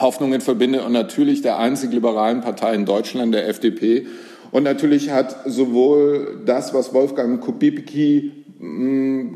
Hoffnungen 0.00 0.40
verbinde 0.40 0.82
und 0.82 0.92
natürlich 0.92 1.42
der 1.42 1.58
einzig 1.58 1.92
liberalen 1.92 2.40
Partei 2.40 2.74
in 2.74 2.84
Deutschland, 2.84 3.34
der 3.34 3.48
FDP. 3.48 4.06
Und 4.50 4.62
natürlich 4.64 5.10
hat 5.10 5.36
sowohl 5.46 6.42
das, 6.44 6.74
was 6.74 6.94
Wolfgang 6.94 7.40
Kubicki 7.40 8.43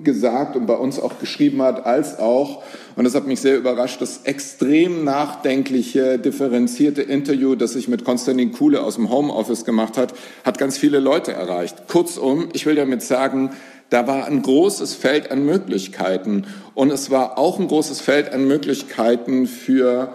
gesagt 0.04 0.56
und 0.56 0.66
bei 0.66 0.74
uns 0.74 0.98
auch 0.98 1.18
geschrieben 1.18 1.62
hat, 1.62 1.84
als 1.86 2.18
auch, 2.18 2.62
und 2.96 3.04
das 3.04 3.14
hat 3.14 3.26
mich 3.26 3.40
sehr 3.40 3.56
überrascht, 3.56 4.00
das 4.00 4.22
extrem 4.24 5.04
nachdenkliche, 5.04 6.18
differenzierte 6.18 7.02
Interview, 7.02 7.54
das 7.54 7.76
ich 7.76 7.88
mit 7.88 8.04
Konstantin 8.04 8.52
Kuhle 8.52 8.82
aus 8.82 8.96
dem 8.96 9.10
Homeoffice 9.10 9.64
gemacht 9.64 9.96
hat, 9.96 10.14
hat 10.44 10.58
ganz 10.58 10.78
viele 10.78 11.00
Leute 11.00 11.32
erreicht. 11.32 11.88
Kurzum, 11.88 12.48
ich 12.52 12.66
will 12.66 12.74
damit 12.74 13.02
sagen, 13.02 13.50
da 13.90 14.06
war 14.06 14.26
ein 14.26 14.42
großes 14.42 14.94
Feld 14.94 15.30
an 15.30 15.44
Möglichkeiten 15.46 16.46
und 16.74 16.92
es 16.92 17.10
war 17.10 17.38
auch 17.38 17.58
ein 17.58 17.68
großes 17.68 18.00
Feld 18.00 18.32
an 18.32 18.46
Möglichkeiten 18.46 19.46
für 19.46 20.12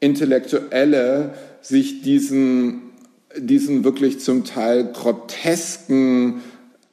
Intellektuelle 0.00 1.34
sich 1.60 2.02
diesen, 2.02 2.82
diesen 3.36 3.84
wirklich 3.84 4.20
zum 4.20 4.44
Teil 4.44 4.92
grotesken 4.92 6.42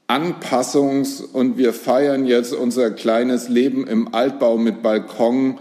Anpassungs- 0.09 1.21
und 1.21 1.57
wir 1.59 1.71
feiern 1.71 2.25
jetzt 2.25 2.53
unser 2.53 2.89
kleines 2.89 3.47
Leben 3.47 3.85
im 3.85 4.11
Altbau 4.13 4.57
mit 4.57 4.81
Balkon, 4.81 5.59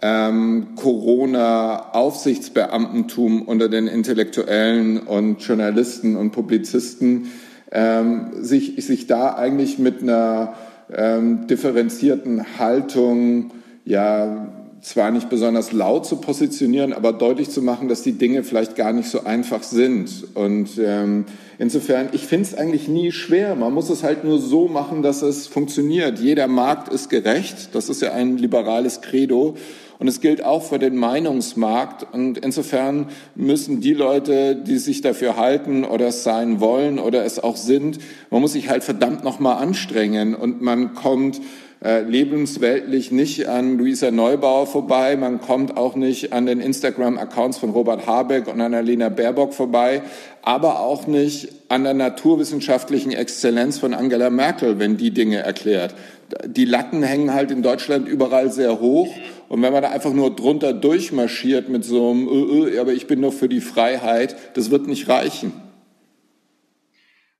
ähm, 0.00 0.68
Corona-Aufsichtsbeamtentum 0.76 3.42
unter 3.42 3.68
den 3.68 3.86
Intellektuellen 3.86 5.00
und 5.00 5.42
Journalisten 5.42 6.16
und 6.16 6.30
Publizisten, 6.30 7.30
ähm, 7.70 8.30
sich, 8.40 8.82
sich 8.84 9.06
da 9.06 9.34
eigentlich 9.34 9.78
mit 9.78 10.02
einer 10.02 10.54
ähm, 10.90 11.46
differenzierten 11.46 12.58
Haltung 12.58 13.50
ja 13.84 14.48
zwar 14.80 15.10
nicht 15.10 15.28
besonders 15.28 15.72
laut 15.72 16.06
zu 16.06 16.16
positionieren, 16.16 16.92
aber 16.92 17.12
deutlich 17.12 17.50
zu 17.50 17.60
machen, 17.62 17.88
dass 17.88 18.02
die 18.02 18.12
Dinge 18.12 18.42
vielleicht 18.42 18.76
gar 18.76 18.92
nicht 18.92 19.08
so 19.08 19.24
einfach 19.24 19.62
sind. 19.62 20.24
Und 20.34 20.70
ähm, 20.78 21.26
insofern, 21.58 22.08
ich 22.12 22.26
finde 22.26 22.48
es 22.48 22.54
eigentlich 22.54 22.88
nie 22.88 23.12
schwer. 23.12 23.54
Man 23.56 23.74
muss 23.74 23.90
es 23.90 24.02
halt 24.02 24.24
nur 24.24 24.38
so 24.38 24.68
machen, 24.68 25.02
dass 25.02 25.22
es 25.22 25.46
funktioniert. 25.46 26.18
Jeder 26.18 26.46
Markt 26.46 26.92
ist 26.92 27.10
gerecht. 27.10 27.74
Das 27.74 27.88
ist 27.88 28.00
ja 28.00 28.12
ein 28.12 28.38
liberales 28.38 29.02
Credo. 29.02 29.56
Und 30.00 30.08
es 30.08 30.20
gilt 30.20 30.42
auch 30.42 30.62
für 30.62 30.78
den 30.78 30.96
Meinungsmarkt. 30.96 32.06
Und 32.12 32.38
insofern 32.38 33.08
müssen 33.34 33.80
die 33.80 33.92
Leute, 33.92 34.56
die 34.56 34.78
sich 34.78 35.02
dafür 35.02 35.36
halten 35.36 35.84
oder 35.84 36.08
es 36.08 36.24
sein 36.24 36.58
wollen 36.58 36.98
oder 36.98 37.24
es 37.24 37.38
auch 37.38 37.56
sind, 37.56 37.98
man 38.30 38.40
muss 38.40 38.54
sich 38.54 38.70
halt 38.70 38.82
verdammt 38.82 39.22
nochmal 39.24 39.62
anstrengen. 39.62 40.34
Und 40.34 40.62
man 40.62 40.94
kommt 40.94 41.40
äh, 41.82 42.02
lebensweltlich 42.02 43.10
nicht 43.10 43.48
an 43.48 43.78
Luisa 43.78 44.10
Neubauer 44.10 44.66
vorbei. 44.66 45.16
Man 45.16 45.40
kommt 45.40 45.78
auch 45.78 45.96
nicht 45.96 46.32
an 46.32 46.44
den 46.44 46.60
Instagram-Accounts 46.60 47.56
von 47.56 47.70
Robert 47.70 48.06
Habeck 48.06 48.48
und 48.48 48.60
Annalena 48.60 49.08
Baerbock 49.08 49.54
vorbei, 49.54 50.02
aber 50.42 50.80
auch 50.80 51.06
nicht 51.06 51.48
an 51.68 51.84
der 51.84 51.94
naturwissenschaftlichen 51.94 53.12
Exzellenz 53.12 53.78
von 53.78 53.94
Angela 53.94 54.28
Merkel, 54.28 54.78
wenn 54.78 54.98
die 54.98 55.10
Dinge 55.10 55.38
erklärt. 55.38 55.94
Die 56.44 56.66
Latten 56.66 57.02
hängen 57.02 57.32
halt 57.32 57.50
in 57.50 57.62
Deutschland 57.62 58.06
überall 58.08 58.52
sehr 58.52 58.80
hoch. 58.80 59.08
Und 59.50 59.62
wenn 59.62 59.72
man 59.72 59.82
da 59.82 59.90
einfach 59.90 60.12
nur 60.12 60.30
drunter 60.36 60.72
durchmarschiert 60.72 61.68
mit 61.68 61.84
so 61.84 62.12
einem, 62.12 62.28
äh, 62.28 62.74
äh, 62.74 62.78
aber 62.78 62.92
ich 62.92 63.08
bin 63.08 63.20
doch 63.20 63.32
für 63.32 63.48
die 63.48 63.60
Freiheit, 63.60 64.36
das 64.56 64.70
wird 64.70 64.86
nicht 64.86 65.08
reichen. 65.08 65.52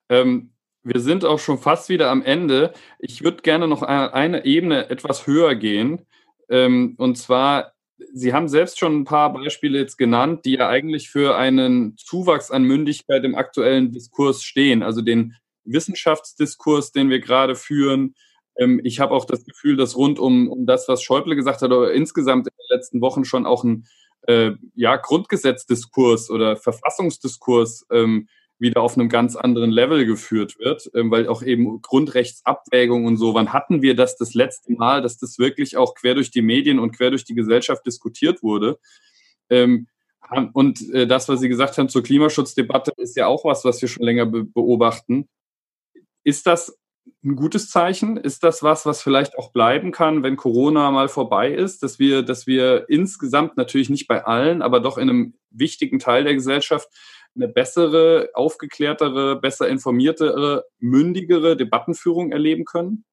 Ähm, 0.09 0.51
wir 0.83 0.99
sind 0.99 1.25
auch 1.25 1.39
schon 1.39 1.59
fast 1.59 1.89
wieder 1.89 2.11
am 2.11 2.25
Ende. 2.25 2.73
Ich 2.99 3.23
würde 3.23 3.43
gerne 3.43 3.69
noch 3.69 3.83
eine 3.83 4.45
Ebene 4.45 4.91
etwas 4.91 5.29
höher 5.29 5.55
gehen. 5.55 6.05
Ähm, 6.49 6.97
und 6.99 7.17
zwar, 7.17 7.75
Sie 8.13 8.33
haben 8.33 8.49
selbst 8.49 8.81
schon 8.81 9.03
ein 9.03 9.05
paar 9.05 9.33
Beispiele 9.33 9.79
jetzt 9.79 9.97
genannt, 9.97 10.45
die 10.45 10.55
ja 10.55 10.69
eigentlich 10.69 11.11
für 11.11 11.37
einen 11.37 11.97
Zuwachs 11.97 12.51
an 12.51 12.65
Mündigkeit 12.65 13.23
im 13.23 13.37
aktuellen 13.37 13.93
Diskurs 13.93 14.43
stehen. 14.43 14.83
Also 14.83 15.01
den 15.01 15.37
Wissenschaftsdiskurs, 15.63 16.91
den 16.91 17.09
wir 17.09 17.21
gerade 17.21 17.55
führen. 17.55 18.17
Ähm, 18.57 18.81
ich 18.85 19.01
habe 19.01 19.15
auch 19.15 19.25
das 19.25 19.45
Gefühl, 19.45 19.77
dass 19.77 19.97
rund 19.97 20.19
um, 20.19 20.49
um 20.49 20.67
das, 20.67 20.89
was 20.89 21.03
Schäuble 21.03 21.37
gesagt 21.37 21.63
hat, 21.63 21.71
oder 21.71 21.93
insgesamt 21.93 22.47
in 22.47 22.55
den 22.57 22.77
letzten 22.77 23.01
Wochen 23.01 23.25
schon 23.25 23.47
auch 23.47 23.65
ein 23.65 23.87
äh, 24.27 24.53
ja, 24.75 24.97
Grundgesetzdiskurs 24.97 26.31
oder 26.31 26.57
Verfassungsdiskurs 26.57 27.87
ähm, 27.91 28.29
wieder 28.59 28.83
auf 28.83 28.97
einem 28.97 29.09
ganz 29.09 29.37
anderen 29.37 29.71
Level 29.71 30.05
geführt 30.05 30.59
wird, 30.59 30.91
ähm, 30.95 31.11
weil 31.11 31.27
auch 31.29 31.43
eben 31.43 31.81
Grundrechtsabwägung 31.81 33.07
und 33.07 33.17
so, 33.17 33.35
wann 33.35 33.53
hatten 33.53 33.81
wir 33.81 33.97
das 33.97 34.17
das 34.17 34.35
letzte 34.35 34.73
Mal, 34.75 35.01
dass 35.01 35.19
das 35.19 35.39
wirklich 35.39 35.77
auch 35.77 35.95
quer 35.95 36.15
durch 36.15 36.31
die 36.31 36.43
Medien 36.43 36.79
und 36.79 36.93
quer 36.93 37.11
durch 37.11 37.25
die 37.25 37.35
Gesellschaft 37.35 37.87
diskutiert 37.87 38.43
wurde? 38.43 38.79
Ähm, 39.49 39.89
und 40.53 40.89
äh, 40.93 41.07
das, 41.07 41.29
was 41.29 41.41
Sie 41.41 41.49
gesagt 41.49 41.77
haben 41.79 41.89
zur 41.89 42.03
Klimaschutzdebatte, 42.03 42.93
ist 42.99 43.17
ja 43.17 43.27
auch 43.27 43.45
was, 43.45 43.65
was 43.65 43.81
wir 43.81 43.89
schon 43.89 44.05
länger 44.05 44.27
beobachten. 44.27 45.29
Ist 46.23 46.47
das 46.47 46.79
ein 47.25 47.37
gutes 47.37 47.71
Zeichen? 47.71 48.17
Ist 48.17 48.43
das 48.45 48.63
was, 48.63 48.87
was 48.87 49.03
vielleicht 49.03 49.39
auch 49.39 49.53
bleiben 49.53 49.93
kann, 49.93 50.23
wenn 50.23 50.37
Corona 50.37 50.91
mal 50.91 51.09
vorbei 51.09 51.53
ist, 51.53 51.83
dass 51.83 51.99
wir, 51.99 52.23
dass 52.23 52.47
wir 52.47 52.87
insgesamt 52.89 53.57
natürlich 53.57 53.91
nicht 53.91 54.07
bei 54.09 54.25
allen, 54.25 54.63
aber 54.63 54.81
doch 54.81 54.99
in 54.99 55.11
einem 55.11 55.35
wichtigen 55.51 55.99
Teil 55.99 56.25
der 56.25 56.35
Gesellschaft 56.35 56.89
eine 57.35 57.49
bessere, 57.49 58.31
aufgeklärtere, 58.35 59.41
besser 59.41 59.69
informiertere, 59.69 60.65
mündigere 60.79 61.57
Debattenführung 61.57 62.33
erleben 62.33 62.65
können? 62.65 63.05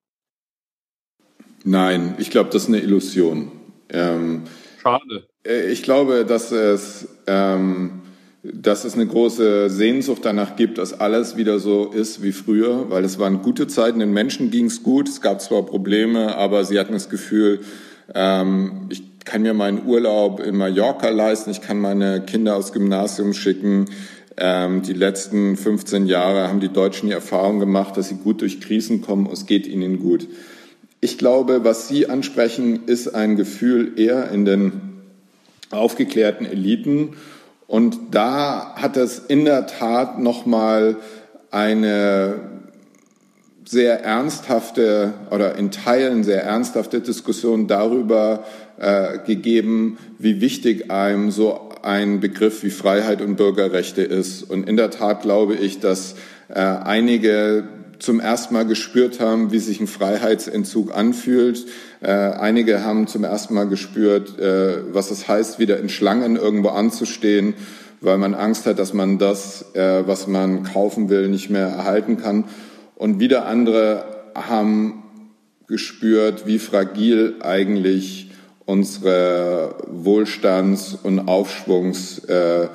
Nein, 1.64 2.16
ich 2.18 2.30
glaube, 2.30 2.50
das 2.50 2.64
ist 2.64 2.68
eine 2.68 2.80
Illusion. 2.80 3.50
Ähm, 3.90 4.44
Schade. 4.80 5.28
Äh, 5.44 5.70
ich 5.70 5.82
glaube, 5.82 6.24
dass 6.24 6.52
es, 6.52 7.08
ähm, 7.26 8.02
dass 8.42 8.84
es 8.84 8.94
eine 8.94 9.06
große 9.06 9.68
Sehnsucht 9.68 10.20
danach 10.24 10.56
gibt, 10.56 10.78
dass 10.78 10.98
alles 10.98 11.36
wieder 11.36 11.58
so 11.58 11.90
ist 11.90 12.22
wie 12.22 12.32
früher, 12.32 12.88
weil 12.88 13.04
es 13.04 13.18
waren 13.18 13.42
gute 13.42 13.66
Zeiten, 13.66 13.98
den 13.98 14.12
Menschen 14.12 14.50
ging 14.50 14.66
es 14.66 14.82
gut, 14.82 15.08
es 15.08 15.20
gab 15.20 15.40
zwar 15.40 15.66
Probleme, 15.66 16.36
aber 16.36 16.64
sie 16.64 16.78
hatten 16.78 16.92
das 16.92 17.08
Gefühl, 17.08 17.60
ähm, 18.14 18.86
ich 18.90 19.02
kann 19.24 19.42
mir 19.42 19.54
meinen 19.54 19.86
Urlaub 19.86 20.40
in 20.40 20.56
Mallorca 20.56 21.08
leisten, 21.10 21.50
ich 21.50 21.60
kann 21.60 21.80
meine 21.80 22.22
Kinder 22.22 22.56
aufs 22.56 22.72
Gymnasium 22.72 23.34
schicken. 23.34 23.86
Ähm, 24.36 24.82
die 24.82 24.92
letzten 24.92 25.56
15 25.56 26.06
Jahre 26.06 26.48
haben 26.48 26.60
die 26.60 26.72
Deutschen 26.72 27.08
die 27.08 27.14
Erfahrung 27.14 27.58
gemacht, 27.58 27.96
dass 27.96 28.08
sie 28.08 28.14
gut 28.14 28.40
durch 28.40 28.60
Krisen 28.60 29.02
kommen, 29.02 29.28
es 29.32 29.46
geht 29.46 29.66
ihnen 29.66 29.98
gut. 29.98 30.28
Ich 31.00 31.18
glaube, 31.18 31.64
was 31.64 31.88
Sie 31.88 32.08
ansprechen, 32.08 32.86
ist 32.86 33.14
ein 33.14 33.36
Gefühl 33.36 33.92
eher 33.98 34.30
in 34.30 34.44
den 34.44 34.72
aufgeklärten 35.70 36.44
Eliten. 36.46 37.10
Und 37.68 37.98
da 38.12 38.74
hat 38.76 38.96
es 38.96 39.18
in 39.18 39.44
der 39.44 39.66
Tat 39.66 40.18
nochmal 40.18 40.96
eine 41.50 42.40
sehr 43.64 44.02
ernsthafte 44.02 45.12
oder 45.30 45.56
in 45.56 45.70
Teilen 45.70 46.24
sehr 46.24 46.42
ernsthafte 46.42 47.02
Diskussion 47.02 47.66
darüber 47.66 48.44
äh, 48.78 49.18
gegeben, 49.18 49.98
wie 50.18 50.40
wichtig 50.40 50.90
einem 50.90 51.30
so 51.30 51.68
ein 51.82 52.20
Begriff 52.20 52.62
wie 52.62 52.70
Freiheit 52.70 53.20
und 53.20 53.36
Bürgerrechte 53.36 54.02
ist. 54.02 54.44
Und 54.44 54.66
in 54.66 54.78
der 54.78 54.90
Tat 54.90 55.20
glaube 55.20 55.54
ich, 55.54 55.78
dass 55.78 56.14
äh, 56.48 56.60
einige 56.60 57.68
zum 57.98 58.20
ersten 58.20 58.54
Mal 58.54 58.66
gespürt 58.66 59.20
haben, 59.20 59.52
wie 59.52 59.58
sich 59.58 59.80
ein 59.80 59.86
Freiheitsentzug 59.86 60.94
anfühlt. 60.94 61.66
Äh, 62.00 62.10
einige 62.10 62.84
haben 62.84 63.06
zum 63.06 63.24
ersten 63.24 63.54
Mal 63.54 63.68
gespürt, 63.68 64.38
äh, 64.38 64.94
was 64.94 65.10
es 65.10 65.28
heißt, 65.28 65.58
wieder 65.58 65.78
in 65.78 65.88
Schlangen 65.88 66.36
irgendwo 66.36 66.68
anzustehen, 66.68 67.54
weil 68.00 68.18
man 68.18 68.34
Angst 68.34 68.66
hat, 68.66 68.78
dass 68.78 68.94
man 68.94 69.18
das, 69.18 69.74
äh, 69.74 70.06
was 70.06 70.26
man 70.26 70.62
kaufen 70.62 71.08
will, 71.08 71.28
nicht 71.28 71.50
mehr 71.50 71.66
erhalten 71.66 72.16
kann. 72.16 72.44
Und 72.94 73.20
wieder 73.20 73.46
andere 73.46 74.04
haben 74.34 75.02
gespürt, 75.66 76.46
wie 76.46 76.58
fragil 76.58 77.36
eigentlich 77.40 78.30
unsere 78.64 79.76
Wohlstands- 79.86 80.96
und 81.02 81.20
Aufschwungs- 81.20 82.28
äh, 82.28 82.68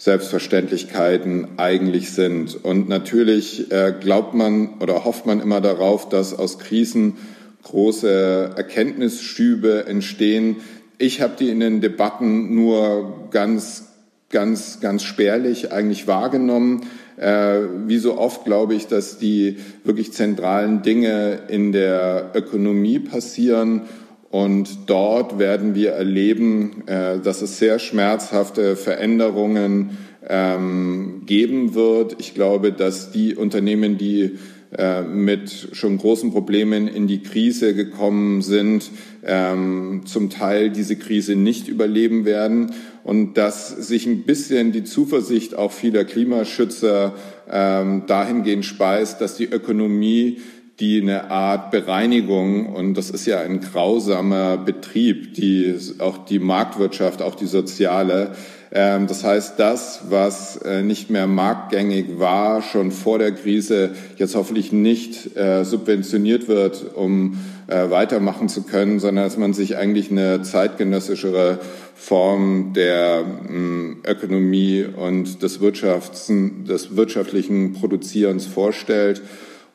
Selbstverständlichkeiten 0.00 1.58
eigentlich 1.58 2.12
sind. 2.12 2.64
Und 2.64 2.88
natürlich 2.88 3.70
äh, 3.70 3.92
glaubt 4.00 4.32
man 4.32 4.78
oder 4.80 5.04
hofft 5.04 5.26
man 5.26 5.40
immer 5.40 5.60
darauf, 5.60 6.08
dass 6.08 6.32
aus 6.32 6.58
Krisen 6.58 7.18
große 7.64 8.52
Erkenntnisschübe 8.56 9.84
entstehen. 9.86 10.56
Ich 10.96 11.20
habe 11.20 11.34
die 11.38 11.50
in 11.50 11.60
den 11.60 11.82
Debatten 11.82 12.54
nur 12.54 13.28
ganz, 13.30 13.88
ganz, 14.30 14.80
ganz 14.80 15.02
spärlich 15.02 15.70
eigentlich 15.70 16.06
wahrgenommen. 16.06 16.86
Äh, 17.18 17.58
wie 17.86 17.98
so 17.98 18.16
oft 18.16 18.46
glaube 18.46 18.74
ich, 18.74 18.86
dass 18.86 19.18
die 19.18 19.58
wirklich 19.84 20.14
zentralen 20.14 20.80
Dinge 20.80 21.40
in 21.48 21.72
der 21.72 22.30
Ökonomie 22.32 23.00
passieren. 23.00 23.82
Und 24.30 24.88
dort 24.88 25.40
werden 25.40 25.74
wir 25.74 25.90
erleben, 25.90 26.84
äh, 26.86 27.18
dass 27.18 27.42
es 27.42 27.58
sehr 27.58 27.80
schmerzhafte 27.80 28.76
Veränderungen 28.76 29.98
ähm, 30.28 31.22
geben 31.26 31.74
wird. 31.74 32.16
Ich 32.20 32.34
glaube, 32.34 32.72
dass 32.72 33.10
die 33.10 33.34
Unternehmen, 33.34 33.98
die 33.98 34.38
äh, 34.78 35.02
mit 35.02 35.70
schon 35.72 35.98
großen 35.98 36.30
Problemen 36.30 36.86
in 36.86 37.08
die 37.08 37.24
Krise 37.24 37.74
gekommen 37.74 38.40
sind, 38.40 38.92
ähm, 39.26 40.02
zum 40.04 40.30
Teil 40.30 40.70
diese 40.70 40.94
Krise 40.94 41.34
nicht 41.34 41.66
überleben 41.66 42.24
werden 42.24 42.72
und 43.02 43.34
dass 43.34 43.68
sich 43.68 44.06
ein 44.06 44.22
bisschen 44.22 44.70
die 44.70 44.84
Zuversicht 44.84 45.56
auch 45.56 45.72
vieler 45.72 46.04
Klimaschützer 46.04 47.14
ähm, 47.50 48.04
dahingehend 48.06 48.64
speist, 48.64 49.20
dass 49.20 49.36
die 49.36 49.46
Ökonomie 49.46 50.38
die 50.80 51.00
eine 51.00 51.30
Art 51.30 51.70
Bereinigung, 51.70 52.66
und 52.66 52.94
das 52.94 53.10
ist 53.10 53.26
ja 53.26 53.40
ein 53.40 53.60
grausamer 53.60 54.56
Betrieb, 54.56 55.34
die, 55.34 55.74
auch 55.98 56.24
die 56.24 56.38
Marktwirtschaft, 56.38 57.22
auch 57.22 57.34
die 57.34 57.46
soziale, 57.46 58.32
ähm, 58.72 59.08
das 59.08 59.24
heißt, 59.24 59.58
das, 59.58 60.02
was 60.10 60.56
äh, 60.58 60.82
nicht 60.82 61.10
mehr 61.10 61.26
marktgängig 61.26 62.18
war, 62.18 62.62
schon 62.62 62.92
vor 62.92 63.18
der 63.18 63.32
Krise, 63.32 63.90
jetzt 64.16 64.36
hoffentlich 64.36 64.70
nicht 64.70 65.36
äh, 65.36 65.64
subventioniert 65.64 66.46
wird, 66.46 66.94
um 66.94 67.38
äh, 67.66 67.90
weitermachen 67.90 68.48
zu 68.48 68.62
können, 68.62 69.00
sondern 69.00 69.24
dass 69.24 69.36
man 69.36 69.54
sich 69.54 69.76
eigentlich 69.76 70.10
eine 70.12 70.42
zeitgenössischere 70.42 71.58
Form 71.96 72.72
der 72.72 73.24
mm, 73.24 74.02
Ökonomie 74.06 74.84
und 74.84 75.42
des, 75.42 75.60
Wirtschafts-, 75.60 76.30
des 76.64 76.96
wirtschaftlichen 76.96 77.72
Produzierens 77.72 78.46
vorstellt. 78.46 79.20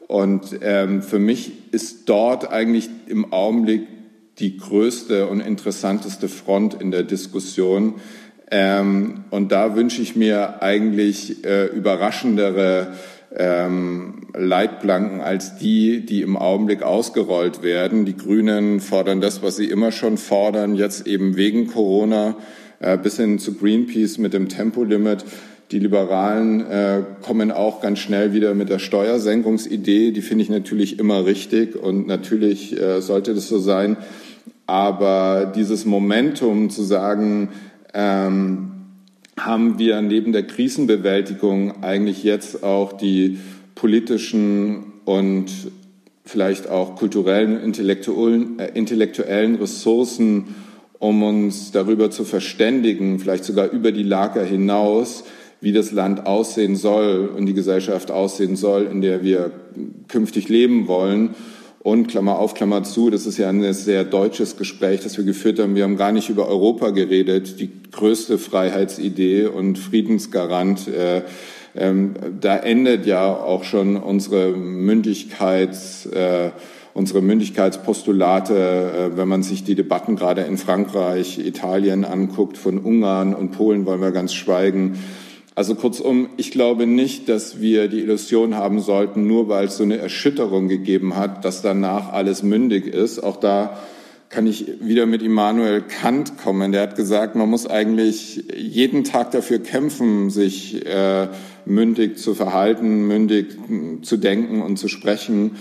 Und 0.08 0.60
ähm, 0.62 1.02
für 1.02 1.20
mich 1.20 1.74
ist 1.74 2.08
dort 2.10 2.52
eigentlich 2.52 2.90
im 3.08 3.34
Augenblick 3.34 3.88
die 4.40 4.58
größte 4.58 5.28
und 5.28 5.40
interessanteste 5.40 6.28
Front 6.28 6.80
in 6.80 6.92
der 6.92 7.04
Diskussion, 7.04 7.96
ähm, 8.52 9.26
und 9.32 9.52
da 9.52 9.76
wünsche 9.76 10.02
ich 10.02 10.16
mir 10.16 10.62
eigentlich 10.62 11.44
äh, 11.46 11.66
überraschendere 11.66 12.94
ähm, 13.36 14.28
Leitplanken 14.34 15.22
als 15.22 15.58
die, 15.58 16.06
die 16.06 16.22
im 16.22 16.38
Augenblick 16.38 16.84
ausgerollt 16.84 17.64
werden. 17.64 18.06
Die 18.06 18.16
Grünen 18.16 18.80
fordern 18.82 19.20
das, 19.20 19.42
was 19.42 19.56
sie 19.56 19.66
immer 19.66 19.92
schon 19.92 20.18
fordern, 20.18 20.76
jetzt 20.76 21.08
eben 21.08 21.36
wegen 21.36 21.68
Corona 21.68 22.38
äh, 22.80 22.98
bis 22.98 23.18
hin 23.18 23.40
zu 23.40 23.56
Greenpeace 23.56 24.20
mit 24.20 24.34
dem 24.34 24.48
Tempolimit. 24.48 25.26
Die 25.72 25.80
Liberalen 25.80 26.62
äh, 26.62 27.02
kommen 27.24 27.52
auch 27.52 27.82
ganz 27.82 28.00
schnell 28.00 28.34
wieder 28.34 28.54
mit 28.54 28.70
der 28.70 28.80
Steuersenkungsidee. 28.80 30.12
Die 30.12 30.22
finde 30.22 30.44
ich 30.44 30.50
natürlich 30.50 31.00
immer 31.00 31.26
richtig 31.26 31.76
und 31.76 32.06
natürlich 32.06 32.80
äh, 32.80 33.02
sollte 33.02 33.34
das 33.34 33.48
so 33.48 33.58
sein. 33.58 33.98
Aber 34.68 35.52
dieses 35.56 35.86
Momentum 35.86 36.70
zu 36.70 36.84
sagen, 36.84 37.50
ähm, 37.94 38.72
haben 39.40 39.80
wir 39.80 40.02
neben 40.02 40.32
der 40.32 40.44
Krisenbewältigung 40.44 41.84
eigentlich 41.84 42.24
jetzt 42.24 42.64
auch 42.64 42.94
die 42.94 43.40
politischen 43.74 44.94
und 45.04 45.52
vielleicht 46.24 46.70
auch 46.70 46.96
kulturellen, 46.96 47.62
intellektuellen, 47.62 48.60
äh, 48.60 48.72
intellektuellen 48.74 49.56
Ressourcen, 49.56 50.56
um 51.00 51.22
uns 51.24 51.72
darüber 51.72 52.10
zu 52.10 52.24
verständigen, 52.24 53.20
vielleicht 53.20 53.44
sogar 53.44 53.70
über 53.70 53.92
die 53.92 54.04
Lager 54.04 54.44
hinaus, 54.44 55.24
wie 55.62 55.72
das 55.72 55.92
Land 55.92 56.26
aussehen 56.26 56.76
soll 56.76 57.30
und 57.36 57.46
die 57.46 57.54
Gesellschaft 57.54 58.12
aussehen 58.12 58.56
soll, 58.56 58.84
in 58.84 59.02
der 59.02 59.24
wir 59.24 59.52
künftig 60.08 60.50
leben 60.50 60.88
wollen. 60.88 61.36
Und 61.80 62.08
Klammer 62.08 62.40
auf, 62.40 62.56
Klammer 62.56 62.82
zu, 62.82 63.12
das 63.12 63.28
ist 63.28 63.38
ja 63.38 63.48
ein 63.48 63.72
sehr 63.74 64.04
deutsches 64.04 64.58
Gespräch, 64.58 65.02
das 65.02 65.18
wir 65.18 65.24
geführt 65.24 65.60
haben. 65.60 65.76
Wir 65.76 65.84
haben 65.84 65.98
gar 65.98 66.12
nicht 66.12 66.30
über 66.30 66.48
Europa 66.48 66.90
geredet, 66.90 67.60
die 67.60 67.70
größte 67.92 68.40
Freiheitsidee 68.40 69.46
und 69.46 69.78
Friedensgarant. 69.78 70.88
Äh, 70.88 71.22
ähm, 71.76 72.16
da 72.42 72.58
endet 72.58 73.06
ja 73.06 73.32
auch 73.32 73.64
schon 73.66 73.98
unsere 73.98 74.52
Mündigkeits, 74.52 76.08
äh, 76.08 76.52
unsere 76.96 77.22
Mündigkeitspostulate, 77.22 79.12
äh, 79.14 79.18
wenn 79.18 79.28
man 79.28 79.44
sich 79.44 79.64
die 79.64 79.76
Debatten 79.76 80.16
gerade 80.16 80.42
in 80.42 80.58
Frankreich, 80.58 81.38
Italien 81.38 82.04
anguckt, 82.04 82.58
von 82.58 82.80
Ungarn 82.80 83.36
und 83.36 83.52
Polen 83.52 83.86
wollen 83.86 84.02
wir 84.02 84.12
ganz 84.12 84.34
schweigen. 84.34 84.98
Also 85.58 85.76
kurzum, 85.76 86.28
ich 86.36 86.52
glaube 86.52 86.86
nicht, 86.86 87.30
dass 87.30 87.62
wir 87.62 87.88
die 87.88 88.02
Illusion 88.02 88.56
haben 88.56 88.82
sollten, 88.82 89.26
nur 89.26 89.48
weil 89.48 89.68
es 89.68 89.78
so 89.78 89.84
eine 89.84 89.98
Erschütterung 89.98 90.68
gegeben 90.68 91.16
hat, 91.16 91.46
dass 91.46 91.62
danach 91.62 92.12
alles 92.12 92.44
mündig 92.44 92.88
ist. 92.88 93.20
Auch 93.20 93.38
da 93.38 93.80
kann 94.28 94.48
ich 94.48 94.82
wieder 94.82 95.06
mit 95.06 95.22
Immanuel 95.22 95.82
Kant 95.82 96.38
kommen. 96.38 96.74
Der 96.74 96.82
hat 96.82 96.98
gesagt, 96.98 97.36
man 97.38 97.50
muss 97.50 97.68
eigentlich 97.68 98.44
jeden 98.54 99.06
Tag 99.06 99.32
dafür 99.32 99.60
kämpfen, 99.60 100.30
sich 100.30 100.86
äh, 100.86 101.30
mündig 101.66 102.18
zu 102.18 102.36
verhalten, 102.36 103.08
mündig 103.08 103.58
zu 104.02 104.18
denken 104.18 104.62
und 104.62 104.76
zu 104.76 104.90
sprechen. 104.90 105.52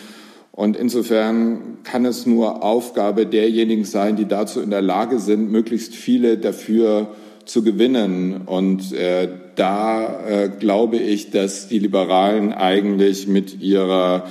Und 0.51 0.76
insofern 0.76 1.78
kann 1.84 2.05
es 2.05 2.26
nur 2.26 2.64
Aufgabe 2.64 3.26
derjenigen 3.26 3.84
sein, 3.84 4.16
die 4.16 4.26
dazu 4.26 4.61
in 4.61 4.70
der 4.70 4.82
Lage 4.82 5.20
sind, 5.20 5.53
möglichst 5.53 5.95
viele 5.95 6.36
dafür 6.36 7.14
zu 7.45 7.62
gewinnen. 7.62 8.42
Und 8.47 8.92
äh, 8.92 9.28
da 9.57 10.26
äh, 10.26 10.48
glaube 10.48 10.96
ich, 10.96 11.30
dass 11.30 11.68
die 11.68 11.78
Liberalen 11.78 12.52
eigentlich 12.52 13.26
mit 13.26 13.61
ihrer 13.61 14.26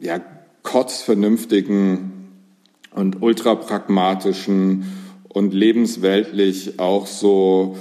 ja, 0.00 0.20
kotzvernünftigen 0.62 2.12
und 2.94 3.22
ultrapragmatischen 3.22 4.84
und 5.28 5.54
lebensweltlich 5.54 6.78
auch 6.78 7.06
so 7.06 7.76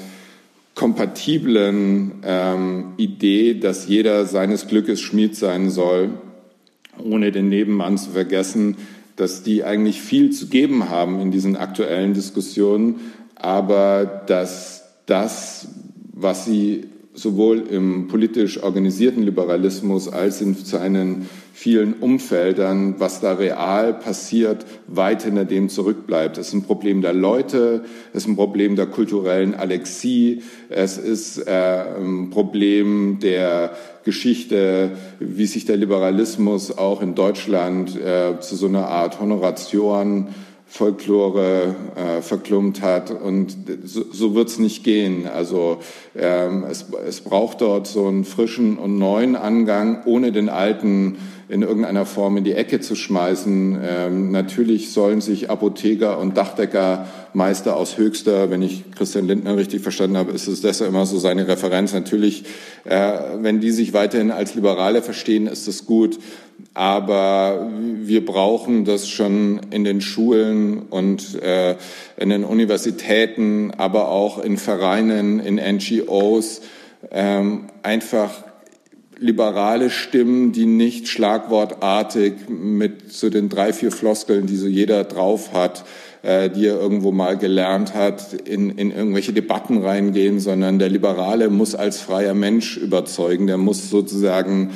kompatiblen 0.75 2.21
ähm, 2.23 2.93
Idee, 2.97 3.55
dass 3.55 3.87
jeder 3.87 4.25
seines 4.25 4.67
Glückes 4.67 5.01
Schmied 5.01 5.35
sein 5.35 5.69
soll, 5.69 6.11
ohne 6.97 7.31
den 7.31 7.49
Nebenmann 7.49 7.97
zu 7.97 8.11
vergessen, 8.11 8.77
dass 9.15 9.43
die 9.43 9.63
eigentlich 9.63 10.01
viel 10.01 10.31
zu 10.31 10.47
geben 10.47 10.89
haben 10.89 11.19
in 11.19 11.31
diesen 11.31 11.55
aktuellen 11.55 12.13
Diskussionen, 12.13 13.01
aber 13.35 14.05
dass 14.27 14.83
das, 15.05 15.67
was 16.21 16.45
sie 16.45 16.85
sowohl 17.13 17.59
im 17.69 18.07
politisch 18.07 18.63
organisierten 18.63 19.23
Liberalismus 19.23 20.07
als 20.07 20.41
in 20.41 20.55
seinen 20.55 21.29
vielen 21.53 21.93
Umfeldern, 21.95 22.95
was 22.99 23.19
da 23.19 23.33
real 23.33 23.93
passiert, 23.93 24.65
weit 24.87 25.23
hinter 25.23 25.43
dem 25.43 25.67
zurückbleibt. 25.67 26.37
Es 26.37 26.47
ist 26.47 26.53
ein 26.53 26.63
Problem 26.63 27.01
der 27.01 27.13
Leute, 27.13 27.83
es 28.13 28.23
ist 28.23 28.29
ein 28.29 28.35
Problem 28.37 28.77
der 28.77 28.85
kulturellen 28.85 29.53
Alexie, 29.53 30.41
es 30.69 30.97
ist 30.97 31.37
äh, 31.47 31.83
ein 31.99 32.29
Problem 32.29 33.19
der 33.21 33.75
Geschichte, 34.05 34.91
wie 35.19 35.45
sich 35.45 35.65
der 35.65 35.77
Liberalismus 35.77 36.77
auch 36.77 37.01
in 37.01 37.13
Deutschland 37.13 37.99
äh, 37.99 38.39
zu 38.39 38.55
so 38.55 38.67
einer 38.67 38.87
Art 38.87 39.19
Honoration 39.19 40.29
Folklore 40.71 41.75
äh, 41.95 42.21
verklumpt 42.21 42.81
hat. 42.81 43.11
Und 43.11 43.57
so, 43.83 44.05
so 44.09 44.35
wird 44.35 44.47
es 44.47 44.57
nicht 44.57 44.85
gehen. 44.85 45.27
Also 45.27 45.79
ähm, 46.15 46.63
es, 46.63 46.85
es 47.05 47.19
braucht 47.19 47.59
dort 47.59 47.87
so 47.87 48.07
einen 48.07 48.23
frischen 48.23 48.77
und 48.77 48.97
neuen 48.97 49.35
Angang, 49.35 50.03
ohne 50.05 50.31
den 50.31 50.47
alten 50.47 51.17
in 51.51 51.63
irgendeiner 51.63 52.05
Form 52.05 52.37
in 52.37 52.45
die 52.45 52.53
Ecke 52.53 52.79
zu 52.79 52.95
schmeißen. 52.95 53.77
Ähm, 53.83 54.31
natürlich 54.31 54.93
sollen 54.93 55.19
sich 55.19 55.49
Apotheker 55.49 56.17
und 56.17 56.37
Dachdeckermeister 56.37 57.75
aus 57.75 57.97
Höchster, 57.97 58.49
wenn 58.49 58.61
ich 58.61 58.89
Christian 58.95 59.27
Lindner 59.27 59.57
richtig 59.57 59.81
verstanden 59.81 60.15
habe, 60.15 60.31
ist 60.31 60.47
es 60.47 60.61
deshalb 60.61 60.91
immer 60.91 61.05
so 61.05 61.19
seine 61.19 61.49
Referenz. 61.49 61.91
Natürlich, 61.91 62.45
äh, 62.85 63.11
wenn 63.41 63.59
die 63.59 63.71
sich 63.71 63.91
weiterhin 63.91 64.31
als 64.31 64.55
Liberale 64.55 65.01
verstehen, 65.01 65.45
ist 65.47 65.67
das 65.67 65.85
gut. 65.85 66.19
Aber 66.73 67.69
wir 68.01 68.25
brauchen 68.25 68.85
das 68.85 69.09
schon 69.09 69.59
in 69.71 69.83
den 69.83 69.99
Schulen 69.99 70.83
und 70.83 71.41
äh, 71.41 71.75
in 72.15 72.29
den 72.29 72.45
Universitäten, 72.45 73.71
aber 73.75 74.07
auch 74.07 74.41
in 74.41 74.55
Vereinen, 74.55 75.41
in 75.41 75.55
NGOs, 75.55 76.61
ähm, 77.11 77.65
einfach 77.83 78.31
liberale 79.21 79.91
Stimmen, 79.91 80.51
die 80.51 80.65
nicht 80.65 81.07
schlagwortartig 81.07 82.49
mit 82.49 83.13
so 83.13 83.29
den 83.29 83.49
drei, 83.49 83.71
vier 83.71 83.91
Floskeln, 83.91 84.47
die 84.47 84.57
so 84.57 84.67
jeder 84.67 85.03
drauf 85.03 85.53
hat, 85.53 85.85
äh, 86.23 86.49
die 86.49 86.65
er 86.65 86.79
irgendwo 86.79 87.11
mal 87.11 87.37
gelernt 87.37 87.93
hat, 87.93 88.33
in, 88.33 88.71
in 88.71 88.91
irgendwelche 88.91 89.31
Debatten 89.31 89.83
reingehen, 89.83 90.39
sondern 90.39 90.79
der 90.79 90.89
Liberale 90.89 91.49
muss 91.49 91.75
als 91.75 92.01
freier 92.01 92.33
Mensch 92.33 92.77
überzeugen, 92.77 93.45
der 93.45 93.57
muss 93.57 93.91
sozusagen 93.91 94.71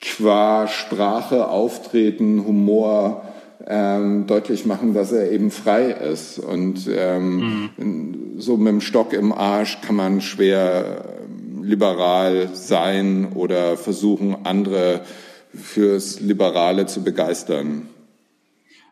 qua 0.00 0.68
Sprache 0.68 1.48
auftreten, 1.48 2.44
Humor, 2.46 3.24
ähm, 3.66 4.26
deutlich 4.26 4.66
machen, 4.66 4.94
dass 4.94 5.10
er 5.10 5.32
eben 5.32 5.50
frei 5.50 5.86
ist. 5.86 6.38
Und 6.38 6.88
ähm, 6.94 7.70
mhm. 7.76 8.10
so 8.38 8.56
mit 8.56 8.68
dem 8.68 8.80
Stock 8.80 9.12
im 9.12 9.32
Arsch 9.32 9.80
kann 9.80 9.96
man 9.96 10.20
schwer 10.20 11.13
liberal 11.64 12.50
sein 12.52 13.32
oder 13.34 13.76
versuchen, 13.76 14.44
andere 14.44 15.02
fürs 15.54 16.20
Liberale 16.20 16.86
zu 16.86 17.02
begeistern. 17.02 17.88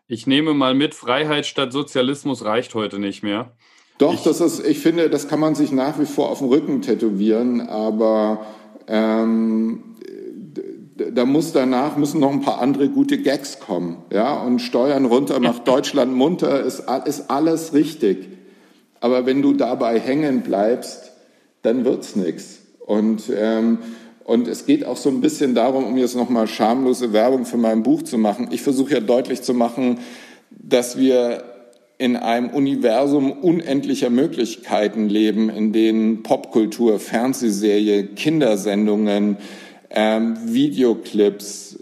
Ich 0.07 0.27
nehme 0.27 0.53
mal 0.53 0.73
mit, 0.73 0.95
Freiheit 0.95 1.45
statt 1.45 1.71
Sozialismus 1.71 2.43
reicht 2.43 2.75
heute 2.75 2.99
nicht 2.99 3.23
mehr. 3.23 3.51
Doch, 3.97 4.13
ich, 4.13 4.23
das 4.23 4.41
ist, 4.41 4.65
ich 4.65 4.79
finde, 4.79 5.09
das 5.09 5.27
kann 5.27 5.39
man 5.39 5.55
sich 5.55 5.71
nach 5.71 5.99
wie 5.99 6.05
vor 6.05 6.29
auf 6.29 6.39
dem 6.39 6.47
Rücken 6.47 6.81
tätowieren, 6.81 7.61
aber 7.61 8.45
ähm, 8.87 9.95
da 10.95 11.25
muss 11.25 11.53
danach 11.53 11.95
müssen 11.97 12.19
noch 12.19 12.31
ein 12.31 12.41
paar 12.41 12.59
andere 12.59 12.89
gute 12.89 13.17
Gags 13.17 13.59
kommen, 13.59 13.97
ja 14.11 14.33
und 14.33 14.59
Steuern 14.59 15.05
runter 15.05 15.39
macht 15.39 15.67
Deutschland 15.67 16.13
munter 16.13 16.63
ist, 16.63 16.83
ist 17.05 17.29
alles 17.29 17.73
richtig, 17.73 18.27
aber 18.99 19.25
wenn 19.25 19.41
du 19.41 19.53
dabei 19.53 19.99
hängen 19.99 20.41
bleibst, 20.41 21.11
dann 21.61 21.85
wird's 21.85 22.15
nichts. 22.15 22.62
Und, 22.85 23.31
ähm, 23.35 23.79
und 24.23 24.47
es 24.47 24.65
geht 24.65 24.85
auch 24.85 24.97
so 24.97 25.09
ein 25.09 25.21
bisschen 25.21 25.55
darum, 25.55 25.85
um 25.85 25.97
jetzt 25.97 26.15
nochmal 26.15 26.47
schamlose 26.47 27.13
Werbung 27.13 27.45
für 27.45 27.57
mein 27.57 27.83
Buch 27.83 28.03
zu 28.03 28.17
machen. 28.17 28.49
Ich 28.51 28.61
versuche 28.61 28.93
ja 28.93 28.99
deutlich 28.99 29.41
zu 29.41 29.53
machen, 29.53 29.99
dass 30.49 30.97
wir 30.97 31.43
in 31.97 32.15
einem 32.15 32.49
Universum 32.49 33.31
unendlicher 33.31 34.09
Möglichkeiten 34.09 35.09
leben, 35.09 35.49
in 35.49 35.71
denen 35.71 36.23
Popkultur, 36.23 36.99
Fernsehserie, 36.99 38.07
Kindersendungen, 38.07 39.37
ähm, 39.89 40.37
Videoclips, 40.45 41.79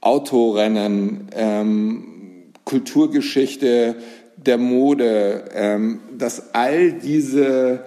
Autorennen, 0.00 1.28
ähm, 1.34 2.04
Kulturgeschichte 2.64 3.96
der 4.36 4.58
Mode, 4.58 5.44
ähm, 5.54 6.00
dass 6.18 6.54
all 6.54 6.92
diese 6.92 7.84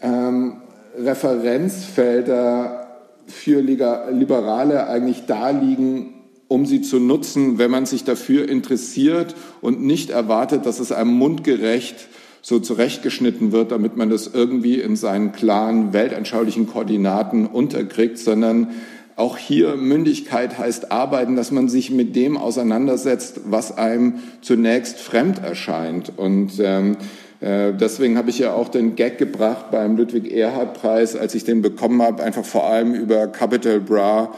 ähm, 0.00 0.58
Referenzfelder 0.96 2.86
für 3.26 3.60
Liberale 3.60 4.88
eigentlich 4.88 5.26
da 5.26 5.50
liegen, 5.50 6.14
um 6.48 6.64
sie 6.64 6.80
zu 6.80 6.98
nutzen, 6.98 7.58
wenn 7.58 7.70
man 7.70 7.86
sich 7.86 8.04
dafür 8.04 8.48
interessiert 8.48 9.34
und 9.60 9.82
nicht 9.82 10.10
erwartet, 10.10 10.64
dass 10.64 10.80
es 10.80 10.92
einem 10.92 11.12
mundgerecht 11.12 12.08
so 12.40 12.58
zurechtgeschnitten 12.58 13.52
wird, 13.52 13.72
damit 13.72 13.96
man 13.96 14.08
das 14.08 14.26
irgendwie 14.32 14.80
in 14.80 14.96
seinen 14.96 15.32
klaren 15.32 15.92
weltanschaulichen 15.92 16.66
Koordinaten 16.66 17.46
unterkriegt, 17.46 18.18
sondern 18.18 18.68
auch 19.16 19.36
hier 19.36 19.76
Mündigkeit 19.76 20.58
heißt 20.58 20.92
arbeiten, 20.92 21.34
dass 21.34 21.50
man 21.50 21.68
sich 21.68 21.90
mit 21.90 22.14
dem 22.14 22.36
auseinandersetzt, 22.36 23.40
was 23.46 23.76
einem 23.76 24.20
zunächst 24.40 25.00
fremd 25.00 25.42
erscheint. 25.42 26.12
Und 26.16 26.52
ähm, 26.60 26.92
äh, 26.92 26.96
deswegen 27.40 28.18
habe 28.18 28.30
ich 28.30 28.38
ja 28.40 28.52
auch 28.52 28.68
den 28.68 28.96
Gag 28.96 29.18
gebracht 29.18 29.70
beim 29.70 29.96
Ludwig-Erhard-Preis, 29.96 31.14
als 31.14 31.34
ich 31.34 31.44
den 31.44 31.62
bekommen 31.62 32.02
habe, 32.02 32.22
einfach 32.22 32.44
vor 32.44 32.64
allem 32.64 32.94
über 32.94 33.28
Capital 33.28 33.80
Bra 33.80 34.34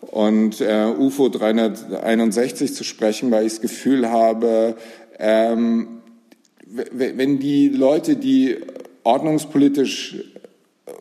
und 0.00 0.60
äh, 0.60 0.86
UFO 0.98 1.28
361 1.28 2.74
zu 2.74 2.84
sprechen, 2.84 3.30
weil 3.30 3.46
ich 3.46 3.52
das 3.52 3.60
Gefühl 3.60 4.10
habe, 4.10 4.74
ähm, 5.18 6.00
wenn 6.66 7.38
die 7.38 7.68
Leute, 7.68 8.16
die 8.16 8.56
ordnungspolitisch 9.02 10.16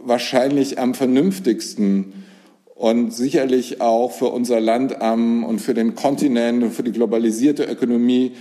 wahrscheinlich 0.01 0.79
am 0.79 0.93
vernünftigsten 0.93 2.13
und 2.75 3.13
sicherlich 3.13 3.81
auch 3.81 4.11
für 4.11 4.27
unser 4.27 4.59
Land 4.59 5.01
am, 5.01 5.43
und 5.43 5.59
für 5.59 5.73
den 5.73 5.95
Kontinent 5.95 6.63
und 6.63 6.71
für 6.71 6.83
die 6.83 6.91
globalisierte 6.91 7.65
Ökonomie 7.65 8.31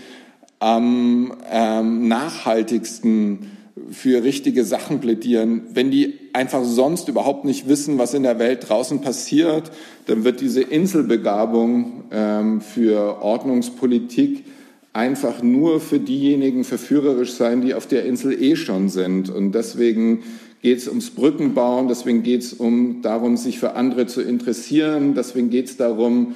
am 0.58 1.32
ähm, 1.50 2.08
nachhaltigsten 2.08 3.50
für 3.90 4.22
richtige 4.22 4.64
Sachen 4.64 5.00
plädieren. 5.00 5.62
Wenn 5.72 5.90
die 5.90 6.14
einfach 6.32 6.64
sonst 6.64 7.08
überhaupt 7.08 7.44
nicht 7.44 7.68
wissen, 7.68 7.98
was 7.98 8.14
in 8.14 8.22
der 8.22 8.38
Welt 8.38 8.68
draußen 8.68 9.00
passiert, 9.00 9.70
dann 10.06 10.24
wird 10.24 10.40
diese 10.40 10.62
Inselbegabung 10.62 12.04
ähm, 12.10 12.60
für 12.60 13.22
Ordnungspolitik 13.22 14.44
einfach 14.92 15.42
nur 15.42 15.80
für 15.80 16.00
diejenigen 16.00 16.64
verführerisch 16.64 17.32
sein, 17.32 17.60
die 17.60 17.74
auf 17.74 17.86
der 17.86 18.04
Insel 18.04 18.42
eh 18.42 18.56
schon 18.56 18.88
sind. 18.88 19.30
Und 19.30 19.52
deswegen 19.52 20.22
geht 20.60 20.78
es 20.78 20.88
ums 20.88 21.10
Brückenbauen, 21.10 21.88
deswegen 21.88 22.22
geht 22.22 22.42
es 22.42 22.52
um 22.52 23.00
darum, 23.02 23.36
sich 23.36 23.58
für 23.58 23.74
andere 23.74 24.06
zu 24.06 24.22
interessieren, 24.22 25.14
deswegen 25.14 25.50
geht 25.50 25.66
es 25.66 25.76
darum, 25.76 26.34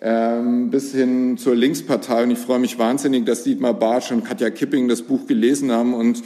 ähm, 0.00 0.70
bis 0.70 0.92
hin 0.92 1.36
zur 1.38 1.54
Linkspartei. 1.54 2.24
Und 2.24 2.30
ich 2.30 2.38
freue 2.38 2.58
mich 2.58 2.78
wahnsinnig, 2.78 3.26
dass 3.26 3.44
Dietmar 3.44 3.74
Bartsch 3.74 4.12
und 4.12 4.24
Katja 4.24 4.50
Kipping 4.50 4.88
das 4.88 5.02
Buch 5.02 5.26
gelesen 5.26 5.72
haben 5.72 5.94
und 5.94 6.22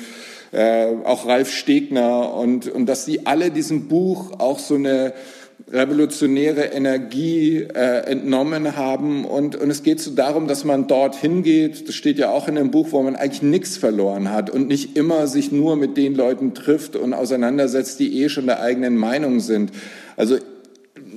äh, 0.52 0.86
auch 1.04 1.26
Ralf 1.26 1.50
Stegner 1.50 2.34
und, 2.34 2.68
und 2.68 2.86
dass 2.86 3.04
sie 3.04 3.26
alle 3.26 3.50
diesem 3.50 3.88
Buch 3.88 4.38
auch 4.38 4.58
so 4.58 4.76
eine 4.76 5.12
revolutionäre 5.70 6.66
Energie 6.66 7.58
äh, 7.58 8.04
entnommen 8.06 8.76
haben. 8.76 9.24
Und, 9.24 9.56
und 9.56 9.70
es 9.70 9.82
geht 9.82 10.00
so 10.00 10.12
darum, 10.12 10.46
dass 10.46 10.64
man 10.64 10.86
dorthin 10.86 11.42
geht, 11.42 11.88
das 11.88 11.94
steht 11.94 12.18
ja 12.18 12.30
auch 12.30 12.48
in 12.48 12.54
dem 12.54 12.70
Buch, 12.70 12.88
wo 12.92 13.02
man 13.02 13.16
eigentlich 13.16 13.42
nichts 13.42 13.76
verloren 13.76 14.30
hat 14.30 14.48
und 14.48 14.68
nicht 14.68 14.96
immer 14.96 15.26
sich 15.26 15.52
nur 15.52 15.76
mit 15.76 15.96
den 15.96 16.14
Leuten 16.14 16.54
trifft 16.54 16.96
und 16.96 17.12
auseinandersetzt, 17.12 18.00
die 18.00 18.22
eh 18.22 18.28
schon 18.28 18.46
der 18.46 18.60
eigenen 18.62 18.96
Meinung 18.96 19.40
sind. 19.40 19.72
Also 20.16 20.38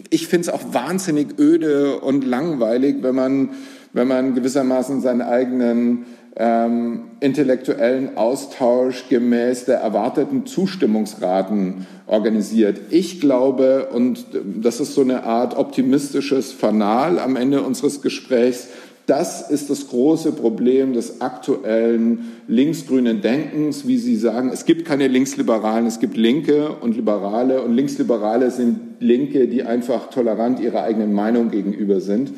ich 0.09 0.27
finde 0.27 0.49
es 0.49 0.53
auch 0.53 0.73
wahnsinnig 0.73 1.39
öde 1.39 1.99
und 1.99 2.25
langweilig, 2.25 2.97
wenn 3.01 3.15
man 3.15 3.49
wenn 3.93 4.07
man 4.07 4.35
gewissermaßen 4.35 5.01
seinen 5.01 5.21
eigenen 5.21 6.05
ähm, 6.37 7.03
intellektuellen 7.19 8.15
Austausch 8.15 9.09
gemäß 9.09 9.65
der 9.65 9.79
erwarteten 9.79 10.45
Zustimmungsraten 10.45 11.85
organisiert. 12.07 12.79
Ich 12.89 13.19
glaube, 13.19 13.89
und 13.93 14.25
das 14.61 14.79
ist 14.79 14.93
so 14.93 15.01
eine 15.01 15.23
Art 15.23 15.57
optimistisches 15.57 16.51
Fanal 16.53 17.19
am 17.19 17.35
Ende 17.35 17.61
unseres 17.61 18.01
Gesprächs, 18.01 18.67
das 19.07 19.49
ist 19.49 19.69
das 19.69 19.87
große 19.89 20.31
Problem 20.31 20.93
des 20.93 21.21
aktuellen 21.21 22.31
linksgrünen 22.47 23.21
Denkens, 23.21 23.87
wie 23.87 23.97
Sie 23.97 24.15
sagen. 24.15 24.49
Es 24.53 24.65
gibt 24.65 24.85
keine 24.85 25.07
Linksliberalen, 25.07 25.85
es 25.87 25.99
gibt 25.99 26.15
Linke 26.17 26.75
und 26.75 26.95
Liberale. 26.95 27.61
Und 27.61 27.73
Linksliberale 27.73 28.51
sind 28.51 28.79
Linke, 28.99 29.47
die 29.47 29.63
einfach 29.63 30.09
tolerant 30.09 30.59
ihrer 30.59 30.83
eigenen 30.83 31.13
Meinung 31.13 31.49
gegenüber 31.49 31.99
sind. 31.99 32.31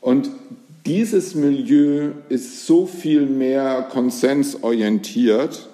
Und 0.00 0.30
dieses 0.86 1.34
Milieu 1.34 2.10
ist 2.28 2.66
so 2.66 2.86
viel 2.86 3.26
mehr 3.26 3.88
konsensorientiert, 3.90 5.68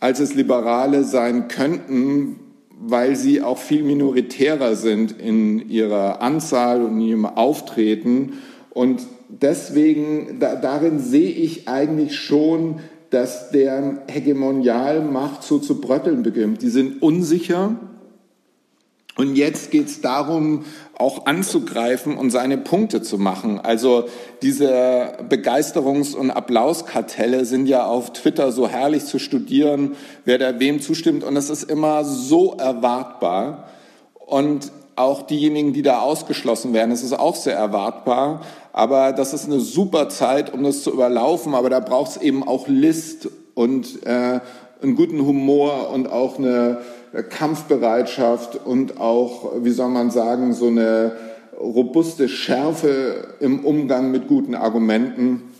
als 0.00 0.20
es 0.20 0.34
Liberale 0.34 1.04
sein 1.04 1.48
könnten, 1.48 2.40
weil 2.78 3.16
sie 3.16 3.42
auch 3.42 3.58
viel 3.58 3.82
minoritärer 3.82 4.76
sind 4.76 5.12
in 5.20 5.70
ihrer 5.70 6.20
Anzahl 6.20 6.82
und 6.82 7.00
in 7.00 7.00
ihrem 7.00 7.26
Auftreten. 7.26 8.34
Und 8.70 9.06
deswegen, 9.28 10.38
da, 10.40 10.56
darin 10.56 10.98
sehe 10.98 11.30
ich 11.30 11.68
eigentlich 11.68 12.16
schon, 12.16 12.80
dass 13.10 13.50
deren 13.50 14.00
Hegemonialmacht 14.08 15.42
so 15.42 15.58
zu 15.58 15.80
brötteln 15.80 16.22
beginnt. 16.22 16.62
Die 16.62 16.68
sind 16.68 17.02
unsicher, 17.02 17.76
und 19.16 19.34
jetzt 19.34 19.70
geht 19.70 19.86
es 19.86 20.02
darum, 20.02 20.66
auch 20.98 21.24
anzugreifen 21.24 22.18
und 22.18 22.30
seine 22.30 22.58
Punkte 22.58 23.00
zu 23.00 23.16
machen. 23.16 23.58
Also 23.58 24.08
diese 24.42 25.16
Begeisterungs- 25.30 26.14
und 26.14 26.30
Applauskartelle 26.30 27.46
sind 27.46 27.66
ja 27.66 27.86
auf 27.86 28.12
Twitter 28.12 28.52
so 28.52 28.68
herrlich 28.68 29.06
zu 29.06 29.18
studieren, 29.18 29.96
wer 30.26 30.36
da 30.36 30.60
wem 30.60 30.82
zustimmt. 30.82 31.24
Und 31.24 31.34
es 31.36 31.48
ist 31.48 31.62
immer 31.62 32.04
so 32.04 32.56
erwartbar. 32.58 33.70
Und 34.14 34.70
auch 34.96 35.22
diejenigen, 35.22 35.72
die 35.72 35.82
da 35.82 36.00
ausgeschlossen 36.00 36.72
werden, 36.72 36.90
es 36.90 37.02
ist 37.02 37.12
auch 37.12 37.36
sehr 37.36 37.56
erwartbar. 37.56 38.40
Aber 38.72 39.12
das 39.12 39.32
ist 39.32 39.46
eine 39.46 39.60
super 39.60 40.08
Zeit, 40.08 40.52
um 40.52 40.62
das 40.62 40.82
zu 40.82 40.92
überlaufen. 40.92 41.54
Aber 41.54 41.70
da 41.70 41.80
braucht 41.80 42.12
es 42.12 42.16
eben 42.16 42.46
auch 42.46 42.68
List 42.68 43.28
und 43.54 44.04
äh, 44.06 44.40
einen 44.82 44.96
guten 44.96 45.24
Humor 45.24 45.90
und 45.90 46.10
auch 46.10 46.38
eine 46.38 46.78
Kampfbereitschaft 47.30 48.66
und 48.66 49.00
auch, 49.00 49.52
wie 49.62 49.70
soll 49.70 49.88
man 49.88 50.10
sagen, 50.10 50.52
so 50.52 50.66
eine 50.66 51.12
robuste 51.58 52.28
Schärfe 52.28 53.28
im 53.40 53.64
Umgang 53.64 54.10
mit 54.10 54.28
guten 54.28 54.54
Argumenten. 54.54 55.54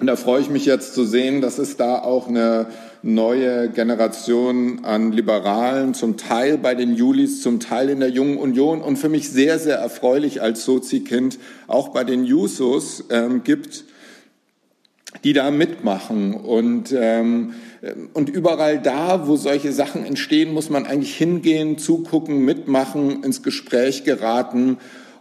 Und 0.00 0.06
da 0.06 0.14
freue 0.14 0.40
ich 0.40 0.48
mich 0.48 0.64
jetzt 0.64 0.94
zu 0.94 1.04
sehen, 1.04 1.40
dass 1.40 1.58
es 1.58 1.76
da 1.76 1.98
auch 1.98 2.28
eine 2.28 2.66
neue 3.02 3.68
Generation 3.68 4.84
an 4.84 5.10
Liberalen, 5.12 5.92
zum 5.94 6.16
Teil 6.16 6.56
bei 6.56 6.74
den 6.74 6.94
Julis, 6.94 7.42
zum 7.42 7.58
Teil 7.58 7.90
in 7.90 8.00
der 8.00 8.10
Jungen 8.10 8.38
Union 8.38 8.80
und 8.80 8.96
für 8.96 9.08
mich 9.08 9.28
sehr, 9.30 9.58
sehr 9.58 9.76
erfreulich 9.76 10.40
als 10.40 10.64
Sozi-Kind 10.64 11.38
auch 11.66 11.88
bei 11.88 12.04
den 12.04 12.24
Jusos 12.24 13.04
ähm, 13.10 13.42
gibt, 13.42 13.84
die 15.24 15.32
da 15.32 15.50
mitmachen. 15.50 16.34
Und 16.34 16.94
ähm, 16.96 17.54
und 18.12 18.28
überall 18.28 18.80
da, 18.80 19.28
wo 19.28 19.36
solche 19.36 19.72
Sachen 19.72 20.04
entstehen, 20.04 20.52
muss 20.52 20.68
man 20.68 20.84
eigentlich 20.84 21.16
hingehen, 21.16 21.78
zugucken, 21.78 22.44
mitmachen, 22.44 23.22
ins 23.22 23.44
Gespräch 23.44 24.02
geraten 24.02 24.78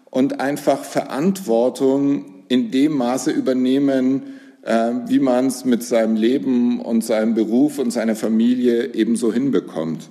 und 0.10 0.40
einfach 0.40 0.84
Verantwortung 0.84 2.44
in 2.48 2.72
dem 2.72 2.94
Maße 2.94 3.30
übernehmen, 3.30 4.37
wie 4.68 5.20
man 5.20 5.48
es 5.48 5.66
mit 5.66 5.84
seinem 5.84 6.16
Leben 6.16 6.82
und 6.82 7.04
seinem 7.04 7.34
Beruf 7.36 7.80
und 7.80 7.92
seiner 7.92 8.16
Familie 8.16 8.94
ebenso 8.94 9.32
hinbekommt. 9.32 10.10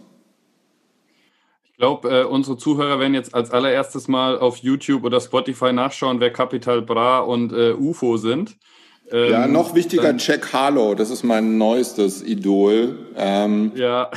Ich 1.64 1.78
glaube, 1.78 2.08
äh, 2.08 2.24
unsere 2.24 2.56
Zuhörer 2.56 2.98
werden 2.98 3.12
jetzt 3.12 3.34
als 3.34 3.50
allererstes 3.50 4.08
mal 4.08 4.38
auf 4.38 4.56
YouTube 4.56 5.04
oder 5.04 5.20
Spotify 5.20 5.74
nachschauen, 5.74 6.20
wer 6.20 6.32
Capital 6.32 6.80
Bra 6.80 7.18
und 7.18 7.52
äh, 7.52 7.72
UFO 7.72 8.16
sind. 8.16 8.56
Ähm, 9.10 9.30
ja, 9.30 9.46
noch 9.46 9.74
wichtiger, 9.74 10.14
Jack 10.16 10.52
Harlow, 10.54 10.94
das 10.94 11.10
ist 11.10 11.22
mein 11.22 11.58
neuestes 11.58 12.22
Idol. 12.26 12.98
Ähm, 13.14 13.72
ja. 13.74 14.10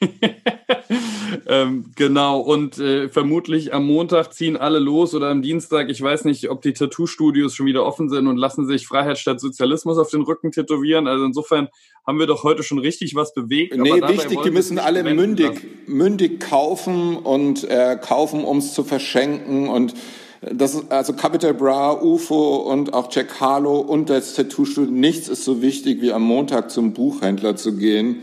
ähm, 1.46 1.92
genau, 1.94 2.40
und 2.40 2.78
äh, 2.78 3.08
vermutlich 3.08 3.72
am 3.72 3.86
Montag 3.86 4.32
ziehen 4.32 4.56
alle 4.56 4.78
los 4.78 5.14
oder 5.14 5.28
am 5.28 5.42
Dienstag. 5.42 5.90
Ich 5.90 6.02
weiß 6.02 6.24
nicht, 6.24 6.50
ob 6.50 6.62
die 6.62 6.72
Tattoo-Studios 6.72 7.54
schon 7.54 7.66
wieder 7.66 7.84
offen 7.84 8.08
sind 8.08 8.26
und 8.26 8.36
lassen 8.36 8.66
sich 8.66 8.86
Freiheit 8.86 9.18
statt 9.18 9.40
Sozialismus 9.40 9.98
auf 9.98 10.10
den 10.10 10.22
Rücken 10.22 10.50
tätowieren. 10.50 11.06
Also 11.06 11.24
insofern 11.24 11.68
haben 12.06 12.18
wir 12.18 12.26
doch 12.26 12.42
heute 12.42 12.62
schon 12.62 12.78
richtig 12.78 13.14
was 13.14 13.32
bewegt. 13.32 13.76
Nee, 13.76 14.02
wichtig, 14.02 14.40
die 14.42 14.50
müssen 14.50 14.78
alle 14.78 15.02
mündig, 15.02 15.66
mündig 15.86 16.40
kaufen 16.40 17.16
und 17.16 17.64
äh, 17.64 17.96
kaufen, 18.00 18.44
um 18.44 18.58
es 18.58 18.74
zu 18.74 18.82
verschenken 18.82 19.68
und 19.68 19.94
das 20.42 20.74
ist 20.74 20.92
also 20.92 21.14
Capital 21.14 21.54
Bra, 21.54 22.00
UFO 22.00 22.56
und 22.56 22.92
auch 22.92 23.08
Jack 23.10 23.40
Harlow 23.40 23.80
und 23.80 24.10
das 24.10 24.34
Tattoo-Studio. 24.34 24.92
Nichts 24.92 25.28
ist 25.28 25.44
so 25.44 25.62
wichtig, 25.62 26.02
wie 26.02 26.12
am 26.12 26.22
Montag 26.22 26.70
zum 26.70 26.92
Buchhändler 26.92 27.56
zu 27.56 27.76
gehen 27.76 28.22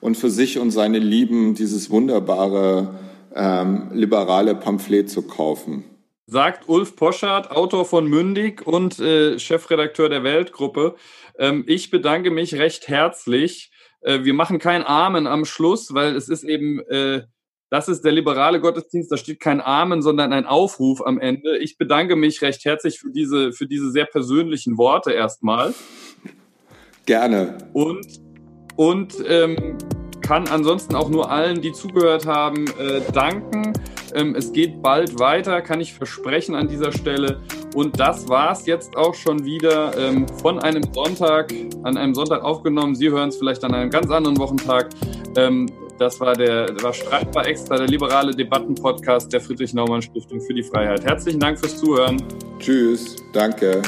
und 0.00 0.16
für 0.16 0.30
sich 0.30 0.58
und 0.58 0.70
seine 0.70 0.98
Lieben 0.98 1.54
dieses 1.54 1.90
wunderbare 1.90 2.94
ähm, 3.34 3.90
liberale 3.92 4.54
Pamphlet 4.54 5.10
zu 5.10 5.22
kaufen. 5.22 5.84
Sagt 6.26 6.68
Ulf 6.68 6.96
Poschardt, 6.96 7.50
Autor 7.50 7.84
von 7.84 8.06
Mündig 8.06 8.66
und 8.66 8.98
äh, 9.00 9.38
Chefredakteur 9.38 10.08
der 10.08 10.22
Weltgruppe. 10.22 10.94
Ähm, 11.38 11.64
ich 11.66 11.90
bedanke 11.90 12.30
mich 12.30 12.54
recht 12.54 12.88
herzlich. 12.88 13.70
Äh, 14.00 14.24
wir 14.24 14.34
machen 14.34 14.58
kein 14.58 14.84
Amen 14.84 15.26
am 15.26 15.44
Schluss, 15.44 15.92
weil 15.92 16.14
es 16.14 16.28
ist 16.28 16.44
eben 16.44 16.80
äh, 16.88 17.22
das 17.70 17.88
ist 17.88 18.04
der 18.04 18.10
liberale 18.10 18.60
Gottesdienst. 18.60 19.10
Da 19.12 19.16
steht 19.16 19.38
kein 19.38 19.60
Amen, 19.60 20.02
sondern 20.02 20.32
ein 20.32 20.44
Aufruf 20.44 21.06
am 21.06 21.20
Ende. 21.20 21.56
Ich 21.58 21.78
bedanke 21.78 22.16
mich 22.16 22.42
recht 22.42 22.64
herzlich 22.64 22.98
für 22.98 23.10
diese, 23.12 23.52
für 23.52 23.66
diese 23.66 23.92
sehr 23.92 24.06
persönlichen 24.06 24.76
Worte 24.76 25.12
erstmal. 25.12 25.72
Gerne. 27.06 27.58
Und, 27.72 28.20
und 28.80 29.22
ähm, 29.28 29.76
kann 30.22 30.48
ansonsten 30.48 30.94
auch 30.94 31.10
nur 31.10 31.30
allen, 31.30 31.60
die 31.60 31.70
zugehört 31.72 32.24
haben, 32.24 32.64
äh, 32.78 33.02
danken. 33.12 33.74
Ähm, 34.14 34.34
es 34.34 34.54
geht 34.54 34.80
bald 34.80 35.20
weiter, 35.20 35.60
kann 35.60 35.82
ich 35.82 35.92
versprechen 35.92 36.54
an 36.54 36.66
dieser 36.66 36.90
Stelle. 36.90 37.42
Und 37.74 38.00
das 38.00 38.26
war 38.30 38.52
es 38.52 38.64
jetzt 38.64 38.96
auch 38.96 39.12
schon 39.12 39.44
wieder 39.44 39.94
ähm, 39.98 40.26
von 40.40 40.60
einem 40.60 40.82
Sonntag, 40.94 41.52
an 41.82 41.98
einem 41.98 42.14
Sonntag 42.14 42.42
aufgenommen. 42.42 42.94
Sie 42.94 43.10
hören 43.10 43.28
es 43.28 43.36
vielleicht 43.36 43.62
an 43.64 43.74
einem 43.74 43.90
ganz 43.90 44.10
anderen 44.10 44.38
Wochentag. 44.38 44.88
Ähm, 45.36 45.66
das 45.98 46.18
war 46.18 46.32
der 46.32 46.74
war 46.82 46.94
Streitbar 46.94 47.46
Extra, 47.46 47.76
der 47.76 47.86
liberale 47.86 48.34
Debattenpodcast 48.34 49.30
der 49.30 49.42
Friedrich-Naumann-Stiftung 49.42 50.40
für 50.40 50.54
die 50.54 50.62
Freiheit. 50.62 51.04
Herzlichen 51.04 51.38
Dank 51.40 51.58
fürs 51.58 51.76
Zuhören. 51.76 52.16
Tschüss, 52.58 53.16
danke. 53.34 53.82